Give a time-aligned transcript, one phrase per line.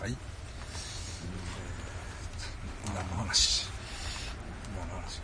[0.00, 0.10] はい。
[0.10, 0.16] えー
[2.94, 3.66] 何の話？
[4.76, 5.20] 何の話？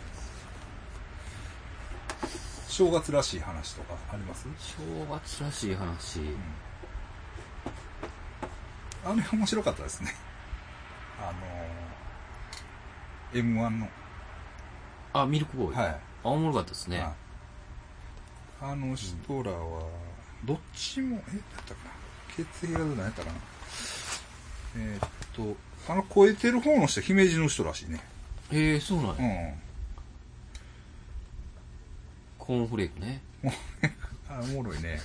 [2.67, 4.47] 正月らしい話とかあります？
[4.59, 4.75] 正
[5.09, 6.19] 月らしい話。
[9.05, 10.13] あれ面白かったですね。
[11.21, 11.31] あ
[13.33, 13.87] のー、M1 の。
[15.13, 15.75] あ、ミルクボーイ。
[15.75, 15.87] はい。
[15.89, 16.99] あ、おもろかったですね。
[16.99, 17.09] はい
[18.61, 19.83] あの人らは、
[20.45, 21.91] どっちも、え、やったかな？
[22.35, 23.35] 血液がどうなんやったかな？
[24.77, 25.55] えーっと、
[25.91, 28.01] あの、超えてる方の人、姫路の人らしいね。
[28.51, 29.49] ええそうなんや。
[29.49, 29.53] うん。
[32.37, 33.21] コーンフレークね。
[34.29, 34.99] あ、おもろいね。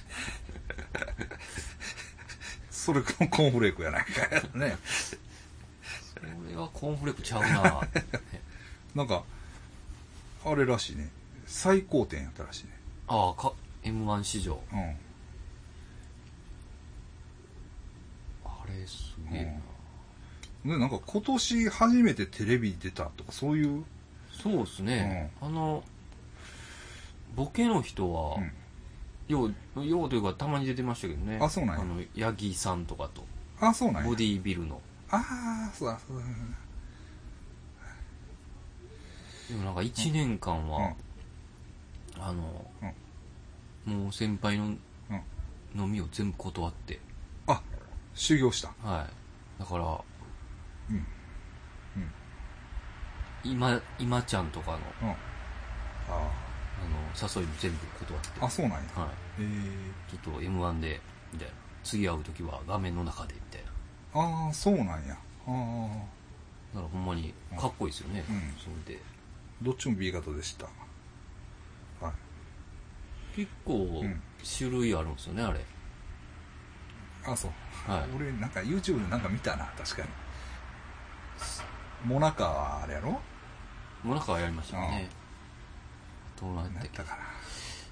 [2.71, 4.77] それ、コーンフレークやないかね。
[6.15, 7.89] それはコーンフレークちゃうな
[8.95, 9.25] なんか、
[10.45, 11.09] あれらしいね。
[11.47, 12.73] 最高点やったらしいね。
[13.07, 13.53] ああ、か、
[13.83, 14.63] M1 史上。
[14.73, 14.97] うん。
[18.45, 18.65] あ
[19.25, 19.45] れ、すげえ
[20.65, 20.75] な。
[20.75, 23.85] で、なんか今年初めてテレビ出たとか、そういう、
[24.33, 25.33] そうですね。
[25.41, 25.85] あの、
[27.35, 28.53] ボケの人は、うん
[29.31, 31.39] よう、ようというかたまに出てましたけどね。
[31.41, 33.25] あそうなんやあの、八木さんとかと。
[33.61, 34.81] あ、そうなんやボディービルの。
[35.09, 36.25] ああ、そうだ、そうだ。
[39.49, 40.95] でもなんか1年間は、
[42.19, 42.67] あの、
[43.85, 44.77] もう先輩のうん
[45.77, 46.99] 飲みを全部断って。
[47.47, 47.63] あ、
[48.15, 48.73] 修行した。
[48.83, 49.20] はい。
[49.61, 50.97] だから、うん。
[50.97, 51.05] うん。
[53.45, 55.11] 今、今ちゃんとかの、うん。
[55.11, 55.17] あ
[56.09, 58.41] あの、誘いも全部断って。
[58.41, 58.47] あ。
[58.47, 58.79] あ、そうなんや。
[58.97, 59.09] はい。
[59.41, 59.45] え
[60.11, 61.01] ちょっと M1 で、
[61.33, 61.55] みたいな。
[61.85, 63.63] 次会う時は画面の中で、みたい
[64.15, 64.21] な。
[64.21, 65.13] ー、ああ、そうなんや。
[65.13, 65.17] あ
[65.47, 65.89] あ。
[66.75, 68.25] だからほんまにかっこいいですよね。
[68.29, 69.03] うんそれで。
[69.61, 70.65] どっちも B 型でした。
[72.01, 73.37] はい。
[73.37, 74.23] 結構ん、
[74.59, 75.61] 種類あるんですよね、あれ。
[77.27, 77.51] あ、そう。
[77.87, 78.17] はい。
[78.17, 80.09] 俺、なんか YouTube でなんか見たな、確かに。
[82.05, 83.11] モナカはあれやろ？
[83.13, 85.09] もうなんかやりましたね。
[86.41, 87.19] どうなったかな。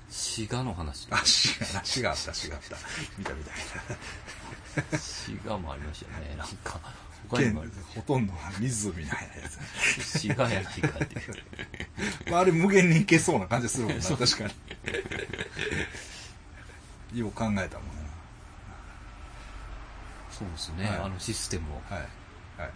[0.08, 1.26] 滋賀の話とあ、か。
[1.26, 2.76] 死が、死があった、死があった。
[3.18, 4.98] 見た見た。
[4.98, 6.34] 滋賀もありましたよね。
[6.36, 6.80] なんか、
[7.28, 7.64] 他に剣も。
[7.94, 10.18] ほとんどが湖みたいなやつ。
[10.18, 12.30] 滋賀やないかっていう。
[12.30, 14.44] まあ、あれ無限にいけそうな感じするもんな、 確か
[17.12, 17.20] に。
[17.20, 17.97] よう考えたもんな。
[20.38, 21.82] そうですね、はいあのシステムを。
[21.92, 22.00] はい。
[22.60, 22.70] はい。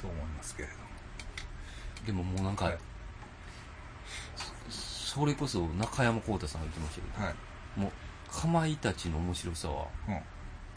[0.00, 0.74] と思いますけれど
[2.06, 2.78] でももうなんか、はい
[4.70, 7.26] そそれこそ中山浩太さんが言ってましたけも。
[7.26, 7.34] はい。
[7.76, 10.14] ど、もう、かまいたちの面白さはうん。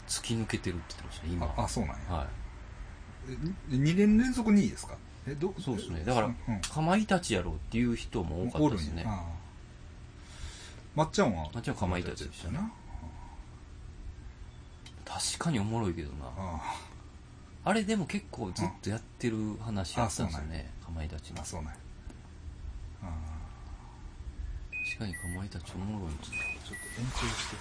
[0.08, 1.54] 突き抜けてるって言ってましたね、今。
[1.56, 2.12] あ、あそうなんや。
[2.12, 2.26] は
[3.28, 3.32] え
[3.76, 4.96] 2年連続2位ですか？
[5.28, 5.62] え、どい。
[5.62, 6.02] そうですね。
[6.04, 6.60] だから、うん。
[6.60, 9.06] かまいたちやろうっていう人も多かったですね。
[10.96, 11.48] まっちゃんは？
[11.54, 12.72] まっちゃんはかまいたちでしたねな。
[15.04, 16.26] 確かにおもろいけどな。
[16.36, 16.76] あ
[17.66, 21.42] あれでも結構ずっとやってる話あったんですよね、かまいたちあ、の。
[21.42, 21.74] あ、そうなん
[24.84, 26.12] 確かにかまいたちおもろい。
[26.22, 27.56] ちょっと延長して。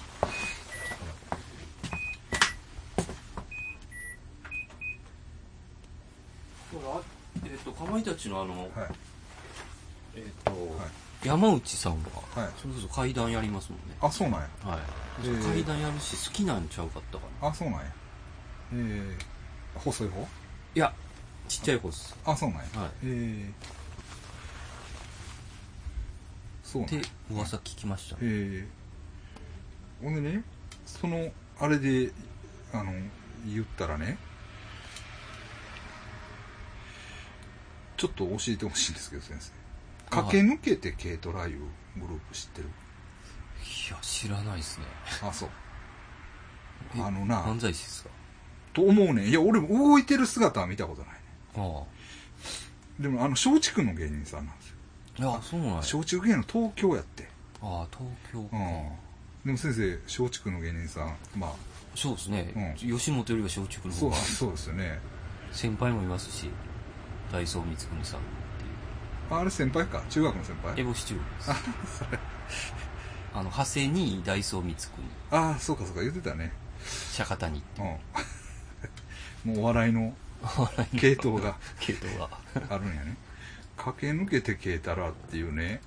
[7.45, 8.69] えっと、かまいたちのあの、はい。
[10.15, 12.00] えっと、はい山内さんは、
[12.35, 13.95] はいそれこそ階段やりますもんね。
[14.01, 14.50] あ、そうなんや。
[14.63, 14.79] はい。
[15.23, 17.47] えー階段やるし、好きなんちゃうかったかな。
[17.47, 17.85] あ、そうなんや。
[18.73, 20.28] えー、細い方？
[20.75, 20.94] いや、
[21.47, 22.16] ちっちゃい方です。
[22.25, 22.66] あ、そうなんや。
[22.75, 23.53] はいえー、
[26.63, 27.03] そうなんってや。
[27.31, 28.17] 噂聞きました。
[28.22, 30.44] えー、ほんでね、
[30.85, 32.12] その、あれで、
[32.73, 32.91] あの、
[33.45, 34.17] 言ったらね、
[37.95, 39.62] ちょっと教えてほしいんですけど、先生。
[40.22, 41.59] 駆け抜けて軽トラいう
[41.97, 42.68] グループ知ってる？
[42.68, 44.85] いや、知らないですね。
[45.22, 45.50] あ、そう。
[46.96, 48.09] えあのな漫才師ですか？
[48.74, 49.28] と思うねん。
[49.28, 51.19] いや、俺も動いてる姿は見たことないね。
[51.56, 51.84] あ
[53.01, 54.75] でも、あの、松竹の芸人さんなんですよ。
[55.19, 55.22] あ。
[55.22, 55.75] いや、そうなんや。
[55.78, 57.28] 松竹芸能東京やって。
[57.62, 58.57] ああ、東京か。
[58.57, 58.90] うん。
[59.45, 61.54] でも先生、松竹の芸人さん、まあ、
[61.95, 65.00] そうですね、う吉本よりは松竹のそう、方がそうですよね。
[65.51, 66.50] 先輩もいますし、
[67.31, 68.19] 大宗光圀さん
[69.29, 70.03] ああれ先輩か？
[70.09, 70.79] 中学の先輩？
[70.79, 71.51] エボシチューです。
[71.51, 71.55] あ、
[72.05, 72.19] それ。
[73.33, 74.89] あの、長谷に大宗光圀、
[75.31, 76.53] ああ、そうかそうか、言ってたね。
[77.11, 77.81] 釈迦谷って
[79.45, 79.55] うん。
[79.55, 80.13] もうお笑いの
[80.99, 82.29] 系統が系統が。
[82.69, 83.17] あるんやね。
[83.77, 85.81] 駆け抜けて消えたらっていうね、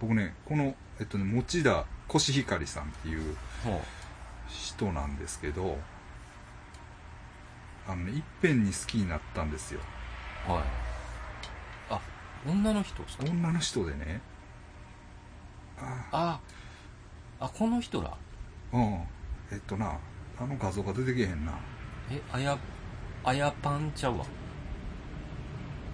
[0.00, 3.82] 僕ね、この、えっとね、持田コシヒカリさんっていうほ
[4.48, 5.78] 人なんですけど、
[7.88, 9.80] あのね、いっぺんに好きになったんですよ。
[10.48, 10.62] うはい。
[12.46, 14.20] あ、女の人女の人でね、
[15.78, 16.40] ああ、
[17.40, 18.16] あ、この人ら？
[18.72, 19.00] うん。
[19.50, 19.98] えっとな、
[20.38, 21.52] あの画像が出てけへんな。
[22.10, 22.58] えあや
[23.24, 24.24] あやパンちゃうわ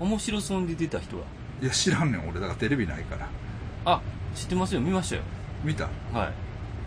[0.01, 1.23] 面白そうに出てた人ら？
[1.61, 2.35] いや、知らんねん、俺。
[2.41, 3.29] だからテレビないから。
[3.85, 4.01] あ
[4.35, 5.23] 知ってますよ見ましたよ
[5.65, 5.89] 見た？
[6.13, 6.33] は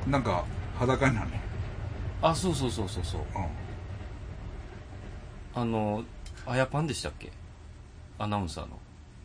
[0.08, 0.46] いなんか、
[0.78, 1.42] 裸になんねん。
[2.26, 3.26] あそうそうそうそうそうう
[5.54, 6.04] あの
[6.46, 7.32] あやパンでしたっけ？
[8.20, 8.80] アナウンサーのん。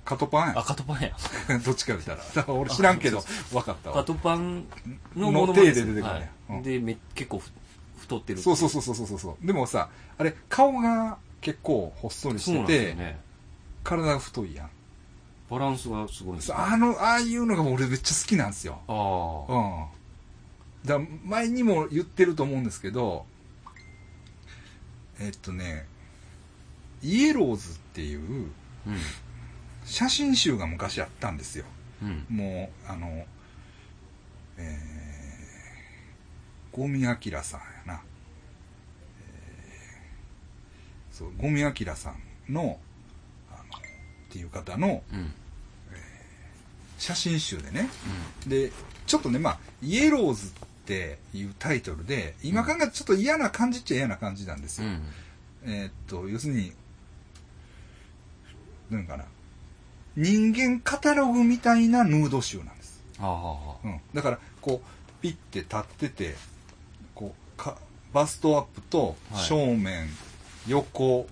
[0.06, 1.08] カトパンあカトパンや
[1.48, 1.58] や。
[1.58, 2.18] どっちか言ったら。
[2.34, 3.22] だから俺知らんけど、
[3.52, 3.96] 分かったわ。
[3.96, 4.64] カトパン
[5.16, 7.50] ののものまね体で出てくるねはいうんでめ結構ふ
[7.98, 9.46] 太ってるそうそうそうそうそうそう。
[9.46, 13.20] でもさ、あれ、顔が結構ほっそりしそうなてて、んですよね
[13.82, 14.70] 体が太いやん。
[15.50, 18.80] バランスがすごいんですよあの、ああいうのが俺めっちゃ好きなんですよ。
[18.86, 20.88] あうん。
[20.88, 23.26] だから前にも言ってると思うんですけど、
[25.18, 25.86] えっとね、
[27.02, 28.20] イエローズっていう
[28.86, 28.96] うん
[29.86, 31.64] 写真集が昔あったんですよ。
[32.02, 33.24] うんもう、あの、
[34.58, 38.02] えー、ゴミアキラさんやな。
[39.20, 42.78] えーそう、ゴミアキラさんの、
[43.50, 43.80] あの、っ
[44.30, 45.32] ていう方のうん
[46.98, 47.90] 写真集でね、
[48.46, 48.72] で、
[49.06, 50.50] ちょっとね、まあ、イエローズっ
[50.86, 54.88] ていうタイトルで、今考えたらちょっと嫌な感じっちゃ嫌な感じなんですよ。
[54.88, 55.02] うん
[55.64, 56.72] えーっと、要するに、
[58.88, 59.26] なんかな、
[60.16, 63.02] 人間カタログみたいなヌード集なんです。
[63.18, 64.00] ああうん。
[64.14, 66.34] だから、こう、ピッて立ってて、
[67.14, 67.76] こう、か
[68.12, 70.08] バストアップとはい正面、
[70.66, 71.26] 横、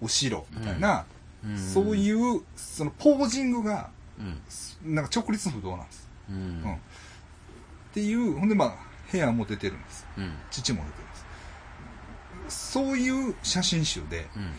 [0.00, 1.04] 後ろみたいな、
[1.44, 6.08] うんそういう、そのポージングが、うんなんか直立不動なんです。
[6.30, 6.38] うんう
[6.68, 6.78] んっ
[7.94, 8.76] ていう、ほんでまあ、
[9.10, 10.06] 部屋も出てるんです。
[10.18, 11.04] うん父も出てる
[12.40, 12.70] んです。
[12.72, 14.52] そういう写真集で、うん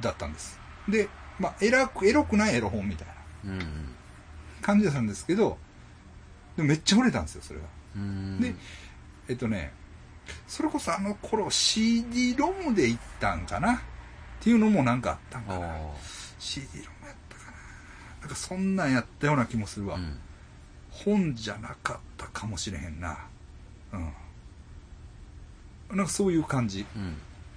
[0.00, 0.58] だったんです。
[0.88, 1.08] で、
[1.40, 3.08] まあ、エラく、エロくないエロ本みたい
[3.44, 3.60] なうん
[4.60, 5.56] 感じだったんですけど、
[6.56, 7.66] でもめっちゃ売れたんですよ、それが。
[7.96, 8.54] うんで、
[9.28, 9.72] えっとね、
[10.46, 13.74] それこそあの頃 CD ロムで行ったんかな？
[13.74, 13.78] っ
[14.40, 15.66] ていうのもなんかあったんかな。
[15.66, 15.78] あ
[16.38, 17.56] CD ロムやったかな。
[18.20, 19.96] なんかそんなんやったような気もするわ。
[19.96, 20.18] あうん
[20.90, 23.16] 本じゃなかったかもしれへんな。
[23.92, 24.12] うん。
[25.96, 26.84] なんかそういう感じ。
[26.94, 27.16] うん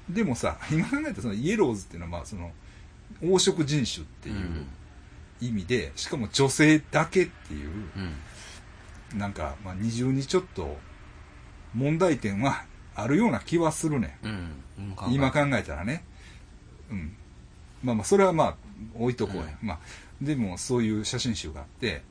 [0.09, 2.51] でもさ、今考えたらそのイエローズっていうのはまあその
[3.21, 4.65] 黄色人種っていう
[5.41, 8.13] 意味で、しかも女性だけっていう、うん
[9.17, 10.75] なんかまあ二重にちょっと
[11.75, 12.63] 問題点は
[12.95, 14.17] あるような気はするね。
[14.23, 14.51] うん
[15.11, 16.03] 今考えたらね。
[16.89, 17.15] うん。
[17.83, 18.55] まあまあそれはまあ
[18.95, 19.43] 置いとこうや。
[19.61, 19.79] まあ
[20.21, 22.01] でもそういう写真集があって、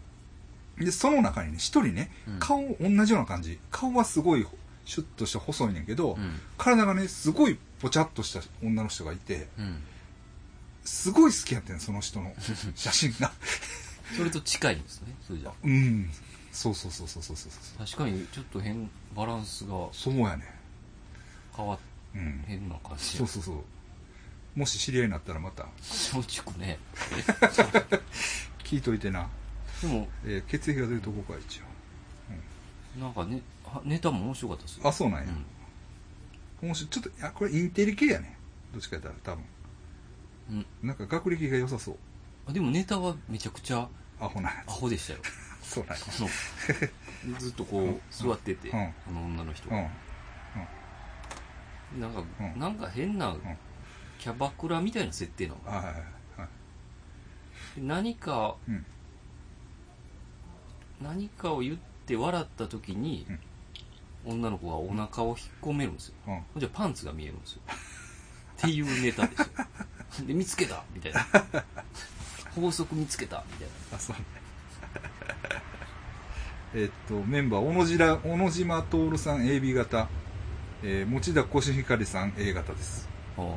[0.79, 3.59] で、その中にね、一人ねうん、顔同じような感じ。
[3.71, 4.47] 顔はすごい
[4.85, 9.83] シュッとして細いねんけど、うん体がね、すごいぽちゃっとした女の人がいて、うん
[10.85, 12.35] すごい好きやってん、その人の
[12.75, 13.33] 写真が。
[14.17, 16.11] それと近いんですねそれじゃうん。
[16.53, 17.87] そうそうそうそうそうそうそう。
[17.87, 20.45] 確かにちょっと変バランスがそうやね。
[21.57, 21.79] 変わっ
[22.15, 22.45] うん。
[22.47, 24.59] 変な感じそうそうそう。
[24.59, 26.79] もし知り合いになったらまた松竹ね
[28.65, 29.29] 聞いといてな。
[29.81, 33.01] でもえー血液が出るとこか、一応。
[33.01, 35.31] なんかねはネタも面白かったですよあ、そうなんや。
[35.31, 35.45] うん
[36.69, 36.91] 面白い。
[36.91, 38.37] ちょっと、いや、これインテリ系やね。
[38.73, 39.45] どっちかやったら多分。
[40.51, 40.67] うん。
[40.83, 41.97] なんか学歴が良さそう。
[42.47, 45.19] あでもネタはめちゃくちゃアホなやアホでしたよ。
[45.63, 45.71] つ。
[45.75, 46.03] そうなんや。
[47.39, 48.79] ずっとこう座ってて、うん。
[48.79, 49.71] あの女の人。
[49.71, 49.81] が、う
[51.97, 52.01] ん。
[52.01, 52.59] なんか、うん。
[52.59, 53.37] なんか変な
[54.19, 56.01] キャバクラみたいな設定なのあはいはいは
[57.77, 57.81] い。
[57.81, 58.85] で何かうん。
[61.01, 61.77] 何かを言っ
[62.07, 63.27] て笑った時に、
[64.25, 66.15] 女の子がお腹を引っ込めるんですよ。
[66.57, 67.63] じゃパンツが見えるんですよ。
[68.59, 69.47] っていうネタですよ
[70.27, 71.27] で見つけたみたいな
[72.55, 74.25] 法則見つけたみたいあ、そうね。
[76.75, 80.09] えっと、メンバー、小野島、小野島徹さん AB 型、
[80.83, 83.09] えー、持田コシヒカリさん A 型です。
[83.37, 83.53] な、はい。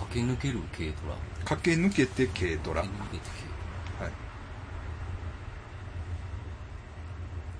[0.00, 2.80] 駆け抜ける軽トラ駆け抜けて軽トラ。
[2.82, 2.88] はい。
[2.88, 3.40] 駆け抜けて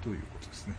[0.02, 0.74] ということですね。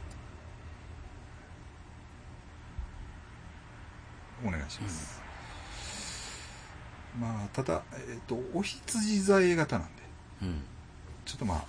[4.46, 5.21] お願いします。
[7.20, 10.02] まあ、ただ、えっ、と、お羊座 A 型なんで、
[10.40, 10.62] 軽うん
[11.26, 11.66] ちょっとまあ、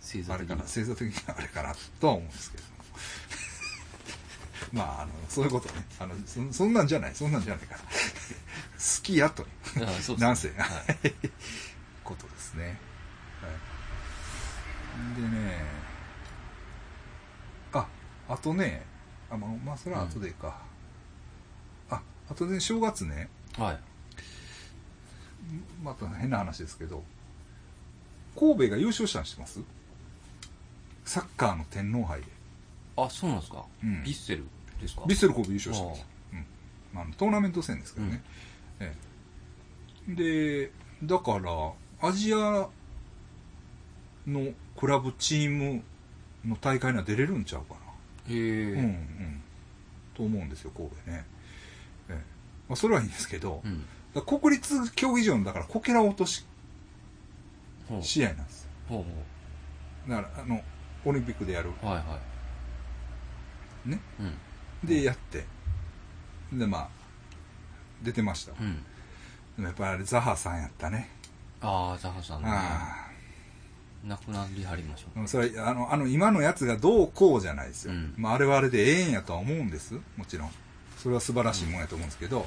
[0.00, 2.64] 星座的にあれかな、星座的にはあれかなとは思うんですけど。
[4.72, 5.84] まあ、あの、そういうことね。
[5.98, 7.80] あの、そそんなんじゃない、そんなんじゃないから。
[7.80, 7.86] 好
[9.02, 9.44] きやと。
[9.44, 10.64] あそうですなんせ、は
[11.04, 11.14] い
[12.02, 12.78] ことですね。
[13.40, 13.48] は
[15.16, 15.20] い。
[15.20, 15.64] でね、
[17.72, 17.86] あ、
[18.28, 18.84] あとね、
[19.30, 20.60] あ、まあ、まあ、それは後でいいか。
[21.88, 23.89] あ、あとね、正月ね、はい
[25.82, 27.02] また変な話ですけど、
[28.38, 29.60] 神戸が優勝したの知ってます？
[31.04, 32.26] サッカーの天皇杯で。
[32.96, 33.94] ああそうなんですか、うん。
[33.94, 34.44] ヴィッセル
[34.80, 35.02] ですか？
[35.02, 36.44] ヴィッセル神戸優勝したんですよ、うん。
[36.92, 38.22] まあ、トーナメント戦ですけどね、
[38.78, 38.94] え
[40.08, 40.14] え。
[40.14, 40.70] で
[41.02, 41.72] だから
[42.08, 42.68] アジア
[44.26, 45.82] のクラブチーム
[46.44, 47.74] の大会には出れるんちゃうか
[48.28, 48.74] へえ。
[48.76, 49.42] な、うんうん。
[50.14, 51.24] と思うんですよ神戸ね、
[52.10, 52.14] ええ。
[52.68, 56.44] まあ、それはいいんですけど、うん国立競技場のだからこけら落とし
[58.02, 58.70] 試合なんですよ。
[58.88, 59.04] ほうほ
[60.10, 60.60] だからあの
[61.04, 61.70] オリンピックでやる。
[61.82, 62.18] うはいは
[63.86, 63.88] い。
[63.90, 64.00] ね？
[64.18, 64.88] うん。
[64.88, 65.44] でやって。
[66.52, 66.88] でまあ
[68.02, 68.76] 出てました、うん。
[68.76, 68.82] で
[69.58, 71.10] もやっぱりあれザハさんやったね。
[71.60, 72.48] ああザハさんね。
[72.50, 73.06] あ
[74.04, 78.14] 亡くなりはりましょあそれあのあの今のやつがどうこうじゃないですよ、うん。
[78.16, 79.94] まあ、あれはあれでええんやとは思うんです。
[80.16, 80.50] もちろん。
[80.96, 82.46] それは素晴らしいもんやと思うんですけど、でも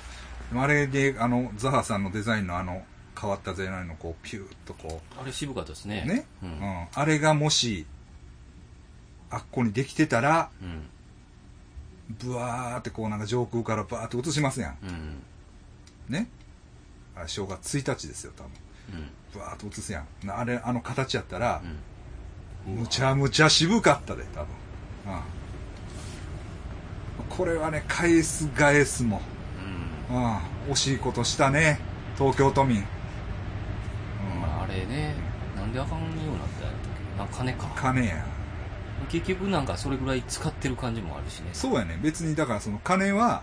[0.56, 2.84] あれであのザハさんのデザインのあの
[3.20, 6.04] 変わったデザインのこうピューッとこうあれ渋かったですね。
[6.06, 6.52] うね、ううん。
[6.52, 7.86] んあれがもし
[9.30, 10.84] あっこにできてたらうん。
[12.10, 14.78] ブワーってこうなんか上空からバーって映しますやん。
[14.84, 15.22] うん。
[16.10, 16.28] ね？
[17.16, 18.52] あれ正月1日ですよ多分。
[18.94, 19.10] うん。
[19.34, 20.28] ブワーって映すやん。
[20.28, 21.78] なあれあの形やったら、うん。
[22.66, 24.48] むちゃむちゃ渋かったで多分、
[25.08, 25.20] うん、
[27.30, 29.20] これはね返す返すも、
[30.14, 30.24] うん。
[30.24, 30.38] うん、
[30.72, 31.80] 惜しいことしたね。
[32.18, 32.84] 東京都民、うん。
[34.42, 35.16] まああれね。
[35.56, 36.74] なんであかんようになったんやっ
[37.18, 37.38] たっけ？
[37.38, 37.72] 金か。
[37.76, 38.26] 金や。
[39.10, 41.50] 結局なんかそれぐらい使ってる感じもあるしね。
[41.54, 42.00] そうやね。
[42.02, 43.42] 別にだからその金は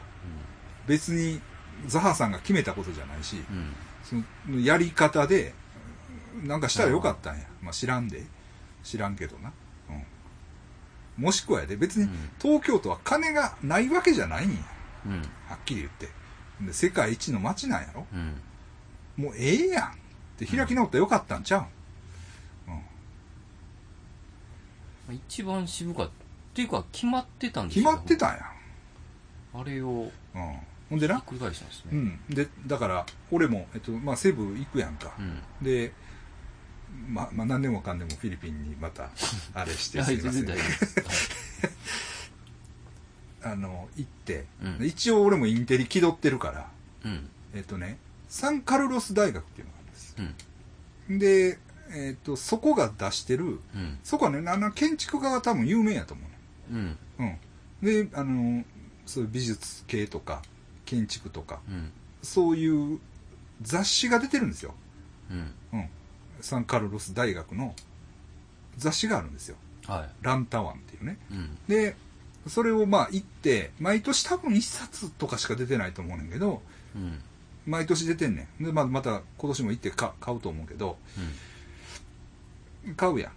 [0.87, 1.41] 別に
[1.87, 3.75] ザハさんが決めたことじゃないしうんうん。
[4.03, 4.15] そ
[4.51, 5.53] のやり方で
[6.45, 8.25] なんかしたらよかったんや、まあ、知らんで。
[8.83, 9.53] 知らんけどな、
[9.91, 12.31] うん、もしくはやで別にうん。
[12.41, 14.57] 東京都は金がないわけじゃないんや。
[15.05, 15.13] うん。
[15.47, 16.09] はっきり言って
[16.67, 18.07] で世界一の街なんやろ？
[18.13, 19.25] うん。
[19.25, 19.91] もうええやんっ
[20.39, 21.67] て開き直ったらよかったんちゃう、
[22.69, 22.75] うん。
[22.75, 22.81] ま
[25.11, 26.15] あ一番渋かったっ
[26.55, 28.45] ていうか決まってたんです決よまってたんや、
[29.55, 30.57] あれをうん、
[30.91, 31.17] ほんでな？
[31.17, 31.91] ひっ、くり返したんですね。
[31.93, 35.41] うん、でだから俺も、えっとまあ、セブ行くやんか、うん。
[35.65, 35.93] で
[37.09, 39.11] ままあ何でもかんでもフィリピンにまた
[39.55, 41.73] あれして すいません 全然大丈夫ですはい
[43.43, 44.87] あの行って、うん。
[44.87, 46.69] 一応俺もインテリ気取ってるから
[47.05, 47.29] うん。
[47.55, 50.17] えっとねサンカルロス大学っていうのがあるんです。
[51.09, 51.19] うん。
[51.19, 51.59] で、
[51.93, 53.99] えっとそこが出してるうん。
[54.05, 56.31] そこはねあの建築家が多分有名やと思うね
[56.71, 56.99] うん。
[57.19, 57.39] うん。
[57.83, 58.65] で、あの、
[59.07, 60.43] そういう美術系とか、
[60.85, 61.93] 建築とか、うん。
[62.23, 63.01] そういう
[63.63, 64.75] 雑誌が出てるんですよ。
[65.31, 65.55] うん。
[65.73, 65.89] うん。
[66.41, 67.75] サンカルロス大学の
[68.77, 69.57] 雑誌があるんですよ。
[69.87, 71.19] はランタワンっていうね。
[71.69, 71.97] で、
[72.49, 76.63] それをまあ行って、毎年多分一冊とかしか出てないと思うねんけど、
[76.97, 77.21] うん。
[77.67, 78.65] 毎年出てんねん。
[78.65, 80.97] で、まあ、また今年も行ってか買うと思うけど、
[82.97, 83.33] 買うやん。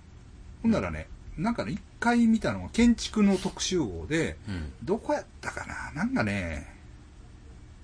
[0.62, 1.08] ほんならね、
[1.38, 4.72] なんかね、一回見たのは建築の特集号で、うん。
[4.84, 5.92] どこやったかな？
[5.92, 6.74] なんかね、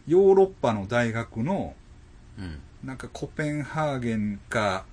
[0.08, 1.76] ヨーロッパの大学の、
[2.38, 2.60] うん。
[2.84, 4.86] なんかコペンハーゲンか、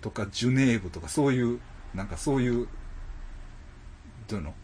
[0.00, 1.60] とかジュネーブとかそういう、
[1.94, 2.66] なんかそういう、
[4.26, 4.54] どういうの？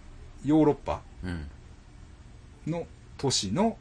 [0.44, 1.46] ヨーロッパうん。
[2.66, 2.86] の
[3.18, 3.76] 都市の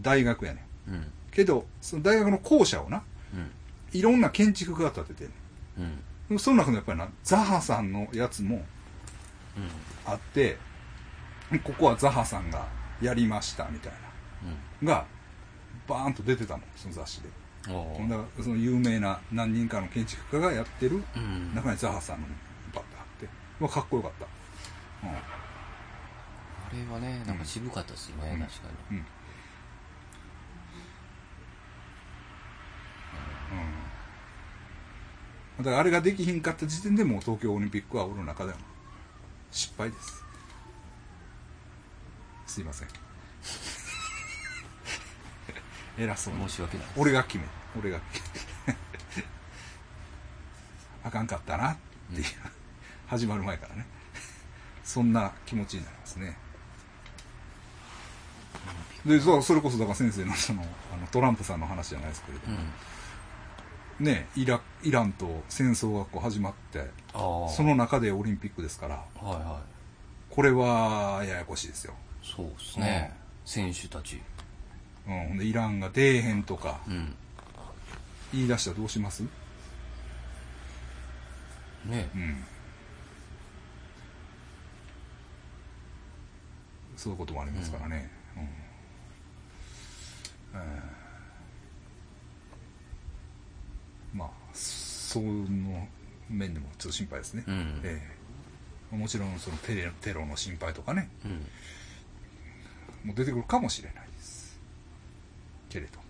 [0.00, 0.90] 大学やねん。
[0.92, 1.12] うん。
[1.30, 3.02] けど、その大学の校舎をな、
[3.34, 3.50] うん。
[3.98, 5.32] いろんな建築家が建ててんね
[6.30, 6.38] うん。
[6.38, 8.64] その中のやっぱりな、ザハさんのやつも
[10.06, 10.56] あって、
[11.62, 12.66] ここはザハさんが
[13.00, 13.92] やりましたみたい
[14.82, 14.92] な。
[14.92, 15.04] が、
[15.86, 17.28] バーンと出てたもん、その雑誌で。
[17.66, 17.72] だ
[18.16, 21.54] から、その有名な何人かの建築家がやってるうん。
[21.54, 22.26] 中にザハさんの
[22.74, 23.28] バッてあって、
[23.60, 24.26] まあ、かっこよかった。
[25.06, 25.08] あ
[26.74, 28.96] れはねなんか渋かったですねうん確かうん。
[28.96, 29.04] うん。
[35.58, 35.64] うん。
[35.64, 38.58] だからあれができひんかった時点でもう東京オリンピックは俺の中でも
[39.50, 40.24] 失敗です。
[42.46, 42.88] すいません。
[45.96, 46.56] 偉そうにに申。
[46.56, 47.44] し訳ない俺が決め
[47.78, 48.22] 俺が決
[48.66, 48.74] め
[51.04, 51.76] あかんかったなっ
[52.12, 52.24] ていう、
[53.06, 53.86] 始まる前からね
[54.82, 56.36] そんな気持ちになりますね
[59.06, 62.54] でそれこそだから先生のそのあのトランプさんの話じゃないですけれどうん。
[62.54, 62.62] も、
[64.00, 68.94] ねイライランと戦争がこう始まってその中でオリンピックですから。
[68.94, 70.34] はいはい。
[70.34, 73.14] これはややこしいですよ、そうですね。
[73.44, 74.20] 選手たち。
[75.06, 76.80] うん、でイランが出えへんとか。
[76.88, 77.14] うん。
[78.32, 79.22] 言い出したらどうします？
[81.84, 82.08] ね。
[82.14, 82.44] うん。
[86.96, 88.10] そういうこともありますからね。
[88.36, 88.63] うん
[90.54, 90.60] えー
[94.16, 95.88] まあ、その
[96.28, 97.44] 面でもちょっと心配ですね。
[97.46, 97.80] うん。
[97.82, 98.00] え
[98.92, 98.96] え。
[98.96, 101.10] もちろんそのテレテロの心配とかね。
[101.24, 101.32] うん。
[103.08, 104.60] もう出てくるかもしれないです。
[105.68, 106.04] けれども、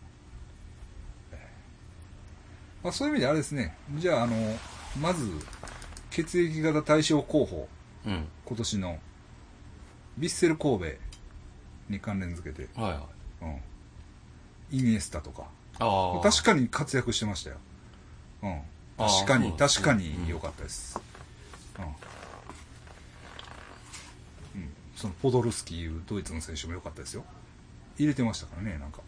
[1.32, 1.38] えー
[2.84, 3.74] まあ、そういう意味であれですね。
[3.96, 4.36] じゃああの
[5.00, 5.26] まず
[6.10, 7.68] 血液型対象候補。
[8.06, 8.28] うん。
[8.44, 8.98] 今年の
[10.18, 10.84] ヴィッセル神戸
[11.88, 13.00] に関連付けて、はいはい。
[13.42, 13.60] うん、
[14.70, 15.44] イニエスタとか。
[15.78, 16.20] ああ。
[16.22, 17.56] 確かに活躍してましたよ、
[18.42, 18.62] うん、
[18.96, 21.00] 確かに確ねかに良かったです、
[21.78, 21.84] うん。
[21.84, 21.88] う
[24.64, 27.24] ん、そのポドルスキーいうドイツの選手も良かったですよ。
[27.98, 29.00] 入れてましたからねなんか。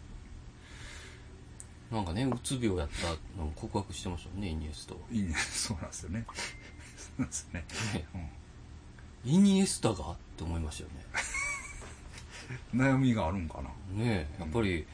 [1.91, 3.07] なんかね、うつ病やった
[3.41, 4.99] のを告白してましたもんね、イニエスタは。
[5.09, 6.25] いいねそうなんですよね。
[6.97, 8.05] そうなんですよね、ね。
[9.23, 10.11] イニエスタが？
[10.11, 11.05] って思いましたよね。
[12.73, 13.69] うん、悩みがあるんかな。
[14.03, 14.85] ねえ、やっぱり、す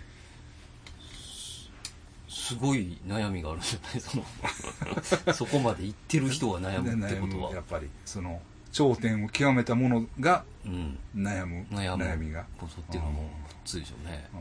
[2.33, 4.01] すごい悩みがあるんじゃない？
[4.01, 4.25] その、
[5.33, 7.51] そこまで行ってる人が悩むってことは。
[7.51, 10.97] やっぱりその頂点を極めたものがうん。
[11.15, 13.29] 悩む悩むみが、ことっていうのも
[13.63, 14.27] 普通でしょうね。
[14.33, 14.39] うん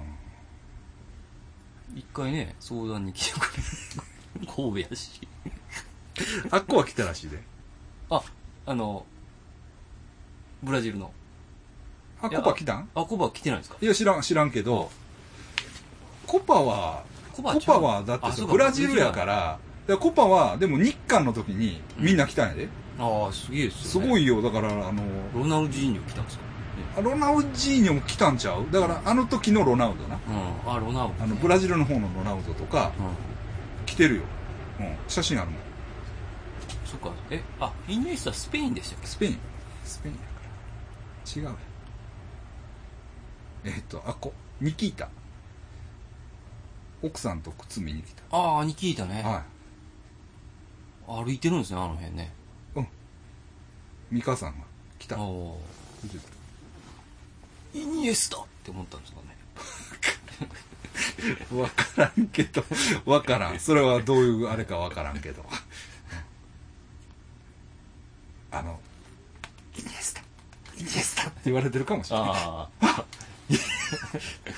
[1.95, 3.63] 一回ね、相談に来てくれ
[4.41, 4.47] る。
[4.47, 5.21] 神戸やし。
[6.51, 7.39] あっこは来たらしいで
[8.09, 8.23] あ、
[8.65, 9.05] あの、
[10.63, 11.13] ブラジルの。
[12.23, 12.89] あコパ来たん？
[12.95, 13.77] あ、コバ来てないんですか？
[13.83, 14.91] いや知らん知らんけど
[16.27, 19.59] コパはコパはだってブラジルやから。
[19.87, 24.07] でコパはでも日韓の時にみんな来たんやで、ああ、すげえですよ、ね。
[24.07, 24.41] すごいよ。
[24.41, 25.03] だからあの
[25.35, 26.45] ロナウジーニョ来たんですか、
[27.01, 28.67] ね、ロナウジーニョも来たんちゃう？
[28.71, 30.21] だからあの時のロナウドな。
[30.65, 30.73] うん。
[30.73, 33.07] あ、ロナウド、あのブラジルの方のロナウドとかうん。
[33.87, 34.23] 来てるよ、
[34.79, 35.61] うん、写真あるもん。
[36.85, 37.11] そっか。
[37.31, 39.07] え、あ、イニエスタスペインでしたっけ？
[39.09, 39.39] スペイン。
[39.85, 40.27] スペインやか
[41.47, 41.51] ら。
[41.51, 41.57] 違う。
[43.65, 44.33] えっとあこ。
[44.61, 45.09] ニキータ
[47.03, 49.23] 奥さんと靴見に来たああ、に聞いたね。
[49.23, 49.45] は
[51.07, 52.33] 歩いてるんですね、あの辺ね。
[52.77, 52.89] いうん
[54.13, 54.65] 美香さんが
[54.99, 55.23] 来たああ。
[57.75, 59.33] イニエスタって思ったんですかね。
[61.61, 62.65] わからんけど、
[63.05, 63.59] わからん。
[63.59, 65.45] それはどういうあれかわからんけど。
[68.51, 68.79] あの、
[69.77, 70.21] イニエスタ、
[70.79, 72.29] イニエスタって言われてるかもしれない。
[72.31, 73.05] ああ。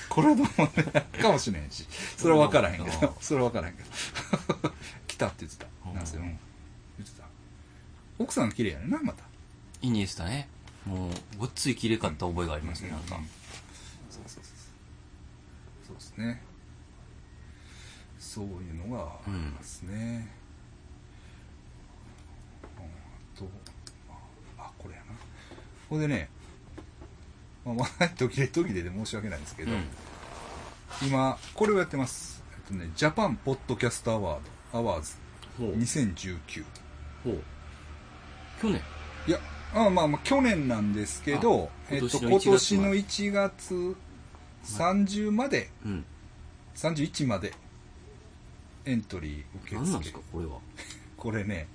[0.09, 1.87] これはどうもね、かもしれんし。
[2.17, 3.89] それはわからへんけうんど、それはわからへんけど。
[5.07, 5.67] 来たって言ってた。
[5.87, 6.25] うんなんせ、うん。
[6.25, 6.33] 言
[7.07, 7.25] ってた。
[8.19, 9.25] 奥さん綺麗やねんな、また。
[9.83, 10.49] イニエスタね。
[10.87, 13.29] もう、ごっつい綺麗かった覚えがありますね、なんかうん。
[14.15, 14.55] そうそうそう
[15.89, 16.41] そうですね
[18.19, 20.29] そういうのがありますね、
[22.79, 22.89] うん、あ
[23.37, 23.45] と
[24.57, 25.07] あこれやな
[25.89, 26.29] これでね、
[27.65, 29.85] まあ、 途切れ途切れで申し訳ないんですけど、うん。
[31.03, 34.41] 今これをやってますえっとねジャパンポッドキャストアワー
[34.73, 35.15] ドアワーズ
[35.59, 35.77] ほう。
[35.77, 36.65] 2019
[37.25, 37.43] ほう。
[38.61, 38.81] 去年？
[39.27, 39.39] いや
[39.75, 43.97] あまあまあ去年なんですけどあえっと、今年の今年の1 1月
[44.65, 46.05] 30までうん。
[46.77, 47.53] 31まで
[48.85, 50.59] エントリー受け付け何なんですか、これは？
[51.17, 51.67] これね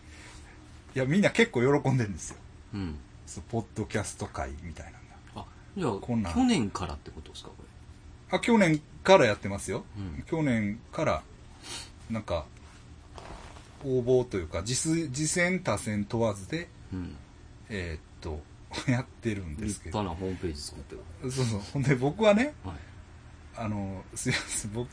[0.95, 2.38] いやみんな結構喜んでるんですよ
[2.75, 2.97] うん。
[3.25, 4.98] そうポッドキャスト界みたいな
[5.79, 7.55] じゃあ、こんなん去年からってことですか、こ
[8.31, 11.23] があ去年からやってますよ、うん去年から
[12.09, 12.45] なんか
[13.85, 16.67] 応募というか実次戦他戦問わずでれ。
[16.93, 17.15] うん。
[17.69, 18.41] えーっと
[18.91, 21.31] やってるんです立けど派なホームページ作ってる。
[21.31, 22.75] そうそうほんで僕はねはい。
[23.55, 24.89] あのすいません僕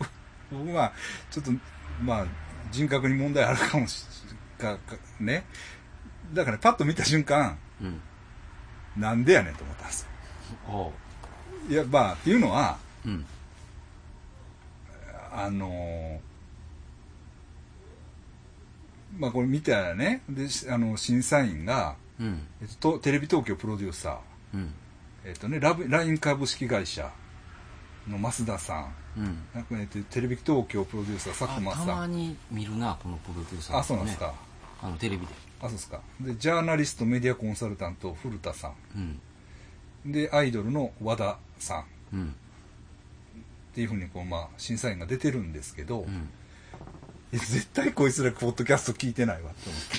[0.51, 0.93] 僕は
[1.31, 1.51] ちょっと
[2.03, 2.27] まあ
[2.71, 4.05] 人格に問題あるかもし
[4.59, 5.45] かかね
[6.33, 8.01] だからパッと見た瞬間うん。
[8.97, 10.09] なんでやねんと思ったんですよ。
[11.69, 13.25] いやまあっていうのはうん。
[15.33, 16.21] あの
[19.19, 22.47] まあこれ見たらねでしあの審査員が、うん。
[22.63, 24.75] えっと、テレビ東京プロデューサーうん。
[25.25, 27.11] えっとねラブ LINE 株式会社
[28.09, 29.39] の増田さんうん。
[29.55, 34.35] なんか、えっと、テレビ東京プロデューサー佐久間さんまに見るな、このプロデューサー、あそうなんですか。
[34.83, 35.33] あの、テレビで。
[35.61, 39.21] あそうですかでジャーナリストメディアコンサルタント古田さうん。
[40.07, 41.81] んでアイドルの和田さん。
[41.81, 42.35] っうん。
[43.75, 46.29] ていうふうにこう、まあ、審査員が出てるんですけど、うん。
[47.33, 49.97] 絶対こいつらポッドキャスト聞いてないわって思って。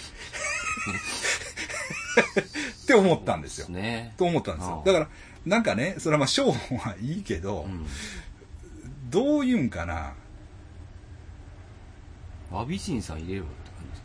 [2.84, 3.68] って思ったんですよ。
[3.68, 4.14] そうね。
[4.18, 4.82] と思ったんですよ。
[4.86, 5.08] だから
[5.46, 7.86] なんかねそれはまあ賞はいいけど、うん。
[9.10, 10.14] どういうんかな。
[12.52, 13.98] アビシンさん入れろって感じで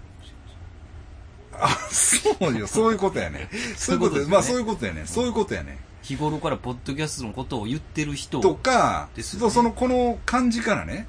[1.94, 2.66] すかもしれないあそうよ。
[2.66, 3.48] そういうことやね。
[3.76, 4.26] そういうことね。
[4.26, 5.06] まあそういうことやね。
[5.06, 9.08] そういうことやね、日頃からポッドキャストのことを言ってる人とか、
[9.50, 11.06] そのこの感じからね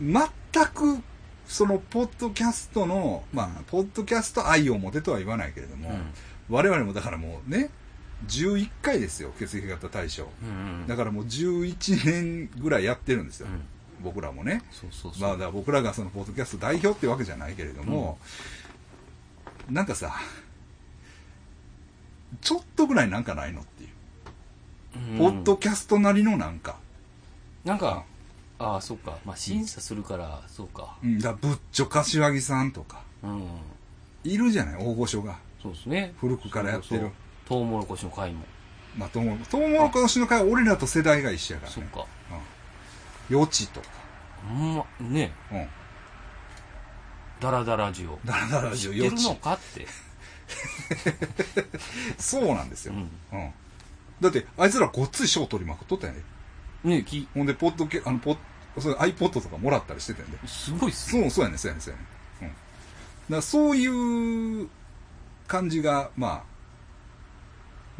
[0.00, 0.12] うん。
[0.12, 0.98] 全く
[1.46, 5.90] そのポッドキャストのまあポッドキャスト愛を持てとは言わないけれども、
[6.48, 7.70] 我々もだからもうね、
[8.26, 10.28] 11回ですよ、血液型大賞。
[10.42, 10.86] うんうん。
[10.86, 13.48] だからもう11年ぐらいやってるんですよ。
[13.48, 13.62] うん
[14.00, 14.62] 僕らもね。
[14.70, 15.28] そうそうそう。
[15.28, 18.18] まあ、だ僕らがそのポッドキャスト代表ってわけじゃないけれども、
[19.68, 20.14] なんかさ、
[22.40, 23.77] ちょっとぐらいなんかないのって
[25.18, 26.76] ポッドキャストなりのなんか。
[27.64, 28.04] なんか、
[28.58, 29.18] ああ、そうか。
[29.24, 30.96] まあ、審査するから、そうか。
[31.02, 33.42] うん、だぶっちょ柏木さんとか、うん。
[34.24, 35.38] いるじゃない、大御所が。
[35.62, 36.14] そうですね。
[36.18, 37.12] 古くからやってるそうそう
[37.48, 38.44] トウモロコシの会も。
[38.96, 41.88] まあ、トウモロトウモロコシの会は俺らと世代が一緒やからね。
[41.92, 42.08] そっか。
[43.30, 43.36] うん。
[43.36, 43.86] 余地とか。
[44.48, 45.68] ほんま、ね、うん。
[47.40, 48.18] ダラダラジオ。
[48.24, 49.34] だらだら知ジオ余地ってるの。
[49.36, 49.86] かって。
[52.18, 52.94] そうなんですよ。
[52.94, 53.10] うん。
[53.32, 53.52] うん。
[54.20, 56.16] だって、あいつらごっつい賞取りまくっとったんや
[56.84, 56.90] で。
[56.96, 58.38] ねき、ほんで、ポッドキャ、あの、ポッ、
[58.78, 60.38] それ iPod とかもらったりしてたんで。
[60.46, 61.22] すごいっすね。
[61.22, 62.06] そう、そうやね、そうやね、そうやね。
[63.28, 63.34] うん。
[63.36, 64.68] だそういう
[65.46, 66.58] 感じが、まあ、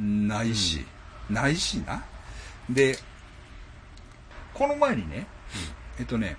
[0.00, 0.85] ないし、
[1.28, 2.04] ないしな。
[2.70, 2.98] で、
[4.54, 5.26] この前にね、
[5.98, 6.37] えっとね、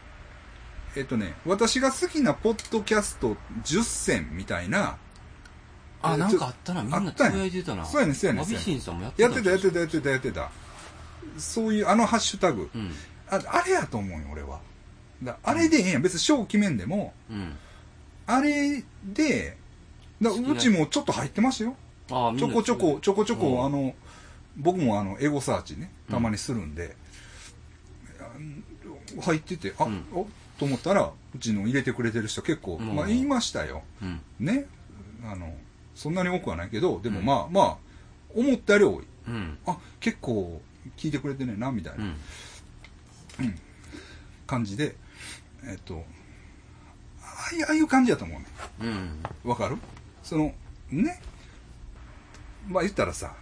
[0.95, 4.97] えっとね、私が好きなポッドキャスト10選みたいな、
[6.01, 6.81] あ、なんかあったな。
[6.81, 7.85] みんなつぶやいてたな。
[7.85, 10.51] そうやねそうやねアビシンさんもやってたやってた、やってた、やってた、やってた。
[11.37, 12.69] そういう、あのハッシュタグ。
[12.73, 12.91] うん。
[13.29, 14.59] ああれやと思うよ、俺は。
[15.21, 16.01] だあれでええやん。
[16.01, 17.55] 別に賞決めんでも、うん。
[18.25, 19.57] あれで、
[20.21, 21.75] だうちもちょっと入ってましたよ。
[22.11, 23.93] あちょこちょこ、ちょこちょこ、うんあの、
[24.57, 26.95] 僕もあの、エゴサーチね、たまにするんで、
[28.19, 33.83] あ入ってて、あ、うんおと思ったら、うちの入れてくれてる人結構、うんまあ言いましたよ。
[34.01, 34.21] うん。
[34.39, 34.65] ね。
[35.23, 35.53] あの、
[35.99, 37.77] そんなに多くはないけど、でもうんまあ、まあ、
[38.33, 39.03] 思ったより多い。
[39.27, 39.57] うん。
[39.65, 40.61] あ、結構
[40.95, 42.05] 聞いてくれてねえな、みたいうな。
[42.05, 42.15] ん。
[44.47, 44.95] 感じで、
[45.65, 46.05] えっと、
[47.21, 47.25] あ
[47.69, 48.45] あいう感じやと思うね。
[48.81, 49.49] うん。
[49.49, 49.75] わかる？
[50.23, 50.53] その、
[50.89, 51.21] ね。
[52.69, 53.35] まあ言ったらさ、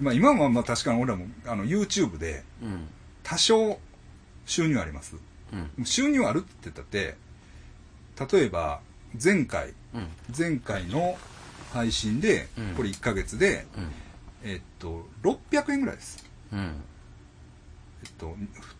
[0.00, 2.88] まあ今はまあ確かに俺らもあの YouTube でうん。
[3.22, 3.78] 多少
[4.44, 5.14] 収入あります。
[5.78, 5.84] うん。
[5.84, 7.16] 収入あるって言ったって、
[8.36, 8.80] 例えば
[9.22, 10.08] 前回、うん。
[10.36, 11.16] 前回の
[11.76, 14.50] 配信でうん、これ1ヶ月で、うん。
[14.50, 16.24] えっと、600円ぐらいです。
[16.52, 16.58] うん。
[18.02, 18.34] えっと、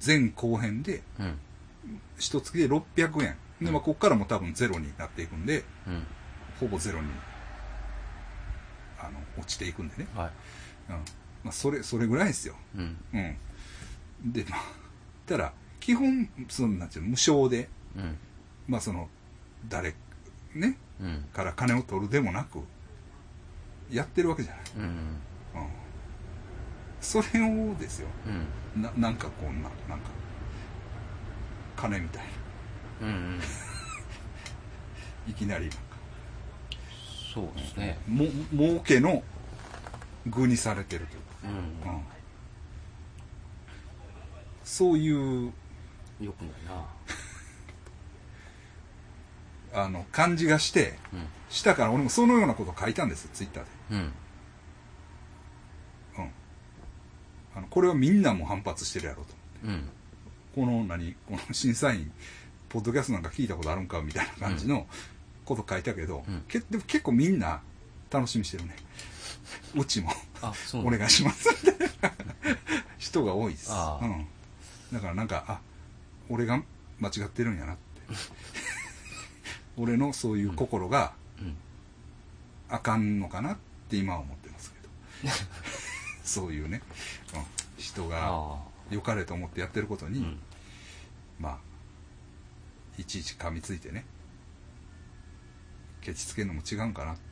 [0.05, 1.39] 前後編で、うん。
[2.19, 3.37] 一月で600円。
[3.61, 6.07] で、まあ、ここからも多分ゼロになっていくんで、うん。
[6.61, 7.09] ほぼゼロに、
[8.99, 10.07] あの、落ちていくんでね。
[10.15, 10.31] はい。
[10.91, 10.95] うん。
[10.97, 11.03] ま
[11.51, 12.55] あ、それ、それぐらいですよ。
[12.77, 12.97] うん。
[13.13, 13.19] う
[14.29, 14.33] ん。
[14.33, 14.61] で、まあ、
[15.27, 18.17] たら、基本、その、なんていうの、無償で、うん。
[18.69, 19.09] まあ、その、
[19.69, 19.95] 誰、
[20.55, 21.25] ね、うん。
[21.33, 22.61] から金を取るでもなく、
[23.91, 24.63] やってるわけじゃない。
[24.77, 24.83] うん。
[24.83, 24.91] うん。
[27.01, 28.09] それをですよ。
[28.75, 28.83] うん。
[28.83, 30.11] な、なんかこんな、なんか、
[31.77, 32.25] 金みたい
[33.01, 33.07] な。
[33.07, 33.41] うん。
[35.29, 35.79] いきなりなんか。
[37.35, 37.99] そうですね。
[38.09, 39.23] も、儲けの
[40.27, 41.85] 具にされてるといううん。
[41.85, 42.03] か、うん、
[44.65, 45.11] そうい
[45.49, 45.53] う、
[46.21, 46.51] よくない
[49.73, 49.83] な。
[49.85, 51.29] あの、感じがして、うん。
[51.51, 53.76] したから俺もそのようなこと書いたんですよ、ツイッターで。
[53.91, 53.99] うん。
[53.99, 54.13] うん。
[57.55, 59.35] あの、これはみんなも反発してるやろうと。
[59.65, 59.89] うん。
[60.55, 62.11] この何、この審査員、
[62.69, 64.87] ポッドキャストなんか聞いたことあるんかみたいな感じの
[65.45, 67.61] こと書いたけど、うんけでも結構みんな
[68.11, 68.77] 楽しみにしてるね。
[69.75, 70.11] うちも。
[70.75, 72.13] お願いしますみたいな
[72.99, 73.71] 人が多いです。
[73.71, 74.27] うん。
[74.93, 75.61] だからなんか、あ、
[76.29, 76.61] 俺が
[76.99, 77.83] 間違ってるんやなって。
[79.77, 81.57] 俺のそういう心がうん。
[82.69, 84.73] あかんのかなって今は思ってます
[85.23, 85.35] けど。
[86.25, 86.83] そういうね、
[87.35, 87.45] うん、
[87.77, 88.59] 人があ
[88.91, 90.09] 良かれと思ってやってることあ。
[90.09, 90.39] に、うん。
[91.39, 91.59] まあ、
[92.99, 94.05] いちいち噛みついてね、
[96.01, 97.17] ケチつけるのも違うんかな。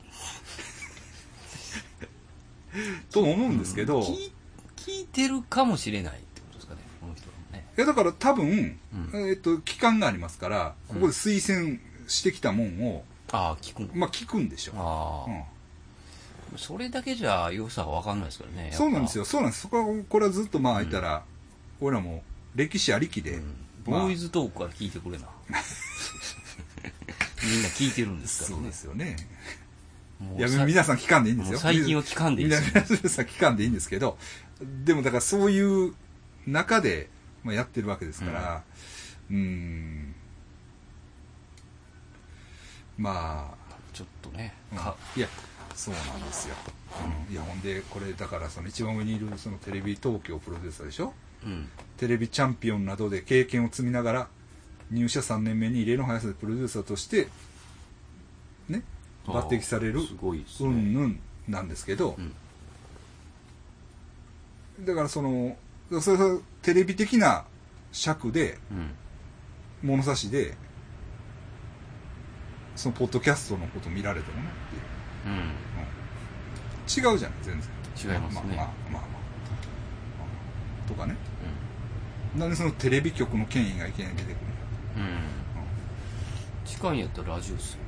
[3.11, 4.33] と思うんですけど、聞い
[4.77, 7.67] 聞いてるかもしれないってことですかね、この人はね。
[7.77, 8.79] いや、だから多分、
[9.13, 13.89] うんえっと、期間がありますから、ここで推薦してきたもんを、ああ、聞くの。
[13.95, 14.73] まあ聞くんでしょ。
[14.77, 15.45] ああ、うん
[16.57, 18.69] それだけじゃ良さは分かんないですからね。
[18.69, 18.73] よ。
[18.73, 19.25] そうなんですよ。
[19.25, 19.63] そうなんです。
[19.63, 21.25] そこは、これはずっとまあ、言ったら、
[21.81, 22.23] 俺らも
[22.55, 23.43] 歴史ありきで、うん
[23.87, 25.27] まあボーイズトークから聞いてくれな。
[27.45, 28.73] みんな聞いてるんですからねそうで。
[28.73, 29.17] すよね。
[30.39, 31.59] いや、さ皆さん聞かんでいいんですよ。
[31.59, 34.17] 最近は聞かんでいいですよ皆皆さん聞かんでいいんですけど、
[34.85, 35.95] でもだからそういう
[36.47, 37.11] 中で、
[37.43, 38.63] まあ、やってるわけですから、
[39.31, 40.15] うーん、
[42.97, 45.29] まあ、ちょっとね、うんかいや、
[45.75, 46.55] そうなんですよ。
[47.29, 51.13] うん、いや、ほんで、これだからその一番上にいるそのテレビ東京プロデューサーでしょ？
[51.45, 51.69] うん。
[51.97, 54.29] テレビチャンピオンなどで経験を積みながら、
[54.91, 57.29] 入社3年目に異例の速さでプロデューサーとして、
[58.69, 58.83] ね、
[59.27, 60.75] 抜擢されるすごいですうね。
[60.75, 62.33] んぬんなんですけどう、ん
[64.85, 65.57] だからその、
[66.01, 67.45] それはテレビ的な
[67.93, 68.91] 尺で、うん
[69.83, 70.57] 物差しで、
[72.75, 74.83] そのポッドキャストのこと見られてもねっていう。
[75.27, 75.55] うん。
[76.87, 78.15] 違うじゃない、全然。
[78.15, 79.09] 違いますねまあまあまあま
[80.87, 80.89] あ。
[80.89, 81.17] とかね。
[82.37, 82.51] なん。
[82.51, 84.37] でそのテレビ局の権威がいきなり出てくる
[84.97, 85.03] うん。
[85.03, 85.09] うん。
[86.65, 87.01] 近いん。
[87.01, 87.79] やったらラジオっすよ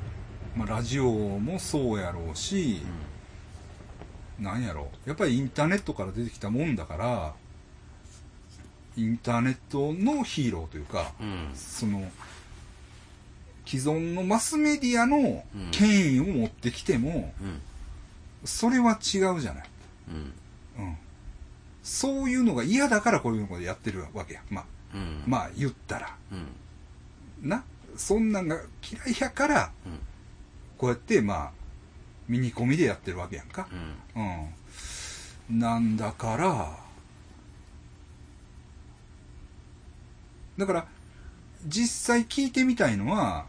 [0.56, 2.80] まあラジオもそうやろうし、
[4.38, 4.62] なん。
[4.62, 5.08] やろう。
[5.08, 6.76] やっぱりインターネットから出てきたもん。
[6.76, 7.34] だから、
[8.96, 11.50] インターネットのヒーローというか、うん。
[11.54, 12.10] その、
[13.66, 17.60] 既存のマスメディアの権威を持ってきても、うん
[18.44, 19.68] それは違うじゃない。
[20.08, 20.32] うん
[20.84, 20.96] うん。
[21.82, 24.42] そういうのが嫌だからこういうのをやってるわけや。
[24.50, 26.16] まあ、うんまあ言ったら。
[26.32, 27.64] うんな？
[27.96, 29.98] そんなんが嫌いやから、うん
[30.78, 31.50] こうやってまあ、
[32.28, 33.66] ミニコミでやってるわけやんか。
[34.14, 34.50] うん
[35.50, 35.58] うん。
[35.58, 36.78] なんだから、
[40.58, 40.86] だから、
[41.66, 43.46] 実際聞いてみたいのは、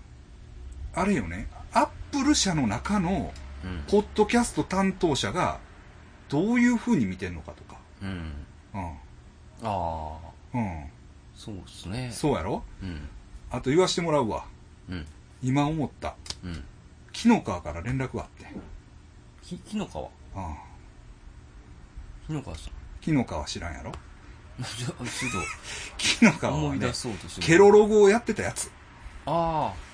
[0.99, 3.31] あれよね、アップル社の中の、
[3.63, 5.59] うんポッドキャスト担当者が、
[6.29, 7.77] どういう風に見てんのかとか。
[8.01, 8.33] うん
[8.73, 8.81] うん。
[8.83, 8.93] あ
[9.63, 10.17] あ
[10.53, 10.83] うん。
[11.35, 12.63] そうっすねそうやろ？
[12.81, 13.07] うん
[13.49, 14.45] あと言わしてもらうわ。
[14.89, 15.05] うん
[15.41, 16.15] 今思った。
[16.43, 16.63] うん
[17.11, 18.45] 木の川から連絡があって。
[19.43, 20.05] き木の川？
[20.05, 20.55] うん。
[22.27, 23.91] 木の川さん木の川知らんやろ？
[24.63, 25.07] ちょっ
[25.97, 28.71] 木のと川はね思い出、そうとしてるケロログをやってたやつ。
[29.25, 29.86] ああうん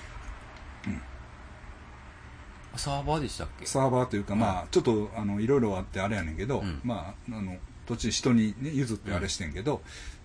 [2.78, 3.66] サーバーでしたっけ？
[3.66, 7.56] サーバーというか、まあ、ちょっと、あの、いろいろあってあれやねんけど、うんまあ、あの、
[7.86, 9.82] 土地人にね、譲ってあれしてんけど、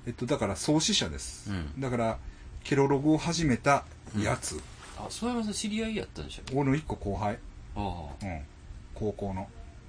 [0.07, 1.49] えっと、だから創始者です。
[1.51, 2.17] うんだから、
[2.63, 3.85] ケロログを始めた
[4.17, 4.59] やつ。
[4.97, 6.55] あ曽山さん知り合いやったんでしたっけ？
[6.55, 7.37] 俺の一個後輩。
[7.75, 8.41] ああうん。
[8.93, 9.47] 高校の。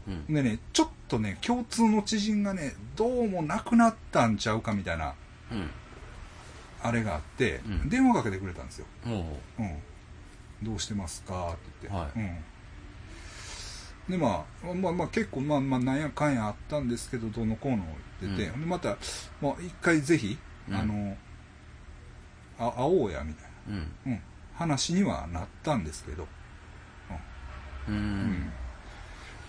[0.08, 5.14] うんでね、ちょっとね、共通の知人がね、どうもなくなったんちゃうかみたいな、
[5.50, 5.70] うん
[6.82, 8.86] あれがあって、うん電話かけてくれたんですよ。
[9.04, 9.76] もうん。
[10.62, 11.52] どうしてますか？
[11.52, 12.20] って言って。
[12.20, 12.26] はい。
[12.26, 12.44] うん。
[14.12, 17.84] で、まあ、まあまあ結構、まあまあ、なんやかんやあったんですけど、どうのこうの
[18.20, 18.60] 言ってて、うん。
[18.60, 18.96] でまた、
[19.40, 20.74] まあ一回ぜひ、うん。
[20.74, 21.16] あの、
[22.58, 23.76] あ、会おうや、みたいな。
[24.06, 24.22] うん。
[24.54, 26.24] 話にはなったんですけど、
[27.88, 28.32] ううん。
[28.32, 28.52] ん。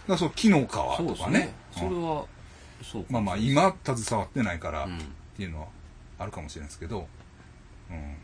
[0.08, 1.39] だそう、木の川そうですとかね。
[1.39, 2.26] ねそれうんは
[2.82, 5.00] そうかまあまあ、今、携わってないから、っうん。
[5.36, 5.67] ていうのは
[6.19, 7.08] あるかもしれないですけど、
[7.89, 8.15] うん。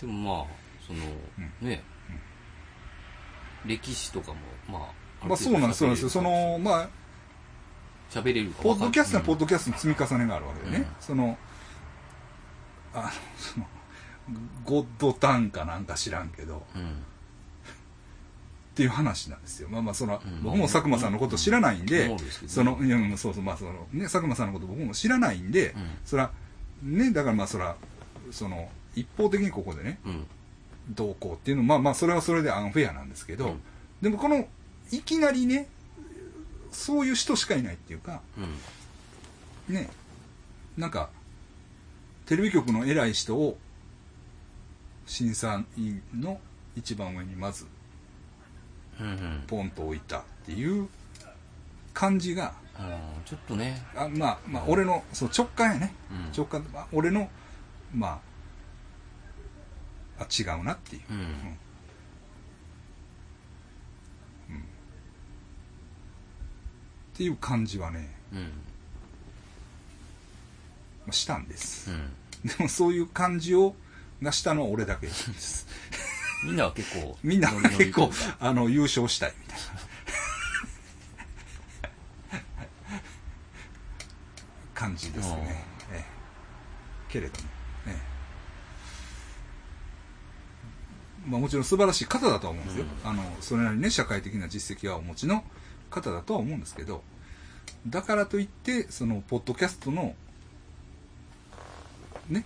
[0.00, 0.46] でもまあ
[0.86, 0.98] その
[1.62, 1.82] うね
[3.66, 6.04] 歴史とかもまあまあそうなんです、そうなんです。
[6.04, 6.10] よ。
[6.10, 6.88] その、まあ、
[8.10, 10.78] 喋れるかポッドキャストはポッドドキャストの積み重ねがあるわけでね。
[10.78, 10.86] うん。
[11.00, 11.38] その、
[12.94, 13.66] あの、その、
[14.64, 16.82] ゴッドタンかなんか知らんけど、うん。
[16.82, 16.94] っ
[18.74, 19.68] ていう話なんですよ。
[19.68, 20.42] まあまあ、その、うん。
[20.42, 22.54] 僕も佐久間さんのこと知らないんで、そうですけどね。
[22.54, 25.90] その、いや、そうそう、まあその、ね、佐久間さんのこと僕も知らないんで、うん。
[26.04, 26.30] そら、
[26.82, 27.76] ね、だからまあそら、
[28.30, 29.98] その、一方的にここでね、
[30.88, 33.60] うんどうこうっていうのまあまあそれはそれでアンフェアなんですけど、うん。
[34.02, 34.46] でもこの
[34.90, 35.68] いきなりね
[36.72, 38.20] そういう人しかいないっていうか
[39.68, 39.74] うん。
[39.74, 39.88] ね
[40.76, 41.10] なんか
[42.26, 43.56] テレビ局の偉い人を
[45.06, 46.40] 審査員の
[46.74, 47.66] 一番上にまず
[49.00, 49.44] うんうん。
[49.46, 50.88] ポンと置いたっていう
[51.94, 53.82] 感じがあのちょっとね。
[53.94, 56.32] あまあまあ俺のその直感やね、うん。
[56.36, 57.30] 直感、まあ、俺の
[57.94, 58.31] まあ
[60.22, 61.02] あ違うなっていう。
[61.10, 61.18] うん。
[67.12, 68.38] っていう感じはねうん。
[68.40, 68.46] ま
[71.10, 72.10] あしたんです、うん。
[72.48, 73.74] でもそういう感じを
[74.22, 75.66] がしたのは俺だけです。
[76.44, 79.64] みんなは結構 みんなは結構あの優勝したいみたいな。
[84.74, 86.04] 感じですね、ええ。
[87.08, 87.48] けれども、
[87.86, 88.12] ええ
[91.26, 95.44] まあ、もちろん素晴らしい方だとは思うんですよ、うんあのそれなりにね社会的な実績はお持ちの
[95.90, 97.02] 方だとは思うんですけど
[97.86, 100.14] だからといってそのポッドキャストの
[102.28, 102.44] ね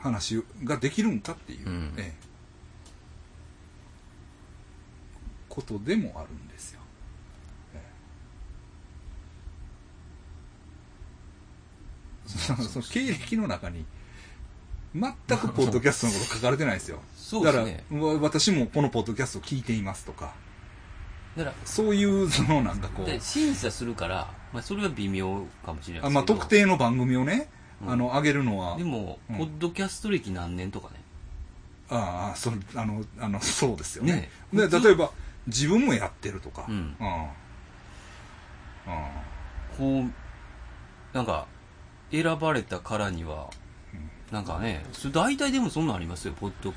[0.00, 1.94] 話ができるんかっていう、うん。
[1.98, 2.30] ええ。
[5.48, 6.80] ことでもあるんですよ。
[7.74, 7.82] え
[12.26, 12.62] え。
[12.62, 13.84] その経歴の中に
[14.94, 17.00] 全くポッドキャストのこと書かれてないですよ。
[17.30, 20.34] そうでだからわ私もこのポッドキャストを聞いていますとか。
[21.36, 23.06] だからそういうそのなんかこう。
[23.06, 26.06] で審査するから、まあ、それは微妙かもしれないですけど。
[26.08, 27.48] あまあ特定の番組をね、
[27.82, 27.90] うん。
[27.92, 28.76] あの上げるのは。
[28.76, 29.36] でも、うん。
[29.36, 31.00] ポッドキャスト歴何年とかね。
[31.88, 34.28] ああそあのあのそうですよね。
[34.50, 35.12] ねで例えば
[35.46, 36.96] 自分もやってるとか、うん。
[39.78, 41.46] こう、なんか、
[42.10, 43.50] 選ばれたからには、
[44.32, 46.74] なんかね、大体でもそんなんありますよ、ポッド。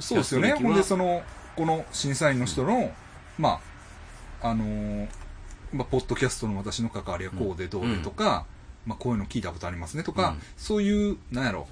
[0.00, 0.52] そうですよね。
[0.52, 1.22] ほんで、その、
[1.56, 2.90] この審査員の人の、
[3.38, 3.60] ま
[4.42, 5.08] あ、あのー
[5.72, 8.46] まあ、ポッドキャストの私の関わりはこうでどうでとか、
[8.84, 11.66] まあ、こういうの聞いたことありますねとか、うんそういう、なんやろ、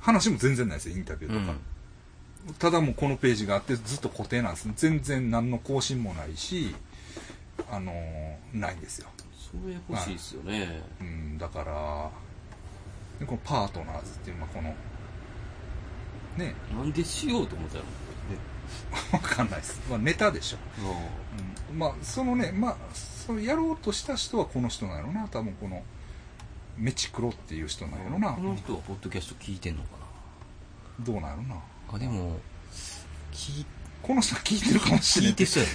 [0.00, 1.58] 話も全然ないですよ、インタビューとか。
[2.58, 4.68] ただもうこのページがあってずっと固定なんです。
[4.76, 6.74] 全然何の更新もないし、
[7.70, 9.08] あのーないんですよ。
[9.36, 10.82] それ欲しいですよね。
[11.00, 12.10] うん、だから、
[13.18, 14.74] でこのパートナーズっていうのはこの、
[16.38, 17.84] ね、なんでしようと思ったの？
[19.12, 19.80] わかんないです。
[19.88, 20.58] まあ、ネタでしょ。
[20.80, 25.28] あうん、まあ、そのね、まあ、そのやろうとした人はこの人なんやろな。
[25.28, 25.82] 多分この、
[26.76, 28.32] メチクロっていう人なんやろな。
[28.32, 29.88] この人はポッドキャスト聞いてんのか
[31.00, 31.54] どうなんやろな。
[31.54, 31.60] な
[31.92, 32.38] あ、でも、
[33.32, 33.66] 聞い
[34.02, 35.32] この人は聞いてるかもしれない。
[35.32, 35.68] 聞いてそうや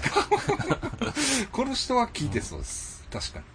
[1.05, 1.13] な。
[1.51, 3.05] この人は聞いてそうです。
[3.11, 3.45] 確かに。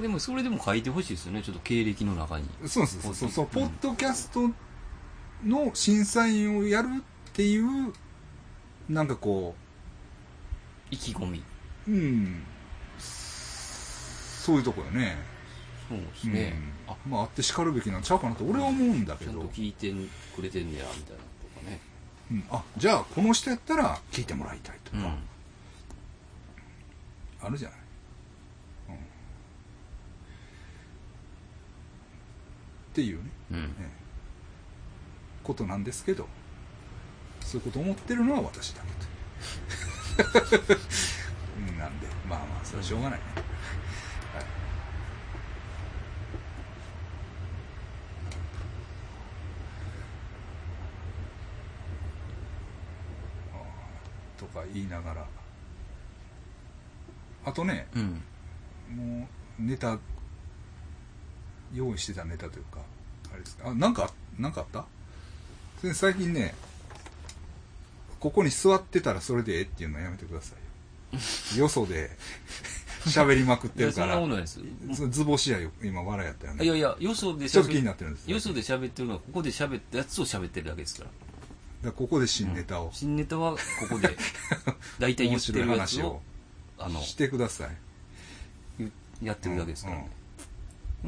[0.00, 2.48] でもそれでも書いてほしいですよね、ちょっと経歴の中に。
[2.62, 2.68] うん。
[2.68, 2.86] そう。
[2.86, 3.44] そうそうそう。
[3.44, 4.50] うんポッドキャスト
[5.44, 7.92] の審査員をやるっていう、
[8.88, 9.54] なんかこ
[10.90, 11.42] 意気込み。
[11.86, 12.42] う、うん。
[12.98, 15.16] そういうとこよね。
[15.88, 16.54] そうですね。
[16.86, 19.32] あ、うん、まあ、あって叱るべきなんちゃうかなと俺は思うんだけど。
[19.32, 19.92] ちゃんと聞いて
[20.34, 21.80] くれてんねや、みたいなとかね。
[22.30, 25.18] うん、あじゃあこの人やったら聞いてもらいたいとか、うん。
[27.40, 27.78] あるじゃない、
[28.88, 28.96] うん、
[32.98, 33.58] っていうね、うん。
[33.58, 33.90] ええ。
[35.44, 36.26] ことなんですけど
[37.40, 40.38] そういうこと思ってるのは私だけと。
[41.56, 43.24] う んなんでまあまあそれはしょうがないね、
[44.34, 44.44] はい。
[54.36, 55.24] とか言いながら。
[57.44, 58.22] あとねうん。
[58.96, 59.28] も
[59.60, 59.98] うネタ
[61.74, 62.80] 用意してたネタというか
[63.32, 63.68] あれですか？
[63.68, 64.86] あなんかなんかあった？
[65.94, 66.54] 最近ね
[68.20, 70.54] ここに座ってたらそれでええっていうのはやめてくださ
[71.12, 71.62] いよ。
[71.64, 72.10] よそで
[73.06, 74.06] 喋りまくってるから。
[74.08, 74.60] なことないです。
[74.94, 76.64] そ図星やよ今笑いやったよね。
[76.64, 78.30] いやいや、よそでちょっと気に喋なってるんです。
[78.30, 81.10] よそで喋ってるのは、ここで喋ったやつを喋ってるだけですから。
[81.90, 84.16] だここで新ネタを、新ネタはここで、
[84.98, 86.20] 大体言ってるやつを、
[86.76, 87.76] あの、してください。
[88.78, 89.96] 言やってるだけですから。
[89.98, 90.02] ね。
[90.02, 90.14] でも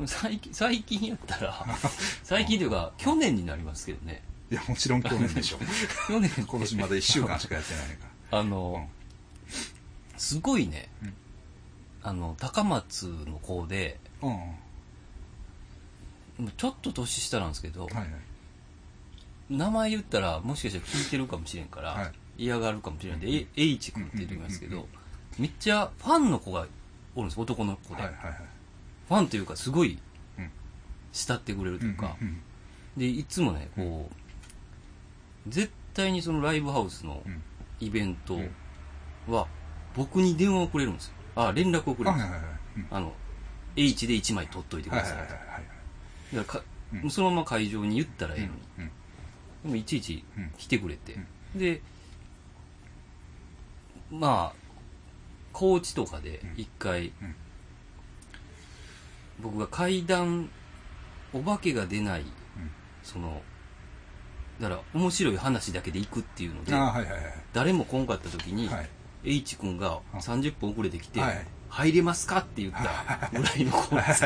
[0.06, 1.66] 最近、最近やったら、
[2.22, 4.22] 最近というか、去年になりますけどね。
[4.50, 5.58] いやもちろん去年でしょ
[6.08, 8.88] 去年、今年まだ1週間しかやってないかあの、
[10.16, 11.14] すごいね、うん。
[12.02, 14.32] あの、高松の子で、らう
[16.42, 16.52] ん。
[16.56, 18.08] ちょっと年下なんですけど、はいはい。
[19.50, 22.12] 名前言ったらもしかしたら聞いてるかもしれんから、はい。
[22.38, 24.88] 嫌がるかもしれないんで、え H 君って言ってますけどうんうん、
[25.38, 26.66] めっちゃファンの子が
[27.14, 28.02] おるんです、男の子で。
[28.02, 28.49] はいはいはい
[29.10, 29.98] ファンというか、すごい
[30.38, 30.50] うん、
[31.12, 32.16] 慕ってくれるというか、
[32.96, 37.42] で、いつもね、こう、絶対にそのライブハウスのうん。
[37.80, 39.34] イベントうん。
[39.34, 39.48] は、
[39.96, 41.14] 僕に電話をくれるんですよ。
[41.34, 42.86] あ、連絡をくれるんですよ。
[42.92, 43.12] あの、
[43.74, 45.18] H で1枚取っといてくはいださい
[46.36, 48.52] だからかそのまま会場に言ったらええのに。
[48.78, 48.90] うん。
[49.64, 50.50] でもいちいちうん。
[50.56, 51.16] 来てくれて。
[51.56, 51.82] うで、
[54.12, 54.56] まあ、
[55.52, 57.34] 高知とかで一回、うん
[59.42, 60.48] 僕が階段、
[61.32, 62.28] お化けが出ない、うん。
[63.02, 63.40] その、
[64.60, 67.20] だから面白い話だけで行くっていうので、はいはいはい
[67.52, 68.88] 誰も来んかった時に、はい。
[69.24, 71.46] H 君が30分遅れてきて、はい。
[71.68, 74.24] 入れますかって言ったぐらいの子です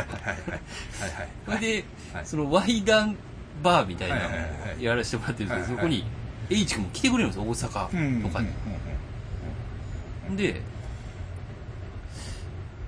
[1.45, 2.27] それで、はい。
[2.27, 3.17] そのワイダン
[3.63, 4.79] バーみたいなのはいはいはいはい。
[4.79, 8.49] をやらせてもらってるんですけど、はいはいそこに H 君も来てくれるんですよ、大阪とかに。
[10.29, 10.63] うんで、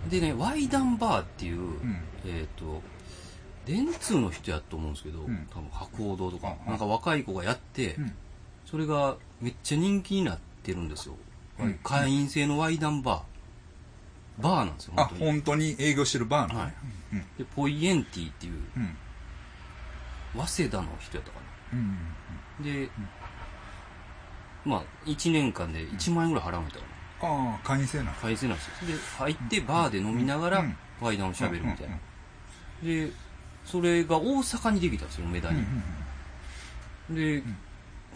[0.08, 2.82] でね、ワイダンバーっていう、んえっ、と、
[3.66, 5.46] 電通の人やと思うんですけど、ん。
[5.50, 6.70] 多分博報堂とか、うん。
[6.70, 8.12] なんか若い子がやって、うん。
[8.64, 11.16] それがめっちゃ人気になってるんですよ。
[11.60, 11.78] うん。
[11.82, 14.42] 会員制のワイダンバー。
[14.42, 15.30] バーなんですよ、あ本当に。
[15.30, 16.72] 本当に営業してるバーなん
[17.38, 18.96] で、ポイエンティっていう、うん。
[20.44, 21.40] 早稲田の人やったか
[21.72, 21.78] な。
[21.78, 21.98] うん
[22.62, 22.88] で、
[24.64, 26.96] まあ、1年間で1万円ぐらい払うんやったかな。
[27.18, 28.72] ああ会員制なの会員制なんですよ。
[28.86, 31.98] で、入ってバーで飲みながらうん、ワイダンを喋るみたいうんな。
[32.82, 33.10] で、
[33.64, 35.66] それが大阪にできたんですよ、梅田うん
[37.10, 37.16] に。
[37.16, 37.42] で、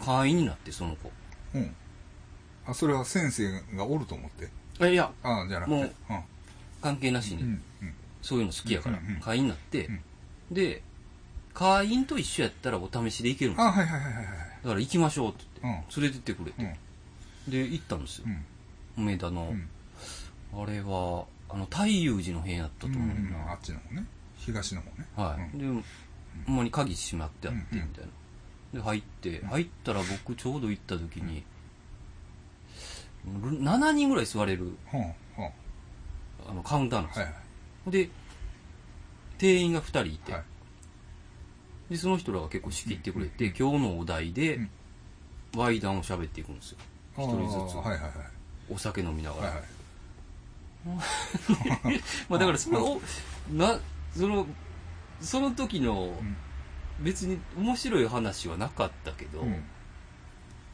[0.03, 1.11] 会員になって、その子。
[1.55, 1.61] うん。
[1.61, 1.75] うん
[2.63, 4.47] あそれは先生がおると思って？
[4.81, 5.75] えいや、ああじゃなくて。
[5.77, 5.91] もう
[6.79, 7.93] 関係なしに、うんうん。
[8.21, 8.99] そういうの好きやから。
[8.99, 9.87] うんうん、会員になって。
[9.87, 10.01] うん、
[10.51, 10.83] で、
[11.55, 13.67] 会員と一緒やったらお試しで行けるんですよ。
[13.67, 15.79] あはいはいはいはいはいだから行きましょうって言うん。
[15.79, 16.73] って、連れてってくれうん。
[17.51, 17.63] て。
[17.63, 18.25] で、行ったんですよ。
[18.27, 18.29] う。
[18.29, 18.45] ん。
[19.03, 19.51] 梅田の。
[20.53, 20.61] うん。
[20.63, 23.31] あれはあの太陽寺の辺やったとうん思うねん。
[23.31, 24.05] な、あっちの方ね
[24.45, 25.07] 東の方ね。
[25.15, 25.81] はい、うん。
[25.81, 25.83] で
[26.45, 28.05] ほんまに鍵閉まってあってみたい
[28.73, 31.43] な、で入って入ったら僕ちょうど行った時に、
[33.25, 35.51] 7人ぐらい座れるはあは
[36.49, 37.41] あのカウンターなんですよ、あはいは
[37.87, 37.91] い。
[37.91, 38.09] で
[39.37, 40.43] 店員が2人いて、はい。
[41.91, 44.69] でその人らが結構仕切ってくれて、今日のお題でうん。
[45.55, 46.77] ワイダンを喋っていくんですよ。
[47.17, 47.75] 一人ずつ。
[47.75, 48.11] あーはいはいはい。
[48.69, 49.63] お酒飲みながら、はいは
[51.93, 52.01] い。
[52.29, 53.01] まあだからその、
[53.51, 53.77] な、
[54.15, 54.45] その、
[55.19, 56.37] その時のうん。
[57.03, 59.63] 別に面白い話はなかったけど、うん。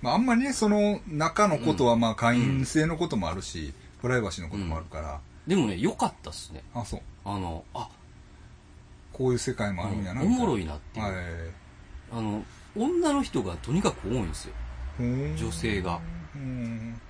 [0.01, 6.63] まあ、あんまりねその中のことはまあ会員制のこともあるし、プライバシーのこともあるから、でもね、良かったっすね。
[6.73, 7.01] あそう。
[7.23, 7.89] あの、あ、
[9.13, 11.05] こういう世界もあるんやなおもろいいなっていう。
[11.05, 11.15] はい。
[12.11, 12.43] あの、
[12.75, 14.53] 女の人がとにかく多いんですよ。
[14.97, 15.37] ほーん。
[15.37, 16.01] 女性が。
[16.35, 17.01] うん。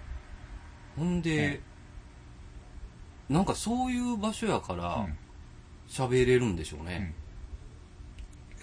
[0.95, 1.61] ほんで、
[3.27, 5.17] なんかそういう場所やかうらん
[5.89, 7.13] 喋れるんでしょうね。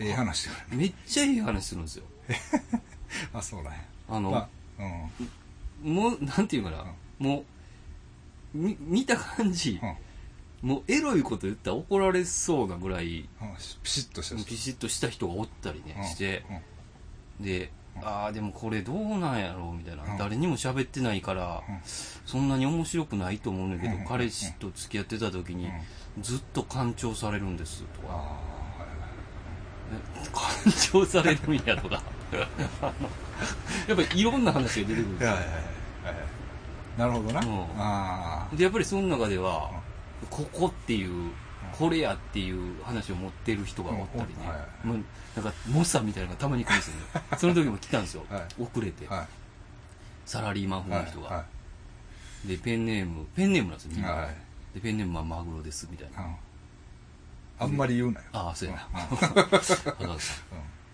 [0.01, 2.05] ええ話だよめっちゃいい話するんですよ。
[3.33, 4.49] あそうだねあの、まあ
[5.85, 5.95] うん。
[5.95, 6.85] もう、なんていうかな、
[7.19, 7.45] も
[8.55, 9.81] う、み見た感じ、
[10.63, 10.69] うん。
[10.69, 13.27] もうエロいこと言ったら怒られそうなぐらい、うん。
[13.83, 14.45] ピシッとした人。
[14.47, 16.05] ピシッとした人がおったりね、うん。
[16.05, 16.45] して、
[17.39, 17.45] うん。
[17.45, 20.19] で、うんああ、でもこれどうなんやろうみたいな、うん。
[20.19, 21.81] 誰にも喋ってないから、うん。
[22.27, 24.05] そんなに面白くないと思うんだけど、うん。
[24.05, 26.23] 彼氏と付き合ってた時に、うん。
[26.23, 28.39] ずっと干潮されるんですとか、
[30.33, 32.03] 干潮されるんやとか、
[33.89, 35.37] やっぱりいろんな話が出てくるんですよ。
[36.97, 39.71] なるほどな、でやっぱりその中では、
[40.31, 41.33] ここっていう、
[41.79, 44.27] これやっていう話を持ってる人がおったりね。
[44.85, 45.01] うんはい。
[45.37, 47.03] なんか猛者みたいなのがたまに来るんですよね。
[47.39, 48.25] その時も来たんですよ。
[48.31, 48.63] はい。
[48.63, 49.07] 遅れて。
[49.09, 49.15] あ。
[49.15, 49.27] はい。
[50.27, 51.45] サラリーマン風の人はが。
[52.47, 54.03] で、ペンネーム、ペンネームなんですよ、みん
[54.75, 56.23] で、ペンネームはマグロです、みたいな。
[56.23, 56.37] うん。
[57.59, 58.27] あんまり言うなよ。
[58.33, 58.89] ああ、そうやな。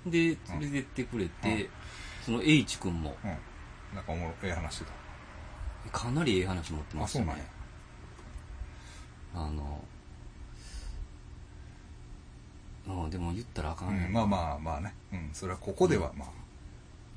[0.05, 0.11] うん。
[0.11, 1.70] で、連れてってくれて、うん。
[2.24, 3.37] その H 君も、うん。
[3.95, 4.93] なんかおもろええ話してた
[5.91, 7.47] かなりええ話持ってましたね。
[9.35, 9.85] あそ
[12.91, 13.01] うなん。
[13.03, 13.07] や。
[13.07, 16.26] あでも言ったらあかんねうんまあまあまあね、うん、それはここではま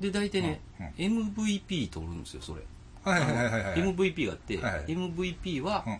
[0.00, 2.62] で、大体ね、うん MVP 取るんですよ、それ。
[3.04, 3.80] あ、はいはいはいはいはい。
[3.94, 4.84] MVP があって、はいはい。
[4.86, 5.98] MVP はうん。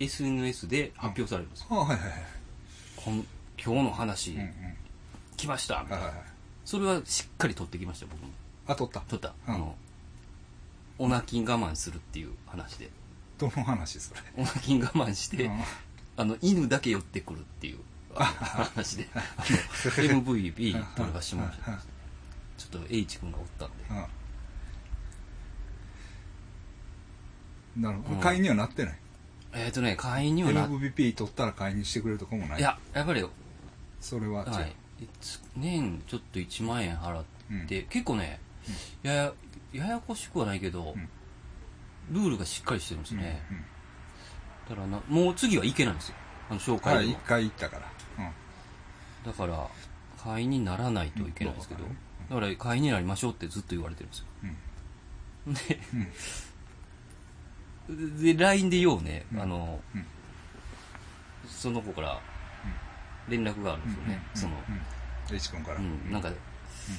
[0.00, 1.66] SNS で発表されるんですよ。
[1.70, 2.10] あはいはいはい
[2.96, 3.26] こん
[3.62, 4.52] 今日の話、うんうん。
[5.36, 6.04] 来ましたみたいな。
[6.06, 6.30] はいはいはい。
[6.64, 8.28] それはしっかり取ってきました、僕も。
[8.66, 9.00] あ取った？
[9.00, 9.34] 取った。
[9.48, 9.54] うん。
[9.54, 9.74] あの、
[10.98, 12.88] お泣き我慢するっていう話で。
[13.38, 14.20] どの話それ？
[14.36, 15.60] お泣き我慢して、うん。
[16.16, 17.78] あの、犬だけ寄ってくるっていう
[18.14, 19.08] 話で、
[19.84, 21.72] MVP 取らせてもらいました。
[22.58, 23.74] ちょっと H 君がおったんで。
[23.90, 24.04] うん
[27.76, 28.94] なるほど、うん会員にはなってない？
[29.52, 32.58] えっ、とね、会員にはな、MVP 取ったら会員にしてくれるとこもない？
[32.58, 33.24] いや、やっぱり、
[34.00, 34.74] それははい。
[35.20, 37.24] つ年ちょっと1万円払っ
[37.68, 38.40] て、結構ね、
[39.02, 39.32] やや、
[39.72, 41.08] ややこしくはないけど、うん。
[42.14, 43.40] ルールがしっかりしてるんですうんね。
[43.50, 43.56] うん。
[44.68, 46.16] だからな、もう次はいけないんですよ。
[46.50, 47.90] あの、紹介はい一回行ったから、
[49.24, 49.68] だから、
[50.22, 51.90] 会員にならないといけないんですけど、うん。
[52.28, 54.26] だから会員になりましょうってずっと言われてるんですよ。
[54.44, 55.54] うん。
[58.18, 59.40] で、で、LINE でようね、うん。
[59.40, 60.06] あの、うん。
[61.48, 62.20] その子から
[63.28, 64.22] 連絡があるんですよね。
[64.34, 64.74] その、うん。
[64.74, 66.30] うん、H 君から、うん、なんか、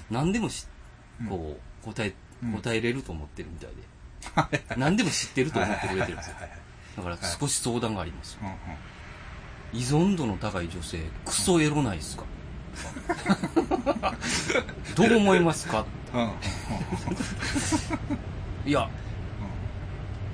[0.10, 0.68] 何でもし、
[1.22, 2.14] うんこう、答え、
[2.44, 2.54] うん。
[2.54, 3.70] 答えれると思ってるみたい
[4.52, 6.36] で、何でも知ってると思ってくれてるんですよ。
[6.98, 8.38] だから少し相談があります。
[8.42, 8.58] はいはい
[9.74, 12.24] 依存度の高い女性、クソエロないですか？
[14.96, 15.86] どう思いますか？
[16.14, 16.20] うん。
[16.22, 16.36] うんうん
[18.64, 18.88] いや、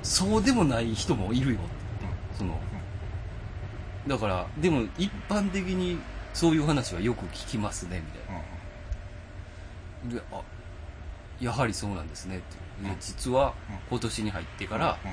[0.02, 1.58] そうでもない人もいるよ。
[2.36, 2.60] その、
[4.06, 5.98] だから、でも一般的に
[6.34, 8.12] そういう話はよく聞きますね、み
[10.12, 10.20] たいな。
[10.20, 10.42] で、あ、
[11.40, 12.44] やはりそうなんですね、って。
[13.00, 13.78] 実はうん。
[13.88, 15.10] 今年に入ってから、うん。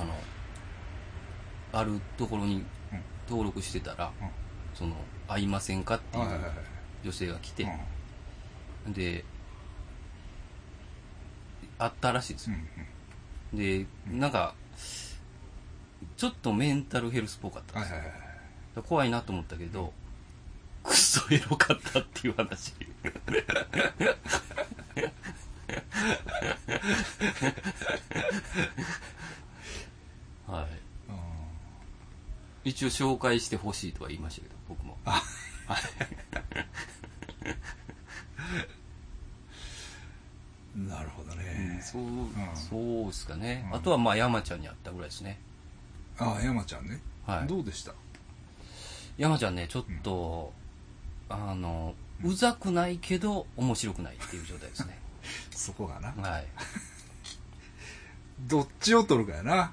[0.00, 0.14] あの、
[1.72, 2.66] あるところにうん
[3.28, 4.28] 登録してたら、うん
[4.74, 4.94] その、
[5.28, 6.24] 会いませんかっていう
[7.04, 7.66] 女性が来て、
[8.86, 9.24] うんで、
[11.78, 12.56] あったらしいですよ。
[13.52, 14.54] うんで、なんか、
[16.16, 17.98] ちょっとメンタルヘルスっぽかったんですよ。
[17.98, 18.26] はいはいはい
[18.82, 19.92] 怖いなと思ったけど、
[20.82, 22.74] クソエロかったっていう話。
[30.46, 30.85] はい。
[32.66, 34.98] 一応紹介してほしいとは言いましたけど、僕も。
[40.76, 43.64] うんなるほどね、そう、んそうですかね。
[43.70, 45.38] うんあとはまあ山ちゃんに会ったぐらいですね。
[46.18, 47.00] ああ、山ちゃんね。
[47.24, 47.46] はい。
[47.46, 47.92] どうでした？
[49.16, 50.52] 山ちゃんね、ちょっと、
[51.30, 51.94] あの、
[52.24, 54.98] うざくないけど面白くないっていう状態ですね。
[55.50, 56.12] そこがな。
[56.28, 56.46] はい。
[58.48, 59.72] どっちを取るかやな。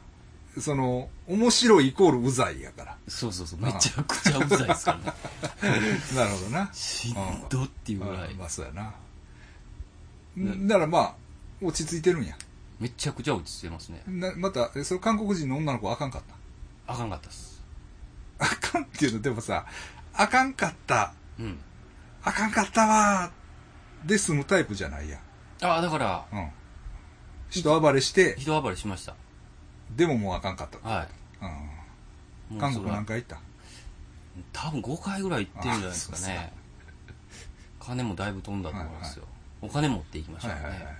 [0.59, 2.97] その、面白いイコールうざいやから。
[3.07, 3.59] そうそうそう。
[3.59, 5.13] めちゃくちゃうざいですからね。
[6.15, 6.69] なるほどな。
[6.73, 7.15] しん
[7.49, 8.37] どっていうぐらいあ。
[8.37, 8.93] まあそうやな。
[10.39, 11.15] んだからまあ、
[11.61, 12.35] 落ち着いてるんや。
[12.79, 14.03] めちゃくちゃ落ち着いてますね。
[14.07, 16.21] なまた、えその韓国人の女の子あかんかっ
[16.87, 17.61] あかんかったっす。
[18.37, 18.45] た。
[18.45, 19.65] あかんっていうの、でもさ、
[20.13, 21.59] あかんかった、うん。
[22.23, 25.19] あかんかったわーで済むタイプじゃないやん。
[25.65, 26.49] ああ、だから、うん。
[27.49, 29.15] 人暴れして、人暴れしました。
[29.91, 30.88] でももうあかんかった。
[30.89, 31.07] はい。
[32.51, 32.59] うん。
[32.59, 33.39] 韓国何回行った？
[34.51, 36.53] 多分5回ぐらい行ってるんじゃないですかね。
[37.79, 39.25] 金もだいぶ飛んだと思いますよ。
[39.61, 40.63] お金持っていきましたよね。
[40.63, 40.95] はいはいはい。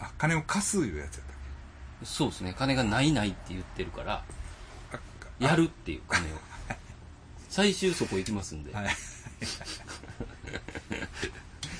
[0.00, 1.36] あ、金を貸すいうやつやったっ
[2.04, 2.54] そうですね。
[2.58, 4.24] 金がないないって言ってるから、
[5.38, 6.36] やるっていう金を。
[7.48, 8.74] 最終そこ行きますんで。
[8.74, 8.86] はい。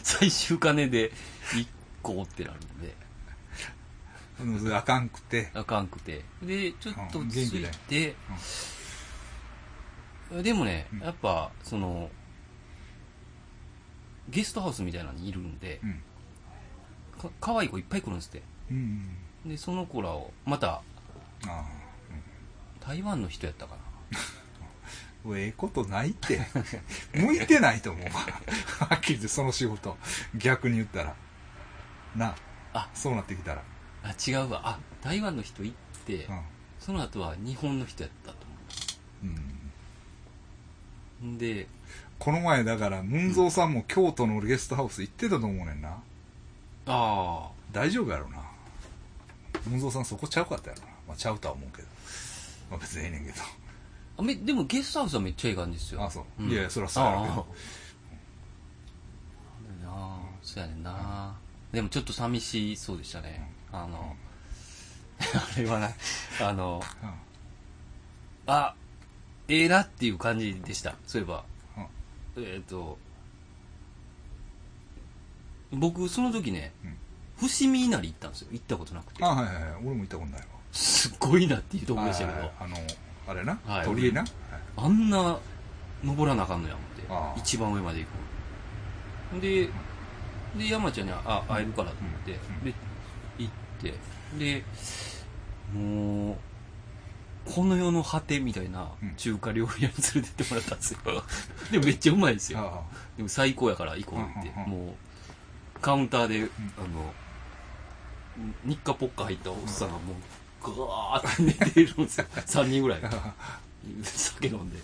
[0.03, 1.11] 最終金で
[1.53, 1.67] 1
[2.03, 2.95] 個ってなるんで、
[4.75, 6.25] あかんくて、あかんくて。
[6.43, 8.17] で、ちょっとうんつい元て、
[10.43, 12.11] でもねうん、やっぱ、その、
[14.29, 16.03] ゲストハウスみたいなのにいるんで、うん。
[17.21, 18.43] か可愛い子いっぱい来るんですって。
[18.71, 19.09] うん。
[19.47, 20.83] で、その子らを、また、
[21.47, 21.65] あ
[22.81, 23.83] 台湾の人やったかな。
[25.35, 25.39] あ。
[25.39, 26.41] ええことないって。
[27.15, 28.11] 向いてないと思うわ。
[28.89, 29.97] はっきり言ってその仕事。
[30.35, 31.15] 逆に言ったら。
[32.17, 32.35] な。
[32.73, 33.63] あそうなってきたら。
[34.05, 34.61] あ、違うわ。
[34.65, 36.41] あ、台湾の人行って、うん。
[36.79, 38.37] その後は日本の人やったと
[39.23, 39.33] 思
[41.23, 41.31] うん。
[41.31, 41.33] う。
[41.33, 41.67] んで、
[42.19, 45.89] この前だから、ムンゾーさんも京都のゲストハウス行ってたと思うねんな。
[45.91, 45.99] あ
[46.87, 48.39] あ、大丈夫やろな。
[49.67, 50.89] ムンゾーさんそこちゃうかったやろな。
[51.09, 51.89] まあちゃうとは思うけど。
[52.71, 53.37] まあ別にええねんけど。
[54.17, 56.05] あめでもゲストハウスはめっちゃいい感じですよ。
[56.05, 56.43] あ、そう。
[56.43, 57.43] んいやいや、そりゃそうやろうけああど。
[57.43, 57.47] な
[59.87, 61.35] あそうやねんな、
[61.73, 63.51] でもちょっと寂しそうでしたね。
[63.83, 64.17] あの、
[65.19, 65.91] あれはな、
[66.41, 67.11] あの、うん
[68.47, 68.75] あ、
[69.49, 70.95] ええなっていう感じでした。
[71.07, 71.45] そういえば。
[72.37, 72.99] うんえっ、と、
[75.73, 76.97] 僕、その時ね、うん
[77.37, 78.49] 伏見稲荷行ったんですよ。
[78.53, 79.29] 行ったことなくてあ、。
[79.29, 79.65] はいはいはい。
[79.85, 80.47] 俺も行ったことないわ。
[80.71, 82.77] すっごいなっていうところでしたけどはいはい、あの、
[83.27, 83.59] あれな？
[83.67, 83.85] はい。
[83.87, 84.21] 鳥居な？
[84.21, 84.31] はい
[84.77, 85.39] あんな
[86.05, 87.41] 登らなあかんのや思って。
[87.41, 88.07] 一番上まで行
[89.39, 89.41] く。
[89.41, 89.69] で、
[90.57, 92.77] で、山ちゃんには、あ、会えるからって言って、うんで、行
[93.79, 93.95] って、
[94.39, 94.65] で、
[95.73, 96.37] もう、
[97.45, 99.15] この世の果てみたいなうん。
[99.17, 100.99] 中華料理屋に連れてってもらったんですよ。
[101.71, 102.59] でもめっちゃうまいですよ。
[102.61, 104.51] あでも最高やから行こうって。
[104.69, 104.97] も
[105.77, 106.49] うカウンターで、
[106.79, 107.13] あの
[108.65, 110.17] 日課ポッカ入ったおっさんがもう
[110.63, 112.27] ガーって寝てるんですよ。
[112.35, 113.01] 3人ぐらい。
[113.05, 113.35] あ。
[114.03, 114.79] 酒飲んで。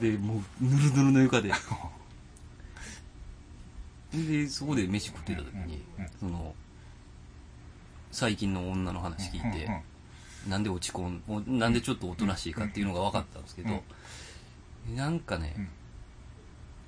[0.00, 1.52] でもうぬるぬるの床で。
[4.12, 5.84] でそこで飯食ってた時に
[6.18, 6.52] その
[8.12, 9.82] 最近の女の話聞いて
[10.48, 13.82] なんで落ち込んおなんでちょっとおとなしいかっていうのが分かったんですけど
[14.94, 15.68] なんかねうん。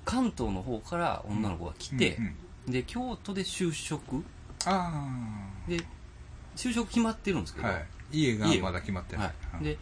[0.05, 2.17] 関東の方から女の子が来て
[2.67, 4.23] で京都で就職。
[4.65, 5.09] あ
[5.67, 5.77] で
[6.55, 7.67] 就職決まってるんですけあ。
[7.67, 7.85] ど、はい。
[8.11, 9.25] 家がまだ決まってない。
[9.51, 9.77] はい、で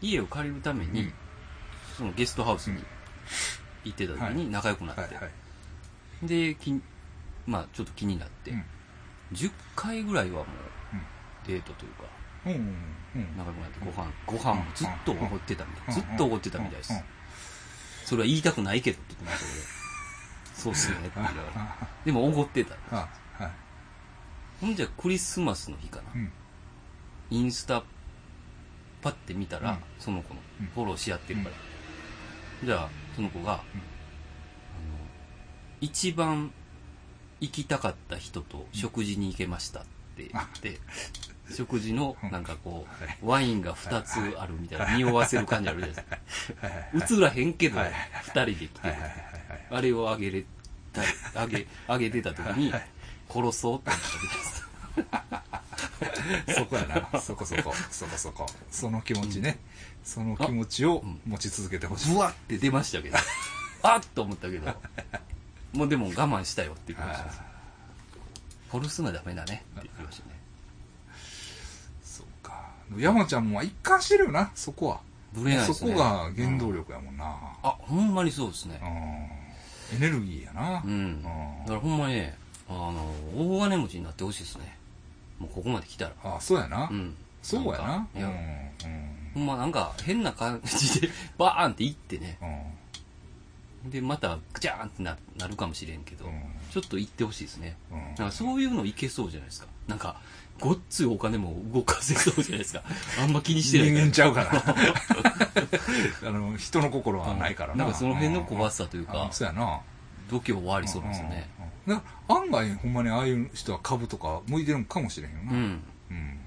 [0.00, 1.12] 家を借りるために、うん。
[1.96, 2.82] そのゲストハウスに
[3.84, 5.02] 行ってた時に仲良くなって。
[6.22, 6.80] でき
[7.46, 8.64] まあちょっと気になって、うん。
[9.32, 10.75] 10回ぐらいはもううん
[11.46, 12.04] デートというか
[12.46, 12.58] うんうん
[13.16, 13.36] うん。
[13.36, 16.92] 仲良くなってご飯ご飯もずっとおごってたみたい、うんずっとおごってたみたいです、
[18.04, 19.76] それは言いたくないけどって言ってましたけど。
[20.54, 21.88] そうっすねって言いながら。
[22.04, 23.50] でもおごってたあ、はい。
[24.60, 26.32] ほんじゃクリスマスの日かな、うん。
[27.30, 27.82] インスタ
[29.02, 29.78] パッて見たら、うん。
[29.98, 30.66] その子のうん。
[30.68, 31.54] フォローし合ってるから、
[32.64, 33.62] じゃあその子が、あの
[35.82, 36.52] 一番
[37.40, 39.82] 行きたかった人と食事に行けましたっ
[40.16, 40.80] て言って、
[41.50, 47.92] 食事のなんかこう、はいワインが2つあるみたいな匂わせる感じあるじゃないですか映らへんけど、はい
[48.24, 48.80] 2人で来て。
[49.70, 50.44] あれをあげれ
[50.92, 52.86] たいあげあげてた時にはい
[53.28, 54.56] 殺そうって思ったです
[56.54, 56.82] そこや
[57.12, 57.20] な。
[57.20, 57.72] そこそこ。
[57.90, 58.46] そこそこ。
[58.70, 59.58] その気持ちね。
[60.04, 62.12] その気持ちを持ち続けてほしい。
[62.12, 63.16] ブワって出ましたけど、
[63.82, 64.72] あっと思ったけど、
[65.72, 67.44] もうでも我慢したよって言ってました。
[68.70, 70.35] フォルスナダメだねって言ってましたね。
[72.96, 75.00] 山ちゃんも一貫してるよな、そこは。
[75.32, 75.90] ブレないですね。
[75.92, 77.24] そこが原動力やもんな。
[77.62, 78.72] あ、ほんまにそうですうん。
[78.72, 78.80] ね。。
[79.94, 80.82] エネルギーやな。
[80.84, 81.22] うん。
[81.22, 81.28] だ
[81.68, 82.36] からほんまにね、
[82.68, 84.76] あの大金持ちになってほしいですね。
[85.38, 86.12] もうここまで来たら。
[86.24, 87.14] ああそうやな、うん。
[87.42, 88.08] そうやな。
[88.16, 89.30] いや、うん。
[89.34, 91.08] ほんまなんか変な感じで
[91.38, 92.38] バーンっていってね。
[93.84, 93.90] うん。
[93.90, 96.42] でまたグチャーンってななるかもしれんけど、うん。
[96.70, 97.76] ちょっと行ってほしいですね。
[97.92, 97.98] うん。
[97.98, 99.66] なんかそういうのいけそうじゃないですか。
[99.86, 100.20] なんか
[100.60, 102.82] ごっついお金も動かせそうじゃないですか。
[103.20, 104.52] あんま気にしてない人間ちゃうから。
[106.28, 107.84] あの人の心はないからな。
[107.84, 109.80] なんかその辺の怖さというかあそうやな。
[110.30, 111.50] 度胸はありそうなんですよね。
[112.28, 115.52] 案外ほんまにああいう人は株とか向いてるんかもしれんよな。
[115.52, 116.40] うん、うん。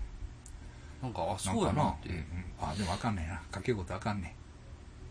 [1.02, 2.10] なんかあそうやかなって。
[2.10, 2.24] うんうん。
[2.62, 3.36] あでもあかんねんな。
[3.36, 4.36] 掛け事あかんね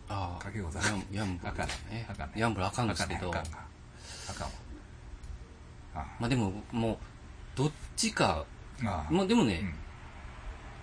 [0.08, 3.30] ああかけ事あかんヤンヤンブルあかんねねあかんねヤンブルあかんですけど。
[3.30, 3.58] あかんが
[4.30, 4.48] あかん
[6.20, 6.96] まあでももう
[7.56, 8.44] どっちか
[8.84, 9.12] ああ。
[9.12, 9.74] まあでもね、うん。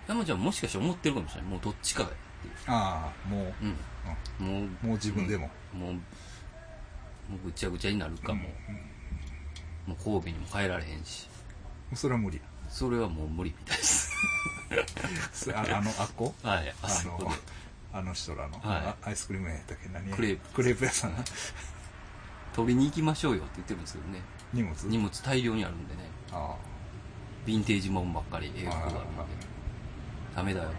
[0.08, 1.50] 山ちゃんもしかして思ってるかもしれない。
[1.50, 2.54] もうどっちかやっていう。
[2.66, 3.54] ああもう。
[3.62, 4.46] うん。
[4.46, 5.50] もうもう自分でも。
[5.72, 6.00] もうも
[7.42, 8.74] うぐちゃぐちゃになるかも、うん。
[8.74, 8.80] うん。
[9.88, 11.28] もう神戸にも帰られへんし。
[11.94, 14.12] それは無理それはもう無理みたいです。
[15.50, 16.34] やああのあっこ？
[16.42, 17.30] はいあそこで。
[17.92, 18.78] あの人らの、はい。
[18.78, 19.88] あアイスクリーム屋やったっけ？
[19.88, 20.48] 何クレープ。
[20.50, 21.24] クレープ屋さんな。
[22.54, 24.20] 取りに行きましょうよって言ってるんですけどね。
[24.52, 24.74] 荷物？
[24.86, 26.02] 荷物大量にあるんでね。
[26.32, 26.54] あ
[27.46, 28.76] ヴィンテージもんばっかり英語が。
[28.78, 29.00] あるんで
[30.34, 30.70] ダメだよ。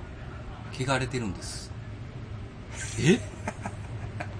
[0.74, 1.72] 汚れてるんです。
[3.00, 3.20] え？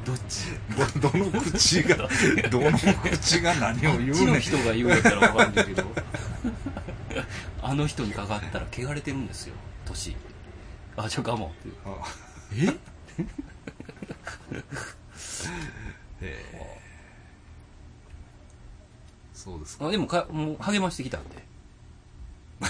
[0.06, 0.50] どっち？
[0.72, 1.96] あどどの口が
[2.52, 4.40] どの口が何を言うねん。
[4.42, 5.84] 人が言うんだったら分かるんだけど。
[7.64, 9.56] あの人にかかったら汚れてるんですよ。
[9.86, 10.16] 年。
[10.98, 12.16] あじゃあ我慢ってあ。
[12.54, 12.78] え？
[16.22, 16.46] え。
[16.62, 16.80] え
[19.34, 19.88] そうですか。
[19.88, 21.47] あでもかもう励ましてきたんで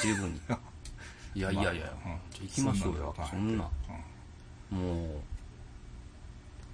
[0.02, 0.42] 十分に。
[1.36, 2.20] いやいやいや、まあうん。
[2.32, 3.16] じゃあ行きましょうよ。
[3.18, 3.70] そそんんな。
[4.72, 4.78] うん。
[4.80, 4.94] も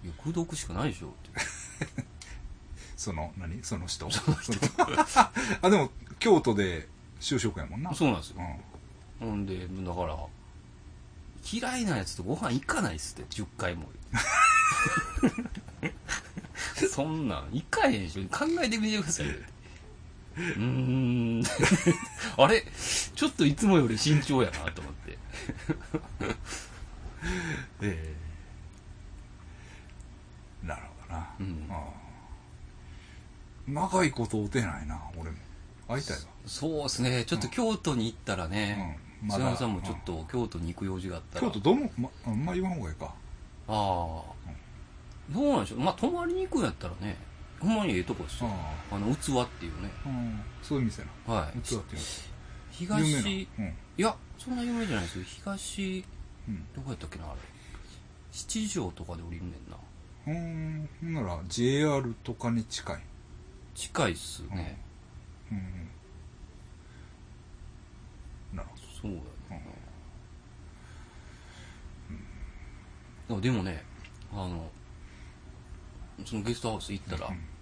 [0.03, 2.03] ういや口説くしかないでしょって
[2.97, 3.64] その何？
[3.64, 4.07] その人？
[5.61, 5.89] あでも
[6.20, 6.88] 京都で
[7.20, 7.93] 就職やもんな。
[7.93, 8.38] そうなんですよ。
[9.22, 9.28] うん。
[9.30, 10.18] ほんでだから
[11.51, 13.36] 嫌いなやつとご飯行かないっすって。
[13.36, 13.89] 10回も。
[16.89, 18.20] そんなん行かへんでし。
[18.20, 19.34] ょ考えてみてくださいよ
[20.36, 20.61] うー
[21.41, 21.43] ん。
[22.38, 22.65] あれ？
[23.15, 25.17] ちょっといつもより慎重やなと思って。
[27.81, 28.15] え
[30.63, 30.67] え。
[30.67, 31.67] なるほどな、うん。
[31.69, 31.79] ああ。
[33.67, 35.38] 長いこと会うてないな俺も。
[35.88, 36.23] 会いたいわ。
[36.45, 37.25] そうですね。
[37.25, 39.29] ちょっと京都に行ったらね、うん。
[39.29, 41.41] 菅山さんもちょっと京都に行く用事があったら。
[41.47, 43.05] 京都どのまあんま言わんほうがいいか。
[43.05, 43.11] あ
[43.67, 43.73] あ、
[45.29, 45.79] どうなんでしょう。
[45.79, 47.17] まあ泊まりに行くんやったらね
[47.64, 48.49] ほんまにええとこですよ。
[48.49, 49.89] ああの器っていうね。
[50.61, 51.59] そういう店なはい。
[51.59, 52.01] 器っていう
[52.72, 55.24] 東いなやそんな有名じゃないですよ。
[55.26, 56.05] 東
[56.49, 56.66] うん。
[56.76, 57.39] どこやったっけなあれ。
[58.34, 59.78] 七条とかで降りるねんな。
[60.28, 62.99] うんうんほんなら JR とかに近い。
[63.76, 64.78] 近いっすね、
[65.51, 65.57] うん。
[65.57, 65.64] うん
[68.57, 69.18] なるほそうや
[73.30, 73.84] な、あでもね
[74.32, 74.70] あの
[76.24, 77.52] そのゲストハウス行ったら、うん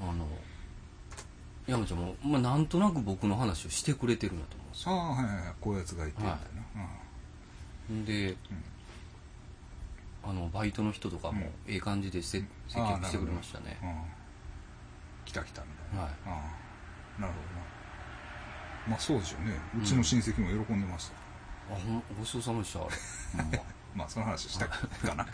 [0.00, 0.26] あの
[1.66, 4.92] 山ちゃんも、まあ、なんとなく僕の話をしてくれてるんだと思うんですよ。
[4.92, 5.54] どああはいはいはい。
[5.60, 6.36] こういうやつがいてみたい。
[7.90, 8.04] な、ん。
[8.04, 8.36] で、
[10.22, 13.78] あのバイトの人とかもええ感じでせ接客してくれましたね。
[13.82, 13.96] うんうん。
[15.24, 16.02] 来た来たみたいな。
[16.04, 16.12] はい。
[16.26, 16.54] あ
[17.18, 17.74] あなるほどな。
[18.88, 22.88] まあそうでしょうねうちの親戚も喜んでました、あほんごちそうさまでしたあれ。
[23.42, 23.58] ほんま
[23.94, 24.78] まあその話したか
[25.14, 25.28] な、 うん、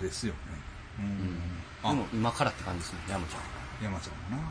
[0.00, 0.38] ですよね。
[1.00, 1.38] うん、うん。
[1.82, 1.88] あ。
[1.90, 2.98] でも今からって感じですね。
[3.08, 3.40] 山ちゃん
[3.84, 4.50] 山ちゃんもな、うん。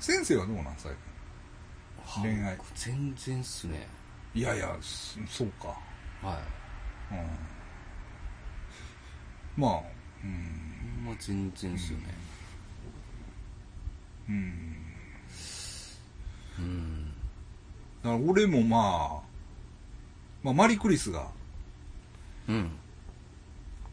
[0.00, 0.92] 先生はどうなん最
[2.06, 2.22] 近？
[2.22, 2.58] 恋愛。
[2.74, 3.86] 全然っすね。
[4.34, 5.68] いやいやそそうか。
[6.22, 6.40] は
[7.10, 7.14] い。
[7.14, 7.16] う
[9.60, 9.62] ん。
[9.62, 9.80] まあ
[10.24, 11.02] うん。
[11.04, 12.14] ほんま全然っすよね。
[14.28, 14.76] うん。
[16.58, 17.06] うん。
[18.02, 19.22] だから俺もまあ
[20.42, 21.26] まあマリクリスが
[22.48, 22.70] うん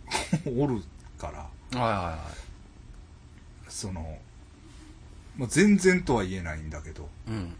[0.57, 0.81] おる
[1.17, 1.79] から。
[1.79, 2.19] はいはいは
[3.67, 4.17] その、
[5.37, 7.09] まあ、全然とは言えないんだけど。
[7.27, 7.53] いうん。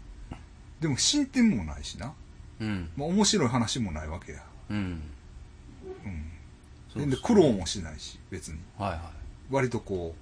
[0.80, 2.14] でも進展もないしな、
[2.60, 2.90] うん。
[2.96, 5.02] まあ、面白い話もないわけや、うん。
[6.96, 8.58] うん、で苦労もしないし別に。
[8.78, 9.10] はいは
[9.50, 10.14] 割とこ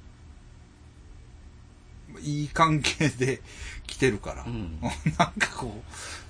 [2.15, 3.43] ういい関係で
[3.87, 4.79] 来てるから、うん。
[5.19, 5.83] なんかこ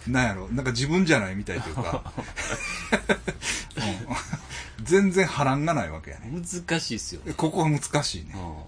[0.07, 0.49] うなんやろ。
[0.49, 2.13] なんか自分じゃないみたいというか、
[3.77, 4.85] うん。
[4.85, 6.29] 全然波乱がないわけやね。
[6.29, 7.35] い難しいっすよね。
[7.35, 8.33] ここは難しいね。
[8.35, 8.63] あ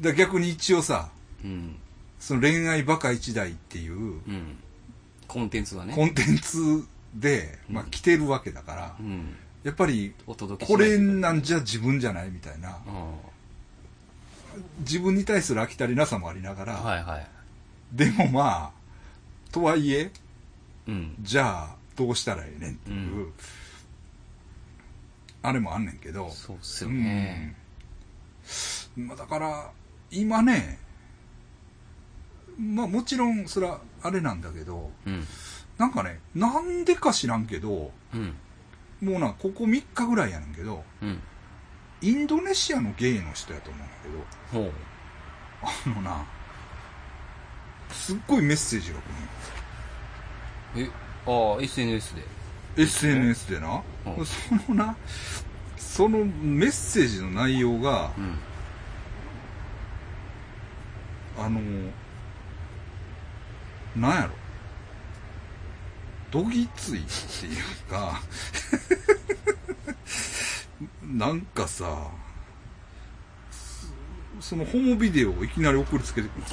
[0.00, 1.10] だ逆に一応さ
[1.44, 1.76] うん。
[2.20, 3.98] その恋愛バカ一代っていうう
[4.30, 4.56] ん。
[5.26, 5.94] コンテンツがね。
[5.94, 9.34] コンテンツで、まあ、うん来てるわけだからう、ん。
[9.64, 12.70] やっぱり、これなんじゃ自分じゃないみたいな。
[12.70, 12.80] う
[14.80, 16.84] 自分に対する飽き足りなさもありながら、ん。
[16.84, 17.26] はいはい。
[17.92, 18.72] でもまあ、
[19.52, 20.10] とはいえ、
[20.88, 21.14] うん。
[21.20, 23.32] じゃあ、どうしたらええねんっていう、うん
[25.44, 26.30] あれもあんねんけど。
[26.30, 27.56] そうっすよね。
[28.96, 29.70] うんまあだから、
[30.10, 30.78] 今ね、
[32.58, 35.26] まあもちろん、それはあれなんだけど、うん。
[35.78, 38.34] なんかね、なんでか知らんけど、うん。
[39.00, 41.20] もうな、ここ3日ぐらいやねんけど、うん。
[42.02, 43.94] インドネシアのゲイの人やと思うんだ
[44.50, 44.72] けど、ほう。
[45.62, 46.24] あのな、
[47.92, 49.02] すっごいメッセージが来
[50.76, 50.90] るのえ、
[51.26, 52.22] ああ、SNS で。
[52.82, 54.96] SNS でな、うんそのな、
[55.76, 58.38] そのメッセージの内容が、うん。
[61.44, 61.60] あの、
[63.96, 64.42] なんやろ。
[66.30, 67.04] どぎついっ
[67.40, 68.22] ていうか、
[71.02, 72.08] なんかさ、
[74.40, 76.46] そそのホモビデオをいきなり送りつけてくる。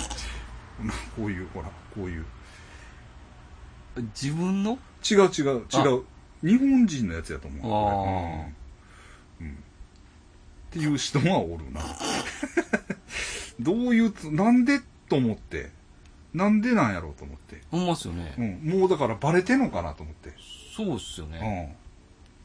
[0.84, 2.26] な こういう、ほら、こういう。
[3.98, 4.78] 自分の？
[5.10, 6.04] 違う違う違う。
[6.42, 9.42] 日本人のやつやと思う。
[9.42, 9.48] うん。
[9.48, 9.56] うん。
[9.56, 9.58] っ
[10.72, 11.82] ていう人はおるな。
[13.60, 15.72] どういうつ、なんでと思って。
[16.34, 17.62] なんでなんやろうと思って。
[17.72, 18.36] ほんまっすよね。
[18.38, 18.80] うん。
[18.80, 20.34] もうだからバレてんのかなと思って。
[20.76, 21.76] そうっすよね。
[21.76, 21.89] うん。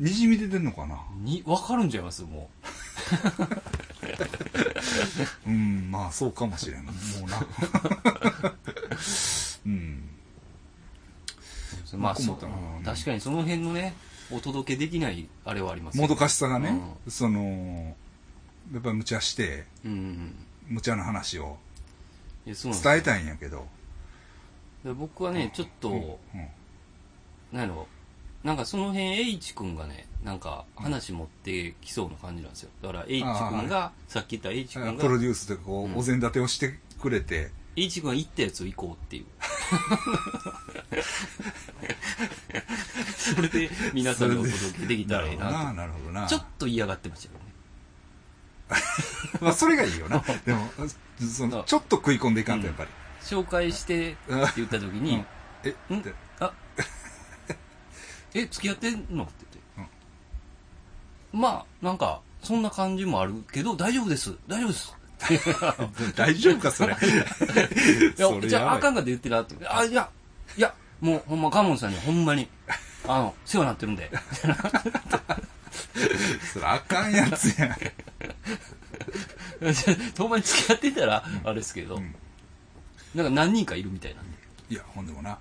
[0.01, 1.01] にじみ出てんのかな？
[1.21, 2.23] に、わかるんちゃいます？
[2.23, 2.51] も
[5.47, 6.85] うん、まあそうかもしれん。
[6.85, 6.93] も
[7.27, 7.47] うな。
[9.67, 10.09] うん。
[11.95, 11.97] う。
[11.97, 12.37] まあ、そう
[12.85, 13.95] 確かにその辺のね、
[14.31, 17.97] お届けできないあれはありますもどかしさがね、うその、
[18.73, 20.35] やっぱり無茶して、うんうん。
[20.67, 21.59] 無茶な話を
[22.47, 22.55] 伝
[22.97, 23.67] えたいんやけど。
[24.85, 26.47] で僕はね、ちょっと、うん
[27.53, 27.87] なんやろ
[28.45, 32.71] なんかその辺 H 君がねなんか話持ってきそうな感じなんですよ。
[32.83, 35.97] だから H 君がさっき言った H 君がプロデュースとかこう、うん。
[35.97, 39.25] お膳立てをしてくれて、H 君が言ったやつを行こうっていう。
[43.17, 46.25] それで皆さんにお届けできたらいいなななるほどな。
[46.25, 47.53] とちょっと嫌がってましたけどね。
[49.41, 50.23] まあそれがいいよな。
[50.45, 50.71] でも、
[51.19, 52.91] その、ちょっと食い込んでいかんとやっぱり。
[53.23, 54.19] 紹介してって
[54.57, 55.25] 言った時に
[55.65, 55.99] え、ん？
[56.01, 56.15] って「あ
[58.35, 59.33] え付き合ってんの?」って
[59.77, 59.93] 言って、
[61.33, 64.97] まあなんかそんな感じもあるけど大丈夫です大丈夫です
[66.17, 66.93] 大丈夫か、それ。
[66.95, 66.97] い
[68.17, 69.57] そや、じゃあ、あかんかって言ってるなって。
[69.67, 70.11] あ、いや、
[70.57, 72.47] いや、もう、ほんま、カモンさんにはほんまに、
[73.07, 74.11] あの、世話になってるんで。
[76.53, 77.77] それあかんやつやん。
[80.19, 82.15] ほんまに付き合ってたら、あれですけど、うん
[83.15, 84.39] なんか何人かいるみたいなんで。
[84.71, 85.39] いや、ほんでもな。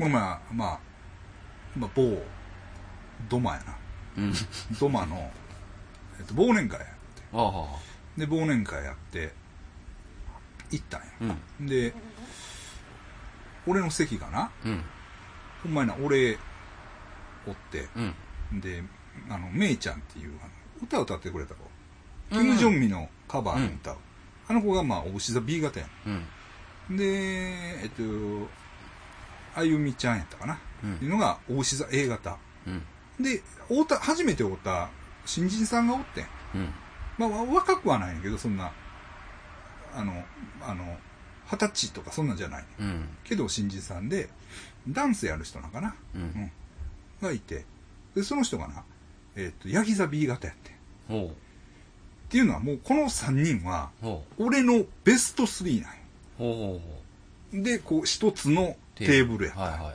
[0.00, 0.80] うんこの前、まあ、
[1.74, 2.22] まあ、某、
[3.28, 3.76] ドマやな。
[4.18, 4.32] うん。
[4.78, 5.30] ドマの、
[6.18, 7.22] えっと、忘年会やって。
[7.32, 7.78] ああ、あ
[8.18, 9.32] で、忘年会やって、
[10.70, 11.06] 行ったんや。
[11.32, 11.36] あ。
[11.60, 11.66] うん。
[11.66, 11.94] で、
[13.66, 14.84] 俺の席がな、うん。
[15.62, 16.38] ほんまにな、俺、
[17.46, 17.88] おって、
[18.52, 18.60] うん。
[18.60, 18.82] で、
[19.30, 20.50] あの、メイちゃんっていう、あの
[20.82, 21.62] 歌を歌ってくれた子。
[21.62, 21.66] うん
[22.28, 23.96] キム・ジョンミのカバーの歌を。
[24.48, 26.94] あの子が、まあ、お牛座 B 型やうん。
[26.94, 26.96] ん。
[26.96, 27.04] で、
[27.82, 28.02] えっと、
[29.56, 30.58] あゆみちゃんやったかな。
[30.84, 32.36] うんいうのが、お牛座 A 型。
[32.66, 32.82] うん。
[33.22, 34.90] で、会うた、初めて会うた
[35.24, 36.26] 新人さんがおってん。
[36.54, 36.74] うん。
[37.18, 38.72] まあ、わ若くはないんやけど、そんな、
[39.94, 40.22] あの、
[40.60, 40.96] あの、
[41.50, 42.64] 二十歳とかそんなんじゃない。
[42.78, 43.08] うん。
[43.24, 44.28] けど、新人さんで、
[44.88, 45.96] ダンスやる人なんかな。
[46.14, 46.18] う。
[46.18, 46.52] うんん。
[47.22, 47.64] がいて。
[48.14, 48.84] で、その人がな、
[49.34, 50.74] えっと、ヤギ座 B 型やってん。
[50.74, 50.76] っ
[51.08, 51.34] ほ
[52.28, 53.90] ていうのはもうこの三人は、
[54.38, 56.80] 俺のベスト3なんよ。
[57.52, 59.60] で、こう、一つのテーブルやった。
[59.60, 59.94] はいはい。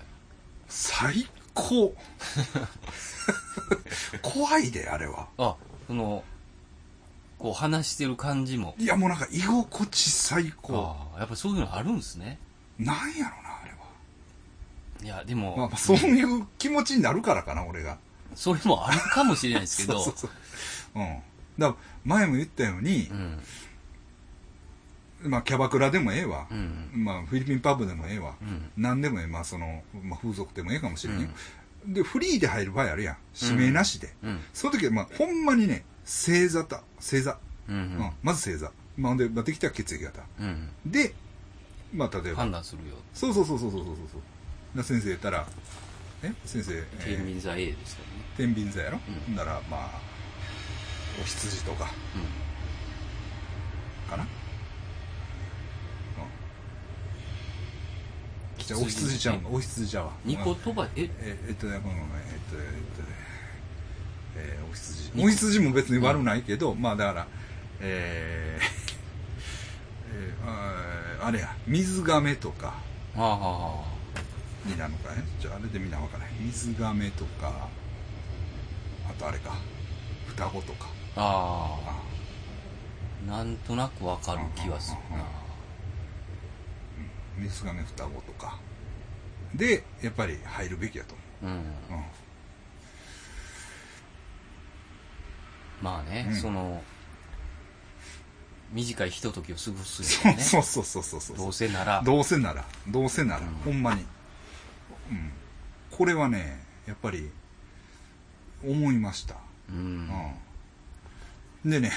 [0.67, 1.93] 最高
[4.21, 5.27] 怖いで、あれは。
[5.37, 5.55] あ、
[5.87, 6.23] その、
[7.37, 8.75] こう話してる感じも。
[8.77, 10.77] いや、もうなんか居心地最高。
[11.13, 12.37] ああ、やっぱそういうのあるんですね。
[12.77, 13.77] なんやろな、あれは。
[15.03, 17.97] いや、でも、まあ、まあそういう気持ちになるからかな、俺が。
[18.35, 20.29] それもあるかもしれないですけど、 そうそう
[20.93, 20.99] そう。
[20.99, 21.21] うん。
[21.57, 21.75] だ
[22.05, 23.43] 前も言ったようにう、ん。
[25.24, 26.53] まあ、キャバクラでもええわう。
[26.53, 26.89] ん。
[26.93, 28.36] まあ、フィリピンパブでもええわ。
[28.41, 28.72] うん。
[28.78, 29.28] 何でもええ。
[29.28, 31.28] まあ、その、まあ、風俗でもええかもしれんよ。
[31.86, 33.17] で、フリーで入る場合あるやん。
[33.41, 34.13] 指名なしで。
[34.24, 34.39] うん。
[34.53, 36.82] その時は、まあ、ほんまにね、星座だ。
[36.97, 37.38] 星座。
[37.69, 37.76] うん。
[37.76, 38.11] うん。
[38.24, 38.72] まず星座。
[38.97, 40.22] まあ、で、まあ、できたら血液型。
[40.39, 40.69] うん。
[40.86, 41.13] で、
[41.93, 42.38] まあ、例えば。
[42.41, 42.95] 判断するよ。
[43.13, 44.22] そうそうそうそうそうそうそう。
[44.78, 45.45] だ先生言ったら、
[46.24, 46.32] え？
[46.45, 48.24] 先生、えー天秤座 A ですからね。
[48.38, 50.01] 天秤座やろ、うんなら、まあ、
[51.19, 51.86] お羊とか、
[54.09, 54.30] かな、うん、
[58.66, 60.12] じゃあお羊ちゃうのお羊ちゃうわ。
[60.26, 61.09] ニコ飛ばえ？
[61.20, 62.62] ええっとねごめんごめんえっとえっ
[62.95, 63.01] と
[64.36, 67.28] えーお羊お羊も別に悪ないけど、まあだから
[67.82, 68.66] えー
[70.14, 72.74] えーあれや水亀とかは
[73.18, 73.38] あはあ
[73.78, 73.84] は
[74.66, 77.68] になるのかねじゃああれでみんなわからない水亀とか
[79.09, 79.51] あとあれか
[80.28, 82.01] 双子とかあああ
[83.28, 85.24] あなんとなくわかる気はするな
[87.38, 88.57] 水亀双子とか。
[89.55, 91.15] でやっぱり入るべきやと。
[91.43, 91.49] うん。
[91.49, 92.03] 思う、うん。
[95.82, 96.36] まあね、うん。
[96.36, 96.82] その
[98.71, 100.43] 短いひとときを過ごすそうよね。
[100.43, 101.38] そうそうそうそうそう。
[101.38, 102.01] どうせなら。
[102.03, 102.63] どうせなら。
[102.88, 103.53] どうせなら、うん。
[103.55, 104.01] ほんまに、
[105.11, 105.32] うん、
[105.89, 107.29] これはねやっぱり
[108.63, 109.36] 思いました、
[109.69, 110.09] うん。
[111.63, 111.91] うん、でね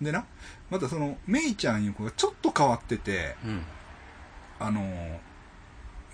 [0.00, 0.24] でな
[0.70, 3.62] またそのメイちゃんいう子がちょっと変わっててうん
[4.60, 5.18] あのー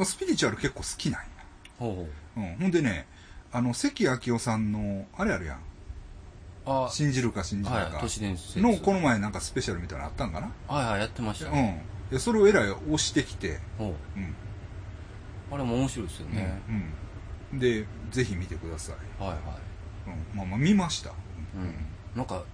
[0.04, 1.26] スピリチュアル結構好きなんや、
[1.78, 2.40] ほうほう。
[2.40, 3.06] うん、ほんでね
[3.52, 5.58] あの関明夫さんのあれあるやん。
[6.64, 8.60] あ信じるか信じないはいか都市伝説。
[8.60, 10.52] のこの前なんかスペシャルみたいなのあったんかな。
[10.68, 11.50] はいはいやってました。
[11.50, 11.54] うん。
[11.54, 13.58] ね、いやそれをえらい押してきて。
[13.76, 14.18] ほう。
[14.18, 14.22] ん。
[14.22, 14.26] う
[15.52, 16.92] あれも面白いですよね、うん
[17.54, 19.38] うん、でぜひ見てください、はいはい。
[20.32, 21.74] うん、まあまあ見ました、うん。
[22.16, 22.44] なんか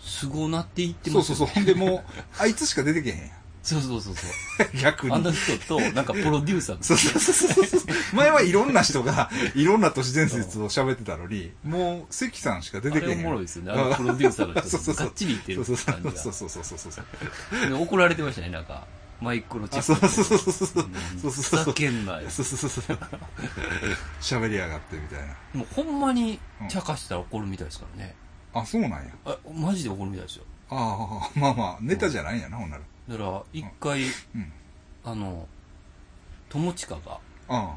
[0.00, 1.46] すごなっていってそうそうそう。
[1.48, 2.04] ほんでもう
[2.40, 3.28] あいつしか出てけへんやん
[3.62, 4.28] そうそうそうそ
[4.64, 4.68] う。
[4.82, 5.14] 逆に。
[5.14, 6.78] あの人となんかプロデューサー。
[6.82, 8.16] そうそうそうそうそう。
[8.16, 13.12] 前はいろんな人がいろんな都市伝説を喋ってたのにもう関さんしか出てけへん。
[13.12, 13.72] あれおもろいですよね。
[13.72, 15.06] あのプロデューサーの人そうそうそう。
[15.06, 17.00] がっちり言ってるそうそう感じがそうそうそうそうそうそ
[17.66, 18.86] うで怒られてましたねなんか
[19.20, 22.98] マイクロチあップそうそうそうそうそううんそうそうそうふざけんなよそうそうそうそう
[24.20, 28.14] 喋りやがってみたいなもうほんまに茶化したら怒るみたいですからね
[28.52, 34.52] あそうなんやあマジで怒るみたいですよああまあまあネタじゃないんやなほんならだから一回うん。
[35.04, 35.48] あの
[36.48, 37.76] 友近があ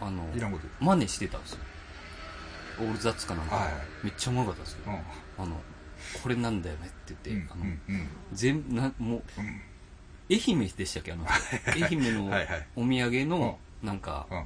[0.00, 1.58] あのあいらんこと真似してたんですよ。
[2.80, 3.74] オールザッツかなんか、はいはい。
[4.04, 4.98] めっちゃうまかったですよ言う
[5.38, 5.56] あの
[6.22, 7.78] これなんだよねって言って、あのうんう
[8.32, 9.60] 全なもううん。
[10.30, 11.12] 愛媛でしたっけ？
[11.12, 12.66] あの人 愛媛のはいはい。
[12.74, 14.44] お土産のなんかうん。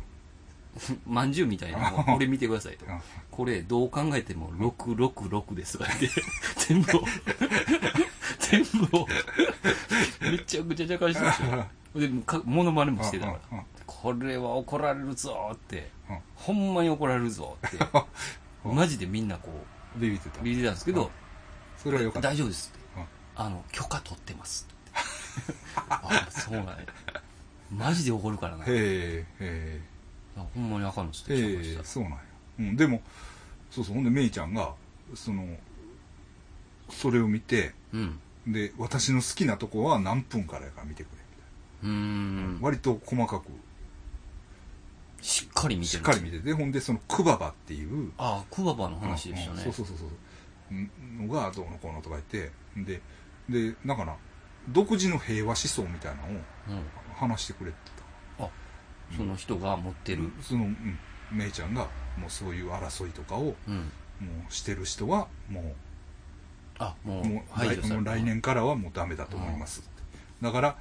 [1.06, 2.84] まんじゅうみたいなのをこれ見てくださいと。
[2.86, 3.00] うん。
[3.30, 5.78] これどう考えても666です。
[5.78, 6.22] とか言って
[6.66, 6.98] 全部。
[6.98, 7.04] を
[8.38, 9.08] 全部を。
[10.20, 11.38] めちゃくちゃ茶化してまし。
[11.38, 13.64] た よでかモノマネもしてたから。
[13.86, 15.90] これは怒られるぞって。
[16.08, 16.18] うん。
[16.34, 17.78] ほんまに怒られるぞって。
[18.64, 18.74] うん。
[18.74, 19.50] マジでみんなこ
[19.96, 20.40] ビビってた。
[20.40, 21.10] うビビってたんですけど
[21.76, 22.30] それはよかった。
[22.30, 23.00] 大丈夫ですって。
[23.00, 23.06] うん。
[23.36, 24.76] あの許可取ってますって。
[25.88, 26.76] あそうなんや。
[27.70, 28.64] マジで怒るからな。
[28.64, 29.80] へえへ
[30.54, 32.18] ほんまにあかんのっすっえてそうなんや、
[32.60, 33.00] うん、でも
[33.70, 33.94] そうそう。
[33.94, 34.74] ほんでメイちゃんが
[35.14, 35.46] その
[36.90, 38.20] それを見てうん。
[38.46, 41.12] で私の好きなとこは何分からやから見てくれ
[41.82, 41.96] みうー
[42.36, 42.54] たいん。
[42.60, 43.44] な、割と細かく。
[45.20, 45.98] しっかり見てる。
[45.98, 46.52] しっかり見てて。
[46.52, 48.12] ほんでそのクババっていう。
[48.18, 49.54] ああクババの話でしたね。
[49.54, 49.64] うんうん。
[49.64, 50.04] そうそうそうそ
[50.74, 51.26] う。
[51.26, 52.52] のがどうのこうのとか言って。
[52.76, 53.00] で
[53.48, 54.16] でだから
[54.68, 56.40] 独自の平和思想みたいなのをうん。
[57.14, 57.76] 話してくれて
[58.38, 58.48] あ
[59.16, 60.98] その人が持ってた、るその、うん、
[61.32, 63.74] メイちゃんがもうそういう争いとかをうん。
[64.20, 65.74] もうしてる人はも
[66.78, 67.44] あもううも
[68.00, 69.88] う来年からはもうダメだと思います
[70.42, 70.76] だから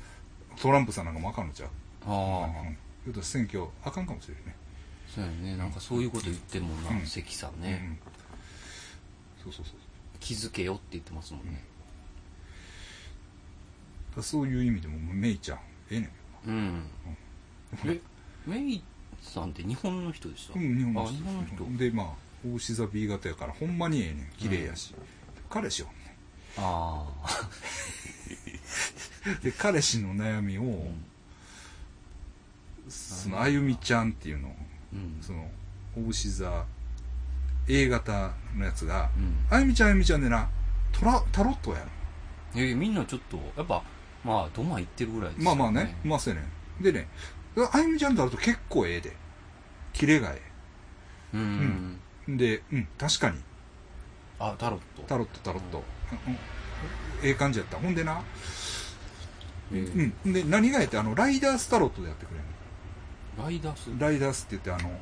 [0.61, 1.69] トランプさんなんかもあかんのちゃう？
[2.07, 2.77] ああうん。
[3.05, 4.55] 言うと選挙あかんかもしれんね。
[5.07, 5.57] そうやね。
[5.57, 7.05] なんかそういうこと言ってるもんな、うん。
[7.05, 7.61] 関さんうん。
[7.61, 7.97] ね、
[9.43, 9.75] うんそうそうそう。
[10.19, 11.51] 気づけよって言ってますもんね。
[11.51, 11.63] だか
[14.17, 15.59] らそういう意味でもメイちゃん
[15.91, 16.09] ええね
[16.45, 16.49] ん。
[16.49, 16.83] うん、
[17.85, 17.99] え
[18.47, 18.83] メイ
[19.21, 21.77] さんって日本の人でした、うん、日本の人。
[21.77, 22.07] でまあ
[22.47, 24.27] 大志座 B 型やからほんまにええねん。
[24.37, 24.93] 綺麗やし、
[25.49, 25.87] 彼氏を
[26.57, 27.49] ああ。
[29.43, 30.87] で彼氏の悩みを、
[32.87, 34.55] そのあゆみちゃんっていうのを
[34.93, 35.17] うん。
[35.21, 35.49] その
[35.97, 36.65] 大志座
[37.67, 39.45] A 型のやつが、うん。
[39.49, 40.47] あゆみちゃんあゆみちゃんでな
[40.91, 41.85] トラタロットやる。
[42.55, 43.83] えーみんなちょっとやっぱ
[44.23, 46.47] まあドマ行ってるぐらいですよまあまあねまあそうやね。
[46.79, 47.07] んでね
[47.73, 49.15] あゆみちゃんとあると結構ええで。
[49.93, 50.41] キレがえ
[51.33, 53.41] うん、えでうん確かに
[54.39, 55.03] あタロット。
[55.07, 55.83] タロットタロット、
[56.27, 56.33] うん。
[56.33, 56.39] うん
[57.23, 57.77] ええ感じやった。
[57.77, 58.21] ほんでな。
[59.71, 60.33] えーうん。
[60.33, 62.43] で、何がやって、あの、ライダースタロットでやってくれる
[63.41, 63.87] ライダース？
[63.87, 63.99] の。
[63.99, 64.97] ライダースって言って、あの、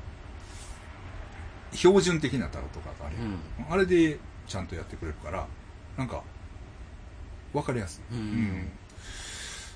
[1.74, 3.74] 標準的なタロットがあれ、うん。
[3.74, 5.48] あれでちゃんとやってくれるから、
[5.98, 6.24] なんか、
[7.54, 8.16] わかりやすい。
[8.16, 8.72] うん。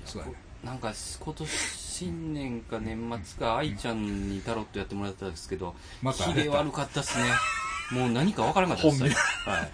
[0.06, 0.36] そうだね。
[0.64, 7.26] なんか今年新年か年末か愛ちゃんにタロットやってもらったんですけどまたキレ悪かったっすね
[7.92, 9.18] もう何か分からなかったです。
[9.46, 9.72] 本はい。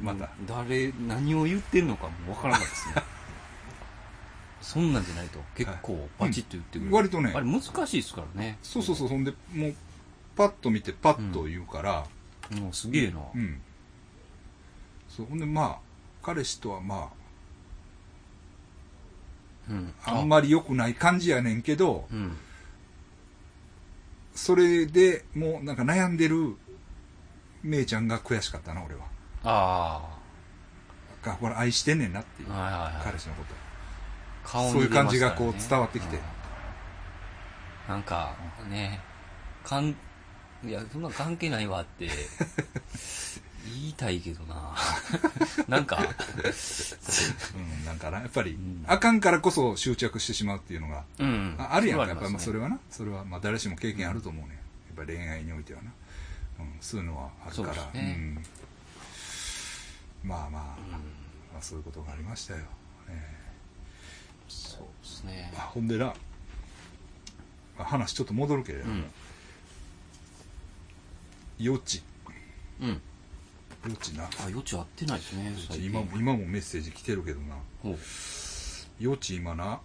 [0.00, 0.30] また。
[0.46, 3.02] 誰何を言ってんのかも分からなかったですね。
[4.62, 5.38] そんなんじゃないと。
[5.54, 7.32] 結構バチッと言ってくれる、割とね。
[7.34, 8.58] あれ難しいですからね。
[8.62, 9.74] そうそうそう、そんで、もう、
[10.34, 12.06] パッと見て、パッと言うから、
[12.58, 13.60] もうすげえな、うん。
[15.08, 15.78] そう、ほんで、まあ、
[16.22, 17.10] 彼氏とはま
[19.68, 19.94] うん。
[20.04, 22.36] あ、あんまり良くない感じやねんけど、うん
[24.34, 26.56] それでもうなんか悩んでる、
[27.62, 29.04] めいちゃんが悔しかったな、俺は。
[29.44, 30.14] あ
[31.22, 32.92] がこれ愛してんねんなっていうあ、はいはいはい。
[33.04, 33.54] 彼氏のこと。
[34.44, 36.16] 顔にそういう感じがこう伝わってきて。
[36.16, 36.22] うん。
[37.88, 38.34] なんか
[38.70, 39.00] ね
[39.62, 39.96] かん
[40.64, 42.08] いやそんな関係ないわって
[43.66, 44.74] 言いたいけどな。
[45.68, 45.96] なんか。
[47.54, 48.84] うん、なんかな、やっぱり、ん。
[48.86, 51.56] あかんからこそ執着してしまうっていうのが、うん。
[51.58, 54.52] ああるやんか、やっぱまあそれはな、それはまあ誰しも経験あると思うねん。
[54.52, 54.60] やっ
[54.96, 55.92] ぱり恋愛においてはな。
[56.60, 58.44] うん、そういうのはあるから、そうん。
[60.22, 60.60] まあまあ、
[61.52, 62.60] まあそういうことがありましたよ。
[63.08, 63.32] え
[64.48, 65.50] そうですね。
[65.54, 66.14] えあほんでな、ま
[67.78, 69.04] あ話ちょっと戻るけれども、うん。
[71.60, 72.02] 余地、
[72.80, 73.00] うん
[73.84, 74.24] 余地な。
[74.24, 77.56] あ余地合ってないですね今も、今もメッセージ来てるけどな、
[79.00, 79.80] 余地今な、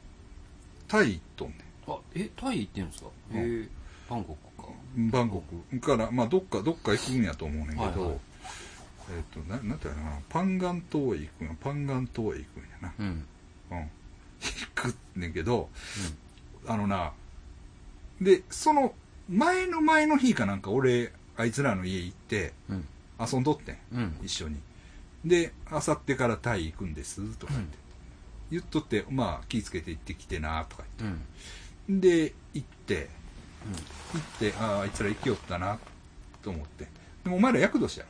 [0.87, 1.91] タイ行っとんねん。
[1.91, 3.09] あえタイ行ってるんですか？
[3.33, 3.37] うん。
[3.37, 3.67] へえ
[4.09, 4.69] バンコクか。
[4.97, 5.79] バンコク。
[5.79, 8.19] から、まあ、どっか、どっか行くんやと思うねんけど、はいはい。
[9.11, 12.93] えっ、と、な、なんていうのかな、パンガン島へ行くんや、パンガン島へ行くんやな。
[12.99, 13.05] うん。
[13.71, 13.89] うん。
[14.41, 15.69] 行くねんけど、
[16.65, 17.11] あのな、
[18.21, 18.95] で、その、
[19.29, 22.87] 前の前の日かなんか、俺、あいつらの家行って、うん
[23.19, 24.57] 遊んどってん、うん一緒に。
[25.25, 27.77] で、あさってからタイ行くんです、とか言って。
[28.51, 31.21] 言っとって、まあ、気ぃつけて行ってきてな、とかうんうん
[31.89, 32.25] 言って。
[32.25, 33.09] で、行って、
[34.13, 35.79] 行って、ああ、あいつら生きよったな、
[36.41, 36.87] と思って。
[37.23, 38.05] でもお前ら厄年や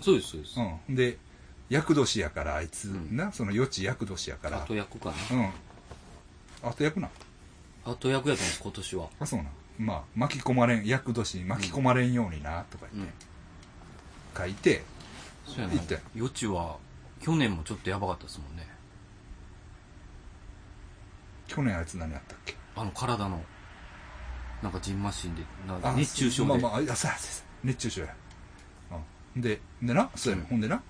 [0.00, 0.80] そうですそうですろ。
[0.88, 0.94] うん。
[0.94, 1.18] で、
[1.70, 4.62] 厄年やから、あいつ、んな、その余地厄年やから。
[4.62, 5.50] 後役かなうん。
[6.62, 7.08] あと役な。
[7.84, 9.46] 後役やと思う今年はあ、そうな。
[9.78, 13.26] まあ、巻き込まれん、厄年に巻き込まれんようにな、とかうん言って、
[14.36, 14.82] 書いて、
[15.46, 15.74] そうやな。
[15.74, 16.00] 行って。
[16.16, 16.76] 余地は
[17.20, 18.66] 去年もちょっとやばかったですもんね。
[21.46, 22.56] 去年あいつ何やったっけ？
[22.74, 23.40] あの体の
[24.62, 27.16] なんかジンマシンでなあ熱中症で、まあまあ、あ、そうやそうや
[27.64, 28.14] 熱中症や。
[29.34, 29.42] うん。
[29.42, 30.48] で、でな、そうやね、うん。
[30.48, 30.82] ほんでな、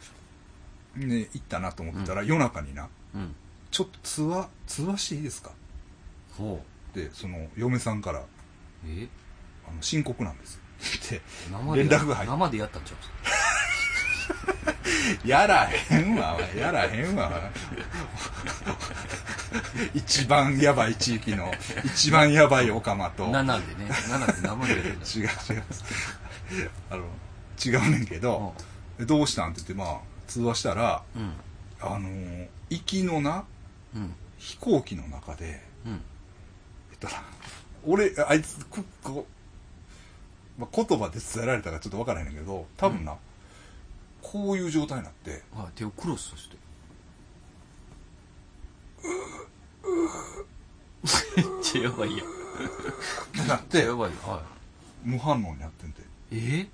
[0.95, 3.35] ね、行ったなと思ってたら、夜中にな、うん。
[3.71, 5.51] ちょっと通話、通話していいですか？
[6.39, 6.65] ほ
[6.95, 8.25] で、その、嫁さんから、う
[8.87, 9.09] え？
[9.69, 10.62] あの、深刻なんです。
[10.83, 11.21] って、
[11.51, 12.95] 生で連絡が入っ生でやったんちゃ
[15.25, 15.29] う？
[15.29, 17.31] やらへんわ、やらへんわ。
[19.95, 21.53] 一番やばい地域の、
[21.85, 23.91] 一番やばいオカマと、違う7でね。
[23.91, 24.95] 7で生でやる。
[24.97, 25.31] んだ違う。
[26.91, 27.05] あの、
[27.65, 28.55] 違うねんけど、
[28.99, 31.33] でどうしたんって言って、まあ、通話したら、うん。
[31.81, 33.45] あのー行きのな、
[33.95, 34.15] うん。
[34.39, 36.01] 飛行機の中で、うん。
[36.91, 37.23] えっとな、
[37.85, 39.27] 俺、あいつ、ここ
[40.59, 43.17] まあ、言葉で伝えられたかちょっとわからへんけど、多分な、
[44.21, 46.57] こういう状態になって、はい手をクロスとして。
[51.37, 52.27] めっちゃやばいやん。
[52.27, 52.31] っ
[53.33, 54.11] てなってや、ばい。
[54.11, 54.43] は
[55.03, 56.05] 無反応になってんて、い
[56.61, 56.69] え？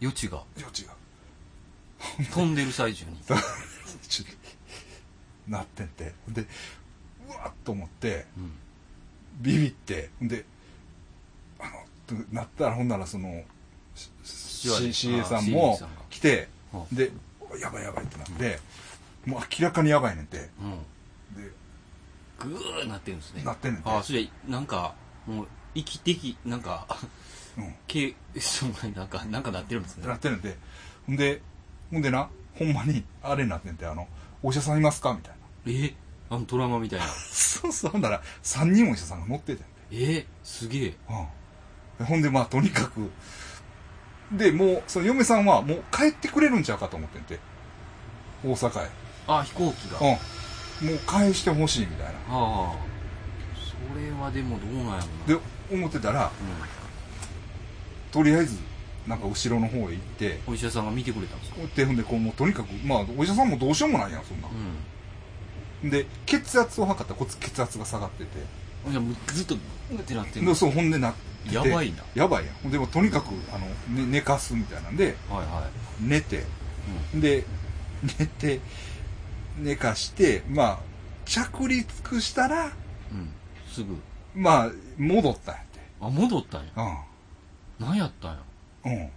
[0.00, 0.42] 余地が？
[0.56, 0.94] 余地が。
[2.34, 3.16] 飛んでる最中に。
[5.46, 6.12] なってんて。
[6.28, 6.46] で、
[7.28, 8.52] うわっと思って、うん。
[9.40, 10.44] ビビって、で、
[12.06, 13.42] となったら、ほんならその、
[14.24, 15.78] CA さんあも
[16.10, 17.10] 来ては、で、
[17.60, 18.58] やばいやばいってなって、
[19.26, 20.48] もう明らかにやばいねんて。
[20.60, 21.42] うん。
[21.42, 21.50] で、
[22.38, 23.42] グーなってるんですね。
[23.44, 23.90] なってんねんて。
[23.90, 24.94] あそれなんか
[25.26, 26.86] もう息的なんか
[27.56, 27.74] うん。
[27.86, 30.06] けそのなんかなんかなってるんですね。
[30.06, 30.56] なってるんで、
[31.06, 31.40] ほんで、
[31.90, 34.08] ほんでな、ほんまに、あれになってんて、あの、
[34.42, 35.86] お医者さんいますかみたいな。
[35.86, 35.94] え？
[36.30, 37.06] あのドラマみたいな。
[37.30, 39.62] そうそう、ほんなら、3人お医者さんが乗ってて。
[39.90, 40.26] え？
[40.42, 40.96] すげえ。
[41.10, 41.26] うん。
[42.06, 43.10] ほんで、まあ、とにかく、
[44.32, 47.38] で、もう、その嫁さんは、もう帰ってくれるんちゃうかと思ってんて。
[48.44, 48.88] 大阪へ。
[49.28, 50.88] あ飛行機がうん。
[50.88, 52.12] もう返してほしいみたいな。
[52.12, 52.72] ああ
[53.54, 55.38] それはでもどうなんやろなで、
[55.70, 56.30] 思ってたら、
[58.10, 58.58] とりあえず、
[59.06, 61.56] なんか後ろの方へ行って、うん、お医者さんが見てくれたんですか？
[61.76, 68.30] で、ほんで、こう、もうとにかく、まあ、お医者さんもどうしようもないやん、そんなうんで、血圧を測ったら、こいつ血圧が下がってて。
[68.88, 69.58] じゃあもうずっとう
[69.98, 71.54] ってなってるでそう、ほんでなってて。
[71.56, 72.70] やばいなやばいやん。
[72.70, 73.66] でも、とにかく、あの、
[73.96, 75.68] ね、寝かすみたいなんで、はいは
[76.00, 76.44] 寝て、
[77.16, 77.44] い、で、
[78.18, 78.60] 寝て、
[79.58, 80.78] 寝かして、まあ、
[81.24, 83.28] 着陸したら、うんうん、
[83.72, 83.96] すぐ
[84.34, 85.80] まあ、戻ったんやって。
[86.00, 86.72] あ戻ったんや
[87.78, 88.38] 何やったんや
[88.86, 88.92] うん。
[88.92, 89.10] うん。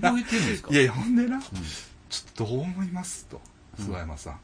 [0.00, 0.70] 覚えてるんですか？
[0.72, 3.40] いやいや、ほんでな、うんちょっとどう思いますと、
[3.78, 4.40] 諏訪山さん。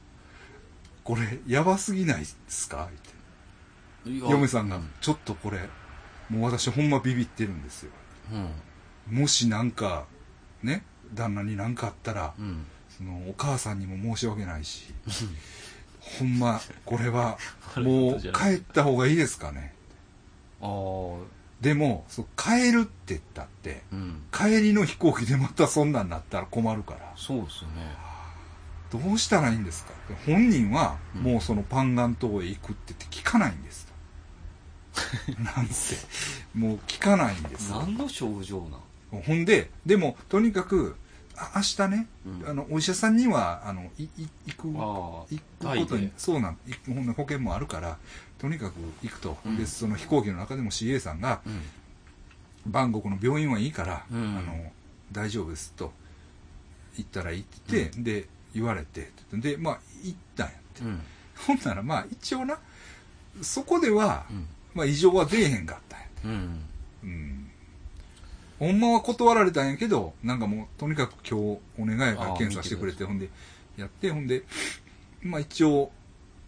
[1.04, 2.86] これ、やばすぎないですか？
[2.86, 3.10] って。
[4.04, 5.58] 嫁さんが、うんちょっとこれ、
[6.28, 7.90] もう私ほんまビビってるんですよ。
[9.08, 9.20] うん。
[9.20, 10.06] もしなんか、
[10.62, 10.84] ね、
[11.14, 12.64] 旦那になんかあったら、うん。
[12.88, 14.94] その、お母さんにも申し訳ないし、
[16.00, 17.38] ほんま、これは、
[17.76, 19.74] もう帰った方がいいですかね。
[20.60, 24.22] ああでも、そう帰るって言ったって、うん。
[24.32, 28.10] 帰りの飛行機でまたそんなんなったら困るから、そうですよね。
[28.90, 29.92] どうしたらいいんですか。
[30.26, 31.22] 本人は、うん。
[31.22, 33.86] もうそのパンガン島へ行くって言って聞かないんです。
[33.86, 33.89] と。
[35.56, 35.96] なんせ、
[36.54, 37.70] もう聞かないんです。
[37.70, 38.68] 何の症状
[39.12, 39.22] なん？
[39.22, 40.96] ほんで、でも、とにかく、
[41.36, 42.48] あ明日ね、うん。
[42.48, 46.58] あの、お医者さんには、あの、い、い、行く、あ行くことに、そうなん、
[47.14, 47.98] 保険もあるから、
[48.38, 49.38] とにかく行くと。
[49.44, 49.56] うん。
[49.56, 51.62] で、その飛行機の中でも CA さんが、うん。
[52.66, 54.38] バンコクの病院はいいから、うん。
[54.38, 54.72] あの、
[55.12, 55.92] 大丈夫ですと、
[56.96, 60.82] 行ったらいいって言って、で、言われて、で、まあ、行ったんやって。
[60.82, 61.00] うん。
[61.46, 62.58] ほんなら、まあ、一応な、
[63.40, 66.28] そこでは、うんまあ、異常は出えへんかったんやって。
[66.28, 66.64] うん
[67.02, 67.50] うん。
[68.58, 73.28] ほんまは断られたんやけど、なんかもう、とにかく今日お願いやからあー検査してくれて、ほんで、
[73.76, 74.44] やって、ほんで、
[75.22, 75.90] まあ一応、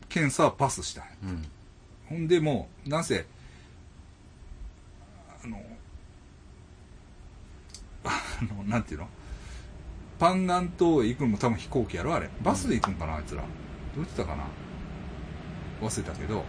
[0.08, 1.10] 検査はパスしたんや。
[1.24, 1.44] うん
[2.08, 3.24] ほんでもう、なんせ、
[5.42, 5.62] あの、
[8.04, 8.20] あ
[8.54, 9.08] の、なんていうの？
[10.18, 12.28] パンガン島へ行くのも多分飛行機やろあれ。
[12.42, 13.40] バスで行くんかなあいつら。
[13.40, 13.50] どう
[13.96, 14.44] 言ってたかな？
[15.80, 16.44] 忘れたけど。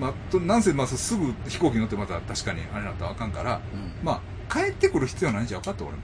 [0.00, 3.92] まあ、と、なんせ、まあ、すぐ飛行機乗ってまた確かにあれなったらあかんから、うん。
[4.02, 6.02] まあ、帰ってくる必要はないんじゃ分かった俺も。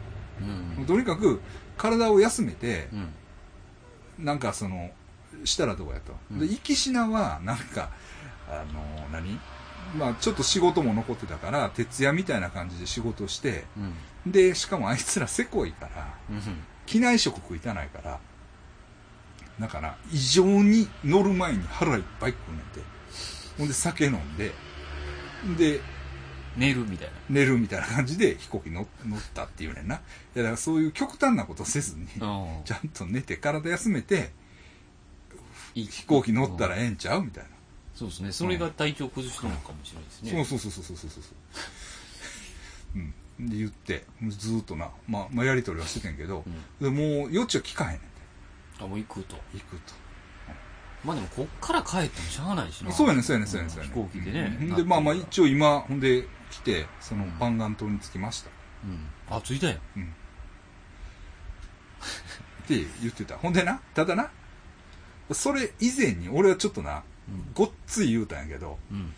[0.79, 0.87] うん。
[0.87, 1.41] とにかく、
[1.79, 4.25] 体を休めて、うん。
[4.25, 4.91] なんかその、
[5.45, 6.15] したらどうやと。
[6.31, 6.39] うん。
[6.41, 7.91] で、行きしなは、なんか、
[8.49, 9.41] あの、何？
[9.97, 13.65] まあちょっと仕事も残ってたから、徹夜みたいな感じで仕事して、
[14.25, 14.33] うん。
[14.33, 16.43] で、しかもあいつらせこいから、うん。
[16.85, 18.21] 機内食食いたないから、
[19.59, 22.96] だから、異常に乗る前に腹いっぱい食うねんて。
[23.59, 24.53] ほんで酒飲んで、
[25.57, 25.81] で、
[26.57, 29.97] 寝るみたいな寝るみたいな感じで飛行機乗乗ったっていうねんな。
[29.97, 29.99] い
[30.35, 34.31] や、だからそういう極端なことせずに、あちゃんと寝て体休めて、
[35.75, 37.51] 飛行機乗ったらええんちゃうみたいな。
[37.95, 41.31] そうですねそれが体調崩したのかもしれないですねそうそうそうそうそうそうそ
[42.95, 42.99] う。
[42.99, 43.15] うん。
[43.49, 46.45] で言って、ずーっとな、まあ、まあ、やりとりはしててんけど、
[46.81, 48.07] でもう余地は聞かへんねんて。
[48.81, 50.06] あもう行くと行くと。
[51.07, 52.91] まあでもこっから帰ってもしゃあないしな。
[52.91, 53.95] そうやねんそうやねんそうやねんそうやねん。
[53.95, 54.59] 飛行機でね。
[54.61, 54.75] うん。
[54.75, 57.31] で、まあまあ一応今、ほんで来て、そのうん。
[57.33, 58.51] パンガン島に着きました。
[58.85, 59.37] うん。
[59.37, 59.79] あ着いたやん。
[59.97, 60.03] うん。
[60.03, 60.07] っ
[62.67, 63.37] て言ってた。
[63.37, 64.31] ほんでな、ただな、
[65.33, 67.53] それ以前に俺はちょっとな、うん。
[67.55, 69.15] ごっつい言うたんやけど、うん。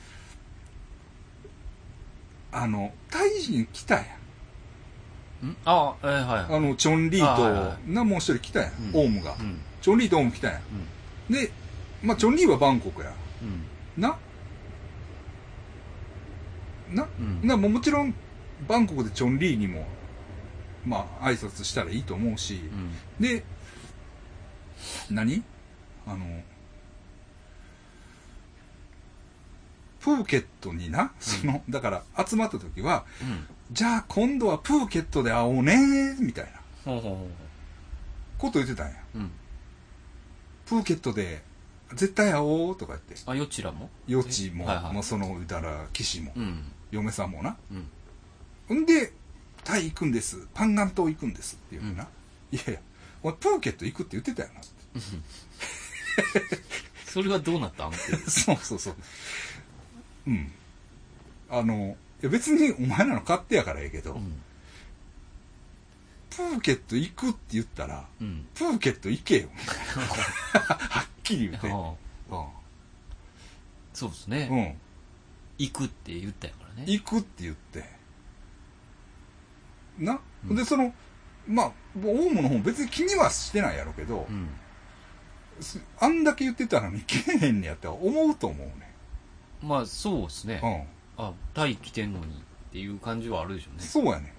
[2.53, 4.05] あの、タイ人来たやん。
[4.05, 5.57] ん？
[5.65, 6.57] あえーはいはい。
[6.57, 9.01] あの、チョンリーあはいはと、な、もう一人来たやん、うん。
[9.01, 9.37] オウムが。
[9.39, 9.61] うん。
[9.81, 11.33] チョンリーとオウム来たやん。
[11.33, 11.53] で、
[12.03, 13.13] まあ、チョンリーはバンコクや。
[13.43, 14.03] うん。
[14.03, 14.17] な？
[16.91, 17.47] な、うん。
[17.47, 18.15] な、もうもちろん、
[18.67, 19.87] バンコクでチョンリーにも、
[20.85, 22.93] まあ、挨拶したらいいと思うし、うん。
[23.21, 23.45] で、
[25.11, 25.43] 何？
[26.07, 26.25] あの、
[30.01, 33.47] プーケットにな、その、だから集まった時は、うん。
[33.73, 36.51] じゃあ今度はプーケットで会おうねみたいな。
[38.39, 38.95] こと言ってたんや。
[39.17, 39.31] ううん。
[40.65, 41.43] プーケットで
[41.95, 43.15] 絶対会おうとか言って。
[43.27, 43.91] あよちらも？
[44.09, 47.57] 余地も、はいはいまあその、言ったら、騎士も、うん嫁さんもな。
[48.71, 49.13] うんんで、
[49.65, 50.47] タイ行くんです。
[50.55, 52.05] パンガン島行くんですっていうな。
[52.53, 52.81] いやいや、
[53.23, 54.61] 俺プーケット行くって言ってたよな。
[57.07, 57.89] それはどうなったん？
[57.89, 57.99] っ て
[58.31, 58.95] そうそうそう。
[60.27, 60.53] うん。
[61.51, 64.43] あの、いや別にお前らの勝手やからええけど、うん
[66.31, 69.49] プーケット行くって言ったら、うんプーケット行けよ。
[69.57, 71.71] は っきり言って。
[71.71, 71.95] あ
[72.31, 72.47] あ
[73.93, 74.75] そうですね、うん。
[75.59, 77.85] 行くって言ったやからね行くって言って。
[79.99, 80.95] な、うんで、その、
[81.49, 81.73] まあ、
[82.05, 84.49] オウムの方別に気にはしてないやろうけど、うん
[85.61, 88.95] すあんだけ言ってたのにけえへんねやったら思うと思うね。
[89.61, 90.61] まあそうですね、
[91.19, 91.25] うん。
[91.25, 92.29] あタイ来てんのにっ
[92.71, 94.33] ていう感じはあるでしょうねそうやね。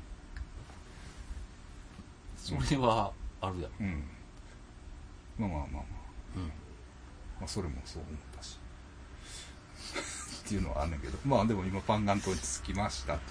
[2.37, 3.11] それは
[3.41, 4.03] あるやろうん。
[5.37, 5.83] まあまあまあまあ。
[6.37, 6.51] うん
[7.39, 8.59] まあ、それもそう思ったし。
[10.45, 11.17] っていうのはあんねんけど。
[11.25, 13.23] まあでも今パンガン島に着きましたって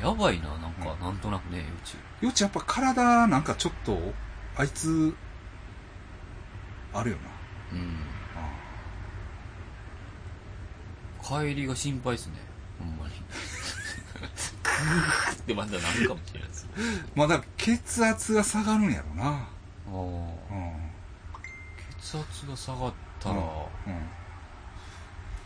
[0.00, 3.98] やばいななんか、うんなんとなくねうちよちやっぱ体なんかちょっと、
[4.56, 5.14] あいつ、
[6.92, 7.22] あるよな。
[7.78, 7.96] うん
[8.36, 8.50] あ
[11.22, 12.34] 帰りが心配ですね
[12.78, 16.80] ほんまにグーってまだなるかもしれないですあ
[17.14, 19.48] まあだから血圧が下がるんやろな。
[19.88, 20.89] あうん。
[22.18, 23.40] 圧が下がったら、うん。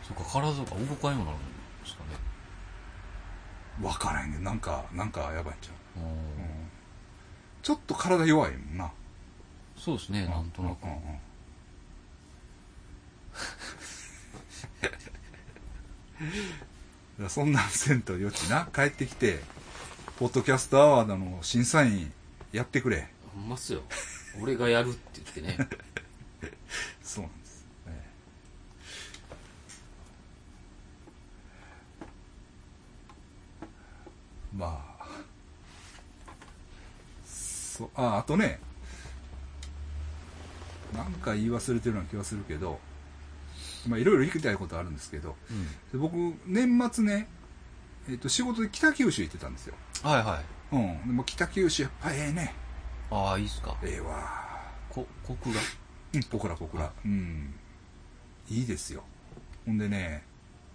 [0.03, 0.63] そっか体が動
[0.95, 1.39] かんようになるん
[1.83, 2.09] ですかね。
[3.79, 4.37] 分からへんね。
[4.37, 6.05] んなんかなんかやばいんちゃう、うん。
[6.07, 6.19] うん。
[7.61, 8.91] ちょっと体弱いもんな。
[9.77, 10.83] そうですねなんとなく。
[10.83, 10.99] うんうん
[17.29, 18.67] そんなんせんとよちな。
[18.73, 19.41] 帰ってきて
[20.17, 22.13] ポッドキャストアワードの審査員
[22.51, 23.09] やってくれ。
[23.33, 23.81] ほんまっすよ。
[24.41, 25.69] 俺がやるって言ってね
[27.05, 28.03] そうなんです、え
[34.51, 34.55] え。
[34.57, 35.05] まあ
[37.25, 38.59] そああとね
[40.93, 42.79] なんか言い忘れてるような気がするけど
[43.87, 45.67] まあいろいろ言いたいことあるんですけどうん。
[45.67, 46.15] で僕
[46.47, 47.27] 年末ね、
[48.09, 49.75] えっと仕事で北九州行ってたんですよ。
[50.01, 50.41] はいは
[50.71, 50.75] い。
[50.75, 51.07] うん。
[51.07, 52.55] でも北九州やっぱええね。
[53.11, 53.77] ああいいっすか。
[53.83, 54.55] ええわ
[54.89, 55.59] こコクが
[56.15, 56.91] うん、小倉小倉。
[57.05, 57.53] うん。
[58.49, 59.03] いいですよ。
[59.65, 60.23] ほんでね、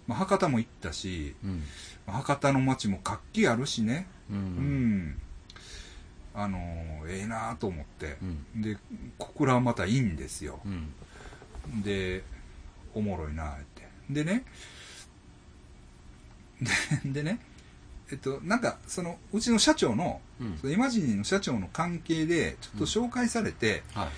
[0.07, 1.63] まあ、博多も行ったし、うん
[2.07, 4.07] まあ博多の街も活気あるしね。
[4.29, 4.39] ううん
[5.09, 5.21] ん。
[6.33, 8.25] あのーええなと思ってう。
[8.57, 8.77] んで、
[9.17, 10.59] 小倉はまたいいんですよ。
[10.65, 10.93] うん
[11.83, 12.23] で、
[12.93, 13.87] おもろいなって。
[14.09, 14.43] でね、
[16.61, 16.71] で
[17.11, 17.39] でね、
[18.11, 24.09] えっと、なんか、その、うちの社長の、うんそのイマジニの社長の関係で、ちょっと紹介されて、はい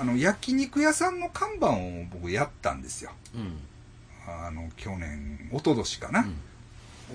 [0.00, 3.12] あの、焼肉屋さんの看板を僕やったんですよ。
[3.34, 3.58] うん。
[4.26, 6.20] あの、去年、一昨年かな。
[6.20, 6.30] うん。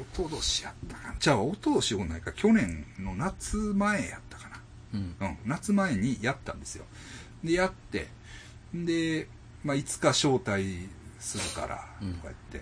[0.02, 1.16] 一昨年やったかな。
[1.20, 4.50] じゃあ、一昨年もないか、去年の夏前やったか
[4.94, 5.16] うん。
[5.20, 5.28] な。
[5.28, 6.86] うん、夏前にやったんですよ。
[7.44, 8.08] で、やって、
[8.74, 9.28] で、
[9.64, 10.88] まあ、いつか招待
[11.20, 12.14] するから、とうん。
[12.16, 12.62] か言って、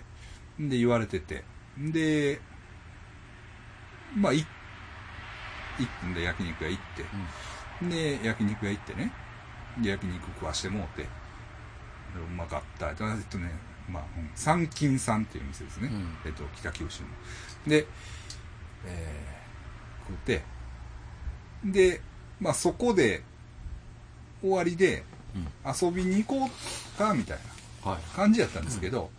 [0.58, 1.44] で、言われてて、
[1.78, 2.40] で、
[4.16, 4.38] まあ、い、
[5.78, 6.82] 行くんで焼肉屋行っ
[7.80, 9.27] て、で、焼肉屋行ってね、で、
[9.82, 11.08] 焼肉食わしてもうて、で
[12.16, 12.90] うまかった。
[12.90, 12.96] えっ
[13.30, 13.50] とね、
[13.90, 14.30] まあ、うん。
[14.34, 15.88] 三金さんっていう店ですね。
[15.88, 16.16] うん。
[16.24, 17.08] えっと、北九州の。
[17.66, 17.86] で、
[18.86, 20.42] えー、食って、
[21.64, 22.00] で、
[22.40, 23.22] まあそこで、
[24.40, 25.88] 終わりで、うん。
[25.88, 27.38] 遊びに行こうか、みたい
[27.84, 28.02] なはい。
[28.14, 29.10] 感じやったんですけど、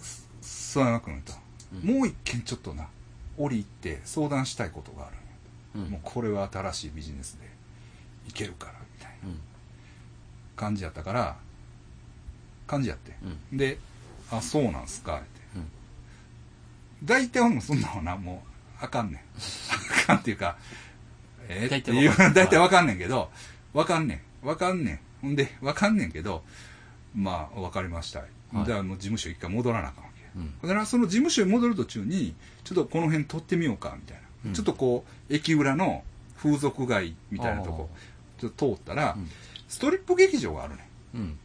[0.00, 1.32] す諏訪山君と、
[1.74, 1.94] うん。
[1.96, 2.88] もう一軒ちょっとな、
[3.36, 5.86] 降りて相談したいことがあるんや。
[5.86, 5.92] うん。
[5.92, 7.46] もうこれは新しいビジネスで
[8.28, 8.75] いけるから、
[10.56, 11.36] 感じやったから、
[12.66, 13.12] 感じやって。
[13.52, 13.78] うんで、
[14.30, 15.26] あ、そうなんすか、って。
[15.56, 15.68] うん
[17.04, 18.42] 大体俺もそんなのな、も
[18.80, 19.20] う、あかんねん。
[20.00, 20.56] あかんっていうか、
[21.48, 23.30] えー、大体っていうわかる大体わかんねんけど、
[23.74, 24.46] わかんねん。
[24.46, 25.00] わかんねん。
[25.20, 26.42] ほんで、わかんねんけど、
[27.14, 28.20] まあ、わかりました。
[28.20, 28.28] はい
[28.64, 30.22] じゃあ、もう事務所一回戻らなあかんわけ。
[30.36, 32.34] うんだから、その事務所に戻る途中に、
[32.64, 34.22] ちょっとこの辺撮ってみようか、みたいな。
[34.46, 36.04] うんちょっとこう、駅裏の
[36.36, 37.90] 風俗街みたいなとこ、
[38.38, 39.28] ちょっと通ったら、うん。
[39.68, 40.88] ストリップ劇場があるね。
[41.14, 41.38] ん。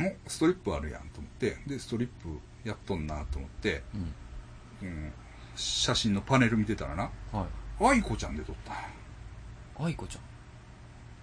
[0.00, 0.16] うん。
[0.26, 1.56] おストリップあるやんと思って。
[1.66, 3.82] でストリップやっとんなと思って、
[4.82, 4.88] うん。
[4.88, 5.12] うん、
[5.54, 7.46] 写真のパネル見てたらなは
[7.80, 7.84] い。
[7.84, 8.74] 愛子ちゃんで撮った。
[9.84, 10.18] 愛子ち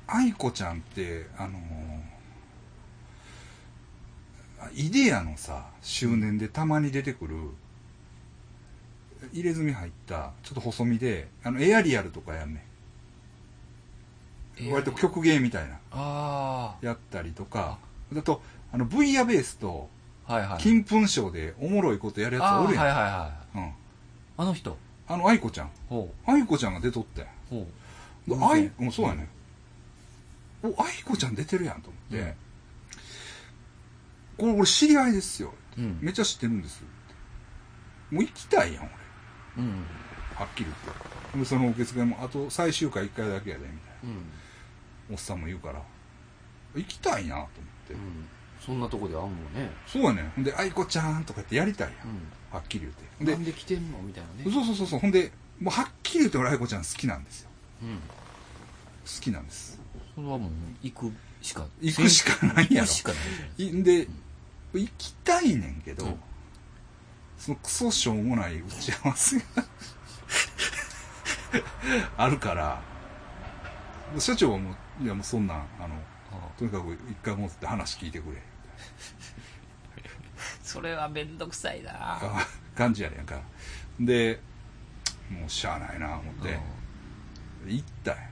[0.07, 2.19] 愛子ちゃんってあのー
[4.61, 7.35] あイデアのさ周年でたまに出てくる
[9.31, 12.68] 入れ墨入ったちょっと細身であのエアリアルとかやんねゃんん
[14.71, 15.79] 割と曲芸みたいな。
[15.91, 17.77] あやったりとか。
[18.11, 18.41] だと
[18.71, 19.89] あの V アベースと
[20.59, 23.71] 金粉賞でおもろいことやるやつおるやん、はいはいはいうん、
[24.37, 24.77] あの人？
[25.07, 25.71] あの愛子ちゃん。
[25.89, 27.21] ほ愛子ちゃんが出とって。
[27.21, 27.25] う。
[27.49, 27.67] ほ
[28.27, 29.27] でうん愛もうそうやね、
[30.61, 32.33] お愛子ちゃん出てるやんと思って、うん。
[34.37, 35.53] これ俺知り合いですよ。
[35.77, 35.97] ううん。
[36.01, 36.83] めっちゃ知ってるんです。
[38.11, 38.91] もう行きたいやん俺。
[39.63, 39.71] うん。
[40.35, 40.95] はっきり言っ
[41.33, 41.39] て。
[41.39, 44.09] でその受付もあと最終回1回だけやでみたいうん。
[44.13, 44.19] な
[45.11, 45.81] おっさんも言うから
[46.75, 47.47] 行きたいなと思っ
[47.87, 48.27] て、うん。
[48.59, 49.71] そんなとこであんもんね。
[49.87, 50.29] そうやねん。
[50.29, 53.23] ほんで愛子ちゃんとか言ってやりたいやん、うはっきり言って。
[53.23, 54.51] んでなんで来てんのみたいなね。
[54.51, 54.99] そうそうそうそう。
[54.99, 57.49] ほんでもうはっきり言って俺愛子ちゃん好きなんですよ。
[57.83, 57.89] うん。
[57.89, 59.79] 好きなんです。
[60.15, 60.51] それはもう
[60.83, 61.11] 行く
[61.41, 62.87] しか行くしかないやろ。
[62.87, 63.21] 行くしかない
[63.57, 64.07] じゃないいんで、
[64.73, 66.19] 行きたいねんけど、うん。
[67.37, 69.43] そのクソしょうもない打ち合わせが
[72.17, 72.81] あるから、
[74.19, 75.95] 社長はもう、いやもうそんなん、あの、
[76.31, 78.37] あとにかく一回持って話聞いてくれ。
[80.61, 81.91] それはめんどくさいな。
[81.93, 83.39] あ感じやねんか。
[83.99, 84.39] で、
[85.29, 86.59] もうしゃあないな思って、
[87.67, 88.29] 行ったんや。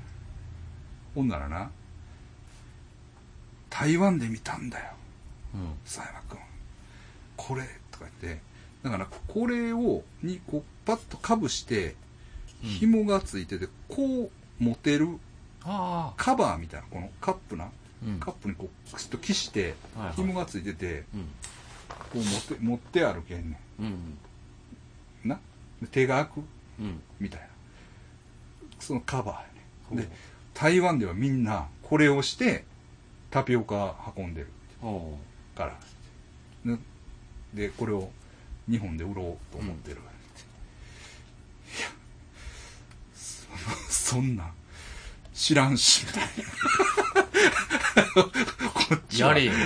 [1.15, 1.71] ほんならな、
[3.69, 4.93] 台湾で見たんだよ。
[5.53, 5.73] うん。
[5.85, 6.39] 佐山君。
[7.35, 8.41] これとか言って。
[8.83, 11.95] だからこれをにこうパッとかぶして
[12.63, 12.69] うん。
[12.69, 15.09] 紐がついててこう持てるあ
[15.63, 17.69] カバーみたいなこのカップな
[18.05, 21.21] うんカップにこう、くしっときしてはいはい、紐がついてて、うん。
[21.89, 23.85] こう持って、持って歩けんねうん。
[23.85, 24.17] ん。
[25.23, 25.39] な？
[25.81, 26.47] で手が開く？
[26.79, 27.01] うん。
[27.19, 27.47] みたいな。
[28.79, 30.07] そのカバーやね。
[30.07, 30.09] で、
[30.53, 32.65] 台湾ではみんなこれをして
[33.31, 34.47] タピオカ運んでる
[35.55, 35.75] から。
[36.65, 36.79] ね
[37.53, 38.11] で、これを
[38.69, 39.97] 日本で売ろうと思ってる。
[39.97, 39.99] い
[41.81, 41.87] や、
[43.15, 44.51] そそんなん
[45.37, 46.29] 知らんし、みたいな。
[48.23, 48.31] こ
[48.95, 49.53] っちはやれよ。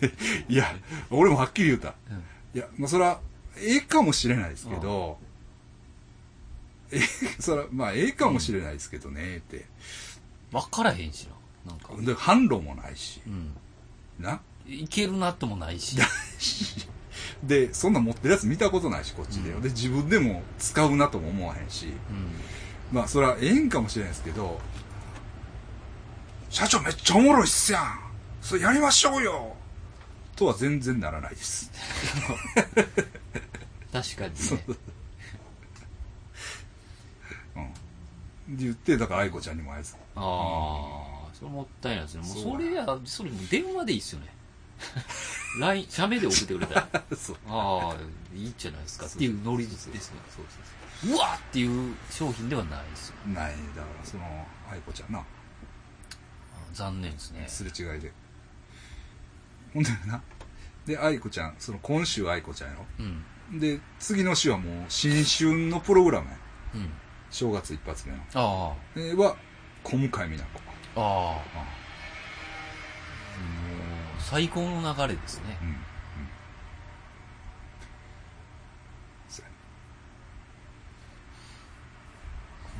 [0.00, 0.12] で
[0.48, 0.74] いや、
[1.10, 1.94] 俺もはっきり言うた。
[2.10, 2.24] うん
[2.54, 3.20] いや、まあ、そら、
[3.58, 5.18] ええかもしれないですけど、
[6.90, 7.00] ええ、
[7.38, 9.66] そら、まあ、ええかもしれないですけどね、って。
[10.50, 11.28] 分からへんし
[11.66, 11.72] な。
[11.72, 11.92] なんか。
[12.02, 13.54] で、販路もないし、うん。
[14.18, 14.40] な。
[14.66, 15.98] いけるなともないし。
[17.44, 19.50] で、そんなん持ってるやつ見たことないし、こっちで。
[19.50, 21.92] うんで、自分でも使うなとも思わへんし、うん。
[22.92, 24.60] まあ、そら、ええんかもしれないですけど、
[26.50, 28.00] 社長めっちゃおもろいっすやん
[28.40, 29.54] それやりましょうよ
[30.34, 31.70] とは全然ならないです。
[33.92, 34.64] 確かにね。
[38.48, 38.56] うん。
[38.56, 39.96] で言って、だから愛子ちゃんにもあいつ。
[40.14, 40.20] あ
[41.26, 42.22] あ、それもったいないですね。
[42.22, 44.26] もうそうそれや、それもう電話でいいっすよね。
[45.60, 46.88] LINE、写メで送ってくれたら。
[47.16, 47.36] そう。
[47.48, 47.96] ああ、
[48.34, 50.20] いいじゃないですかっていうノリですですね。
[50.34, 53.14] そうそううわっていう商品ではないですよ。
[53.26, 55.20] ない、だからその、愛子ちゃんな。
[55.20, 55.22] あ
[56.72, 57.44] 残念ですね。
[57.46, 58.12] すれ違いで。
[59.74, 60.20] ほんでな。
[60.86, 63.24] で、愛子ちゃん、その今週愛子ちゃんやうん。
[63.54, 63.60] ろ。
[63.60, 66.36] で、次の週はもう新春のプログラムや。
[66.74, 66.90] うん。
[67.30, 68.22] 正月一発目の。
[68.34, 69.36] あえーは、
[69.84, 70.60] 小向井美奈子。
[70.96, 71.00] あ。
[71.00, 71.32] ああ。
[71.32, 71.38] あもう、
[74.18, 75.64] 最高の流れですねう。
[75.64, 75.68] ん。
[75.68, 75.76] うん。
[79.28, 79.50] そうや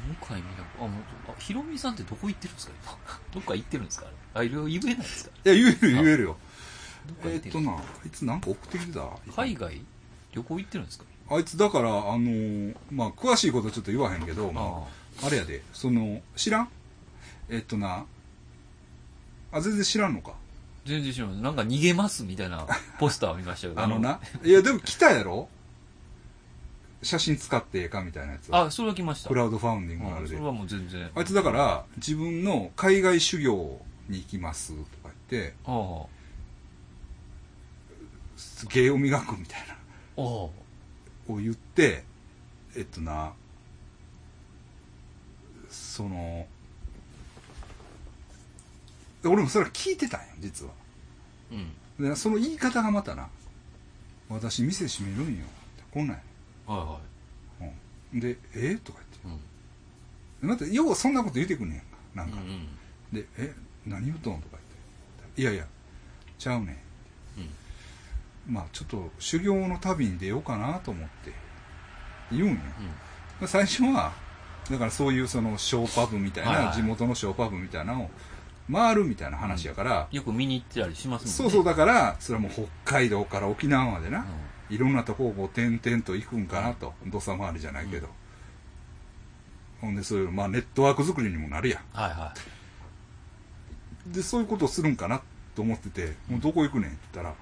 [0.09, 0.85] 向井美奈子。
[0.85, 2.73] あ、もう、あ、ひろみさんってどこ行ってるんですか？
[2.85, 2.99] 今。
[3.35, 4.07] どっか行ってるんですか？
[4.35, 4.41] あれ。
[4.41, 5.31] あ、いろいろ言えないですか？
[5.45, 6.37] いや、言える言えるよ。
[7.07, 9.81] どっか行っるえーってとな、あいつなんか送ってきてた海外
[10.33, 11.05] 旅行行ってるんですか？
[11.31, 14.61] あいつだから、あのーまあ、詳しいことちょっと言わへんけど、ま
[15.21, 16.69] ああ、あれやで、その、知らん？
[17.51, 18.05] えっとな、
[19.53, 20.33] あ、全然知らんのか？
[20.87, 21.43] 全然知らない。
[21.43, 22.67] なんか逃げますみたいな
[22.99, 23.81] ポスターを見ましたけど。
[23.83, 25.49] あのな、いや、でも来たやろ？
[27.03, 28.49] 写真使ってええかみたいなやつ。
[28.51, 29.29] あ、それは来ました。
[29.29, 30.47] クラウドファウンディングのあれでうんそれ。
[30.47, 31.11] はもう全然。
[31.15, 36.07] あいつだから、自分の海外修行に行きますとか言って、ああ。
[38.73, 39.77] 芸を磨くみたいな。
[40.23, 40.51] を
[41.29, 42.05] 言って、
[42.77, 43.33] えっとな、
[45.69, 46.47] その、
[49.25, 50.73] 俺もそれは聞いてたんよ、実は。
[51.99, 52.09] うん。
[52.09, 53.29] で、その言い方がまたな、
[54.29, 55.45] 私店閉めるんよ。
[55.93, 56.23] こんなんや
[56.69, 57.71] はいは
[58.13, 58.99] うん、で、えとか。
[59.25, 59.43] 言って。
[60.41, 61.85] また、ようそんなこと言ってくんねんか。
[62.15, 62.37] なんか。
[62.37, 62.69] うん
[63.13, 63.55] で、え、
[63.87, 64.41] 何言うとん？
[64.43, 64.63] とか言っ
[65.35, 65.43] て。
[65.43, 65.67] いやいや、
[66.39, 66.69] ちゃうねん。
[66.69, 66.71] う
[68.51, 68.55] ん。
[68.55, 71.33] まあちょっと修行の旅に出ようかなと思って
[72.31, 72.57] 言うんよ。
[73.41, 73.49] うん。
[73.49, 74.13] 最初は、
[74.71, 78.11] だからそういうそのショーパブみたいな、はいはい地元のショーパブみたいなのを
[78.71, 81.33] 回るみたいな話やから、よく見に行ってたりしますもんね。
[81.33, 84.25] そうそうだから、それはもう北海道から沖縄までな、うん
[84.71, 88.09] いろんなとこをこう点々と行くんかなと、土佐回りじゃないけど。
[89.81, 92.35] ほんでそういう、まあネットワーク作りにもなるやはいは
[94.09, 94.13] ん。
[94.13, 95.23] で、そういうことをするんかな
[95.55, 97.37] と思ってて、もうどこ行くねんって言ったら、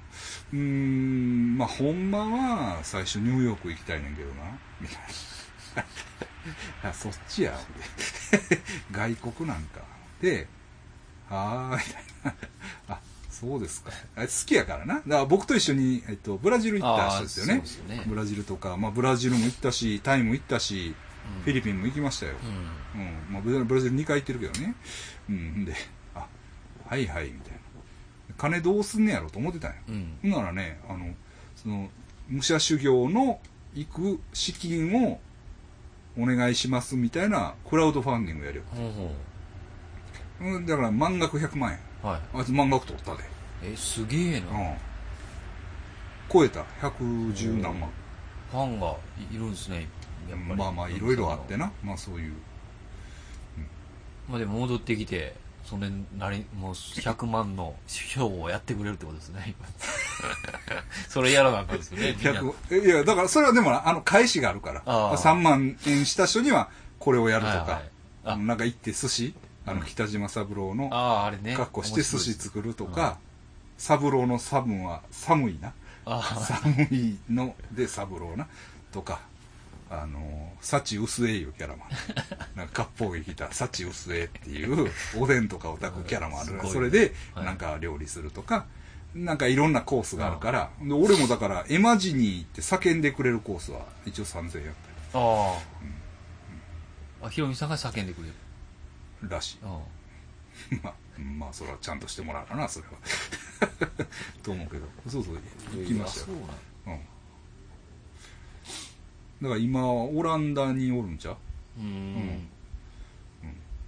[0.52, 4.34] うーん、まあほんまは最初ニューヨーク行きたいねんけどな、
[4.80, 4.98] みたい
[6.82, 6.90] な。
[6.90, 7.58] あ、 そっちや、
[8.92, 9.80] 外国なんか。
[10.20, 10.46] で、
[11.28, 12.34] はーい、みたいな。
[12.94, 13.00] あ、
[13.40, 13.90] そうですか。
[14.16, 14.94] あ好きやからな。
[14.94, 17.66] だから僕と一緒に、えっと、ブラジル行った人ですよねそうで。
[17.66, 20.94] すよねブラジルとか、まあブラジルも行ったし、タイも行ったし、い。
[21.44, 22.32] フィリピンも行きましたよ。
[22.94, 23.00] うん。
[23.00, 23.32] うん。
[23.32, 24.74] まあブラブラジル2回行ってるけどね。
[25.28, 25.64] うん。
[25.64, 25.74] で、
[26.14, 26.26] あ、
[26.86, 27.58] はいはい、みたいな。
[28.38, 29.76] 金どうすんねやろと思ってたんよ。
[29.88, 30.18] うん。
[30.22, 31.14] ほんならね、あの、
[31.56, 31.90] その、
[32.28, 33.40] 武者修行の
[33.74, 35.20] 行く資金を
[36.18, 38.64] お願いしますみたいなクラウドファンディングやるよ。
[38.74, 39.14] ほうほ
[40.40, 41.78] うんだから満額100万円。
[42.10, 42.12] う。
[42.12, 42.20] はい。
[42.34, 43.24] あいつ満額取ったで。
[43.62, 44.46] え、すげえな。
[44.46, 44.76] うん。
[46.32, 46.64] 超えた。
[46.80, 47.90] 110何万。
[48.50, 48.94] ファンが
[49.30, 49.88] いるんですね。
[50.30, 50.56] やっぱり。
[50.56, 51.70] まあまあ、いろいろあってな。
[51.82, 52.32] まあそういう。
[54.28, 55.34] まあでも戻ってきて、
[55.64, 59.54] それなり、もう100万の賞をやってくれるってことですね。
[59.58, 62.16] 今 それやらなあかんですよね。
[62.16, 64.82] みんな100いや、だからそれはでもなあの、返しがあるから。
[64.86, 67.56] ああ3万円した人にはこれをやるとか。
[67.72, 67.90] はい
[68.26, 69.34] なんか行って寿司、
[69.66, 71.54] あの、北島三郎のああ、あれね。
[71.54, 72.36] 格好して寿司る。
[72.36, 73.18] 作るとか、
[73.76, 75.72] 三郎の寒は寒いな。
[76.04, 78.46] あ寒いので三郎な。
[78.92, 79.20] とか。
[79.88, 81.96] あの、幸薄江いうキャラもある。
[82.56, 88.66] なんか、割烹着着た幸薄江っていう、おでんとかを炊くキャラもあるから、すごいそれで、はいなんか料理するとか、
[89.14, 94.74] なんかいろんなコースがあるから、で俺もだから、エマジに行って叫んでくれるコースは一応3000円やっ
[95.14, 95.58] あ
[97.22, 97.26] あ。
[97.26, 98.34] あ、ヒロミさんが叫んでくれる。
[99.22, 99.58] らしい。
[99.62, 99.80] あ
[100.82, 102.92] まあ、まあ、それはちゃんとしてもらうかな、それは。
[104.42, 104.86] と思うけど。
[105.08, 105.40] そうそう、あ。
[105.76, 106.36] 行きましたよそう。
[106.90, 107.00] なん。
[109.42, 111.36] だから今、オランダにおるんちゃう？
[111.78, 112.48] うーん。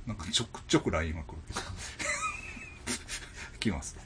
[0.07, 1.61] なんかちょくちょく LINE は来るけど。
[3.61, 4.01] 来ますと。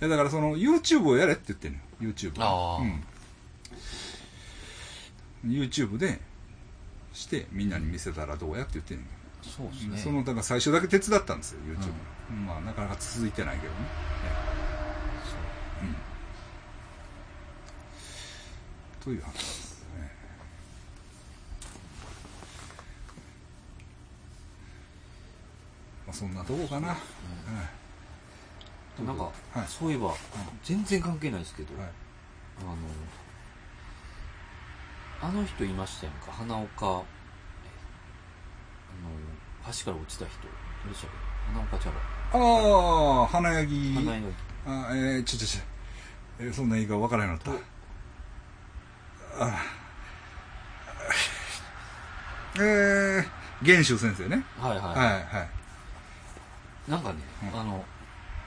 [0.00, 1.84] や、だからその YouTube をやれって言ってんのよ。
[2.14, 3.04] YouTube ああうん。
[5.44, 6.20] YouTube で
[7.22, 9.02] してみんなに見せたらどうやって言ってんの？
[9.04, 9.08] よ。
[9.42, 9.98] そうですね。
[9.98, 11.92] その、だから最初だけ手伝ったんですよ、YouTube。
[12.46, 13.78] まあ、なかなか続いてないけどね。
[15.82, 15.96] うん。
[19.02, 20.12] という話ですね。
[26.06, 26.88] まあ、そんなとこかな。
[26.88, 26.96] はい
[29.06, 29.32] なんか、はい
[29.66, 30.14] そういえば、
[30.62, 31.88] 全然関係ないですけど、はい。
[32.60, 32.76] あの、
[35.22, 37.02] あの人いましたやんか、花岡、えあの、
[39.72, 40.48] 橋から落ちた人、ど
[40.86, 41.16] うでしたっけ
[41.52, 43.94] 花岡茶ああ、花柳。
[43.94, 44.00] 葉。
[44.00, 44.24] 花柳。
[44.66, 45.60] あえー、ちょちょちょ、
[46.40, 47.58] えーそんな言い方わからなくなっ
[49.38, 49.44] た。
[49.44, 49.62] あ
[52.56, 53.24] えー、
[53.62, 54.44] 玄州先生ね。
[54.58, 54.80] はいはい。
[54.80, 55.46] はい、は
[56.88, 56.90] い。
[56.90, 57.20] なんかね、
[57.52, 57.84] うんあの、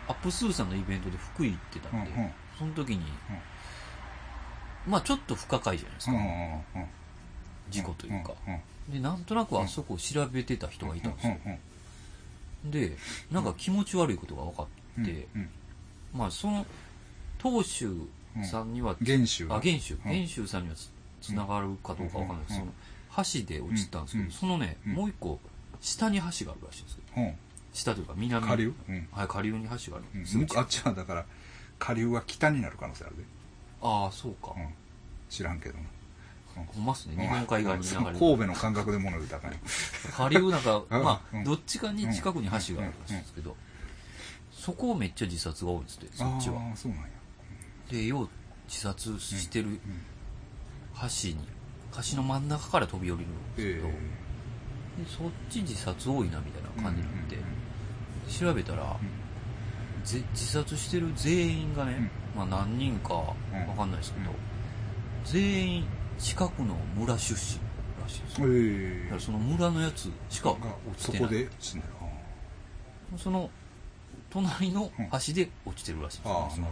[0.07, 3.03] アップスーさんのイベントで福井行ってたんで、うんうんその時に、
[4.87, 6.13] まあちょっと不可解じゃないですか、
[7.69, 8.33] 事故というか、
[8.89, 11.37] で、なんとなくあそこを調べてた人がいたんですよ。
[12.65, 12.97] で、
[13.31, 14.63] なんか気持ち悪いことが分か
[15.01, 15.49] って、うん
[16.13, 16.65] まあその、
[17.41, 17.93] 東州
[18.43, 19.47] さんには、玄州。
[19.49, 20.89] あ、玄州、うん玄州さんにはつ
[21.21, 22.71] つながるかどうかわかんないですその
[23.43, 25.39] 橋で落ちたんですけど、うんそのね、うんもう一個、
[25.81, 27.01] 下に橋があるらしいんですよ。
[27.17, 27.33] うん。
[27.73, 28.49] 下というか南に。
[28.49, 28.73] 下流？
[28.87, 29.07] うん。
[29.11, 30.05] はい、下流に橋がある。
[30.15, 31.25] うんすぐ向こうあっちはだから、
[31.79, 33.23] 下流は北になる可能性あるで。
[33.81, 34.53] ああ、そうか。
[34.55, 34.73] うん。
[35.29, 35.83] 知らんけどな。
[36.73, 36.85] ほん。
[36.85, 38.07] まっすね、日本海側に流れる。
[38.07, 39.59] う ん神戸の感覚で物言うたらあかんよ
[40.11, 41.03] 下流なんか、 うん。
[41.03, 41.43] まあ、うん。
[41.43, 43.55] どっちかに近くに橋があるらしいんですけど、
[44.51, 46.61] そこめっちゃ自殺が多いんですって、そっちは。
[46.61, 47.07] ああ、そうなんや。
[47.91, 48.29] で、よう
[48.67, 49.77] 自殺してるうん。
[50.93, 51.37] 橋に、
[52.11, 57.43] 橋の真ん中から飛び降りるんですえけど、でそっち自殺多いなみたいな感じになって、うん
[58.27, 58.97] 調べたら、
[60.03, 63.33] ぜ自殺してる全員がね、まあ何人かわ
[63.77, 64.35] かんないですけど、うん
[65.25, 65.87] 全員
[66.19, 67.59] 近くの村出身
[67.99, 68.47] らしいんですよ。
[68.47, 70.67] えだからその村のやつしか落が
[70.97, 71.21] ちてない。
[71.21, 71.49] そこで。
[73.17, 73.49] その
[74.29, 76.69] 隣の橋で落ちてるらしいです、ああ、なるほどな。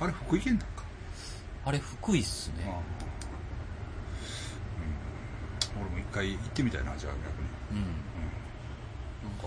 [0.00, 0.84] あれ、福井県なんか？
[1.66, 2.64] あれ福井っすね。
[2.66, 2.74] ああ
[5.76, 5.82] うん。
[5.82, 7.82] 俺も一回行ってみたいな、じゃあ逆に。
[7.82, 7.86] うん。
[7.86, 7.92] なん
[9.42, 9.46] か、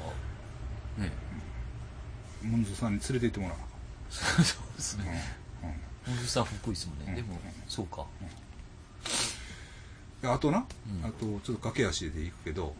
[0.99, 1.11] ね、
[2.44, 3.60] ムンズさんに連れて行ってもらおう
[4.12, 5.06] そうですな。
[5.06, 5.24] ね。
[5.64, 5.70] うん。
[5.70, 7.06] うん本当さん福井っすもんね。
[7.08, 8.06] うんでも、そうか。
[10.22, 10.66] であとな、
[11.04, 12.76] うんあとちょっと駆け足で行くけど、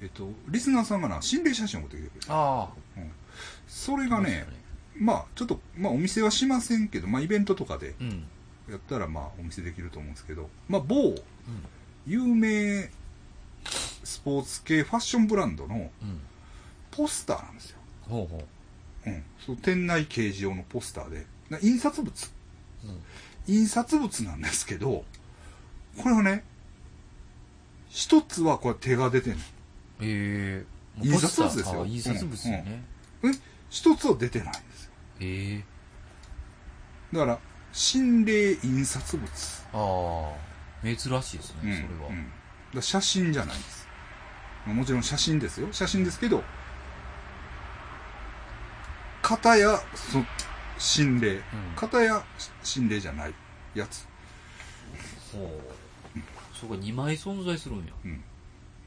[0.00, 2.34] えっと、リスナーさんがな、心霊写真を送ってきてくれた。
[2.34, 3.10] あうん、
[3.66, 4.20] それがあ。
[4.22, 4.46] ね、
[4.96, 7.94] まあちょっと、まあお店はしませんけど、まあイベントとかで。
[8.70, 11.14] やったらまあお見せできると思うんですけど、まあ某
[12.06, 12.90] 有名
[14.04, 16.20] スポーツ系ファッションブランドのうん。
[16.90, 17.78] ポスターなんですよ。
[18.08, 18.44] ほうほう。
[19.06, 19.22] うん。
[19.44, 22.30] その店内掲示用のポスターで、な印刷物。
[22.84, 23.54] うん。
[23.54, 25.04] 印刷物なんですけど、
[25.96, 26.44] これはね、
[27.88, 29.38] 一つはこれ手が出てんの。
[30.00, 30.66] ええ
[31.02, 32.84] 印刷物ですよあ印刷物よね。
[33.24, 33.28] え
[33.70, 34.90] 一つは出てないんですよ。
[35.20, 35.64] ええ
[37.12, 37.38] だから、
[37.72, 39.28] 心霊印刷物。
[39.72, 40.48] ああ。
[40.82, 42.10] 珍しいですね、それは。
[42.10, 42.32] うん
[42.74, 43.88] だ写真じゃないんです。
[44.66, 45.68] まあもちろん写真ですよ。
[45.72, 46.42] 写真ですけど、
[49.28, 50.24] 片や、そ
[50.78, 51.42] 心霊。
[51.76, 52.24] 片や
[52.62, 53.34] 心霊じゃない
[53.74, 54.06] やつ。
[55.30, 56.18] ほう。
[56.58, 57.84] そうか、2枚存在するんや。
[58.06, 58.24] うん。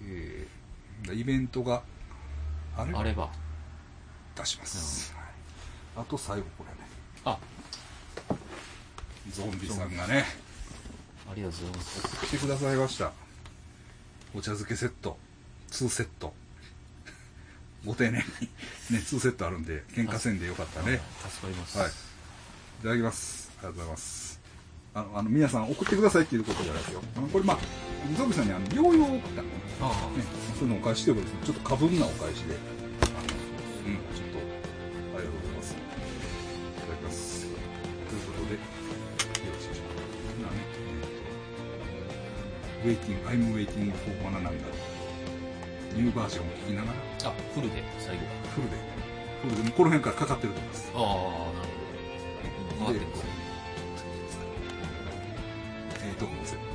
[0.04, 0.48] え
[1.04, 1.84] だからイベントが
[2.76, 3.30] あればえあれば。
[4.36, 5.14] 出します。
[5.14, 5.26] はい
[5.94, 6.90] あと最後これね。
[7.26, 7.38] あ、
[9.30, 10.24] ゾンビさんがね、
[11.30, 12.26] ありがとうございます。
[12.26, 13.12] 来てくださいました。
[14.34, 15.18] お茶漬けセット、
[15.70, 16.34] 2セット。
[17.86, 18.24] ご丁寧に、ね、
[18.92, 21.02] 2セットあるんで、喧嘩せんでよかったね。
[21.26, 21.78] あ助かります。
[21.80, 21.90] はい。
[21.90, 23.52] いただきます。
[23.60, 24.42] ありがとうございます。
[24.94, 27.02] あの、あの皆さん送ってくださいっていうことじゃないですよ。
[27.18, 27.58] あのこれまあ、
[28.18, 29.42] ゾンビさんにあの、療養を送った。
[29.42, 29.44] あ
[29.86, 30.24] あ、ね、
[30.60, 31.46] そういうのお返しということですね。
[31.46, 32.54] ちょっと過分なお返しで。
[32.54, 34.38] あの、うん、ちょっと、
[35.18, 35.74] ありがとうございます。
[35.74, 35.76] い
[36.86, 37.42] ただきます。
[37.42, 38.60] ということで、よ
[39.54, 40.06] ろしいでしょうか。
[40.38, 40.70] 今ね、
[42.86, 44.52] Waiting, I'm waiting for banana
[45.94, 48.22] ニューバージョンを聞きながら、あ、フルで、最後。
[48.56, 48.78] フルで、
[49.42, 50.92] フルで、もうこの辺からかかってると思います。
[50.96, 51.18] ああ、なる
[52.80, 52.86] ほど。
[52.86, 53.12] 回ってる
[56.04, 56.71] えー、どこも全部。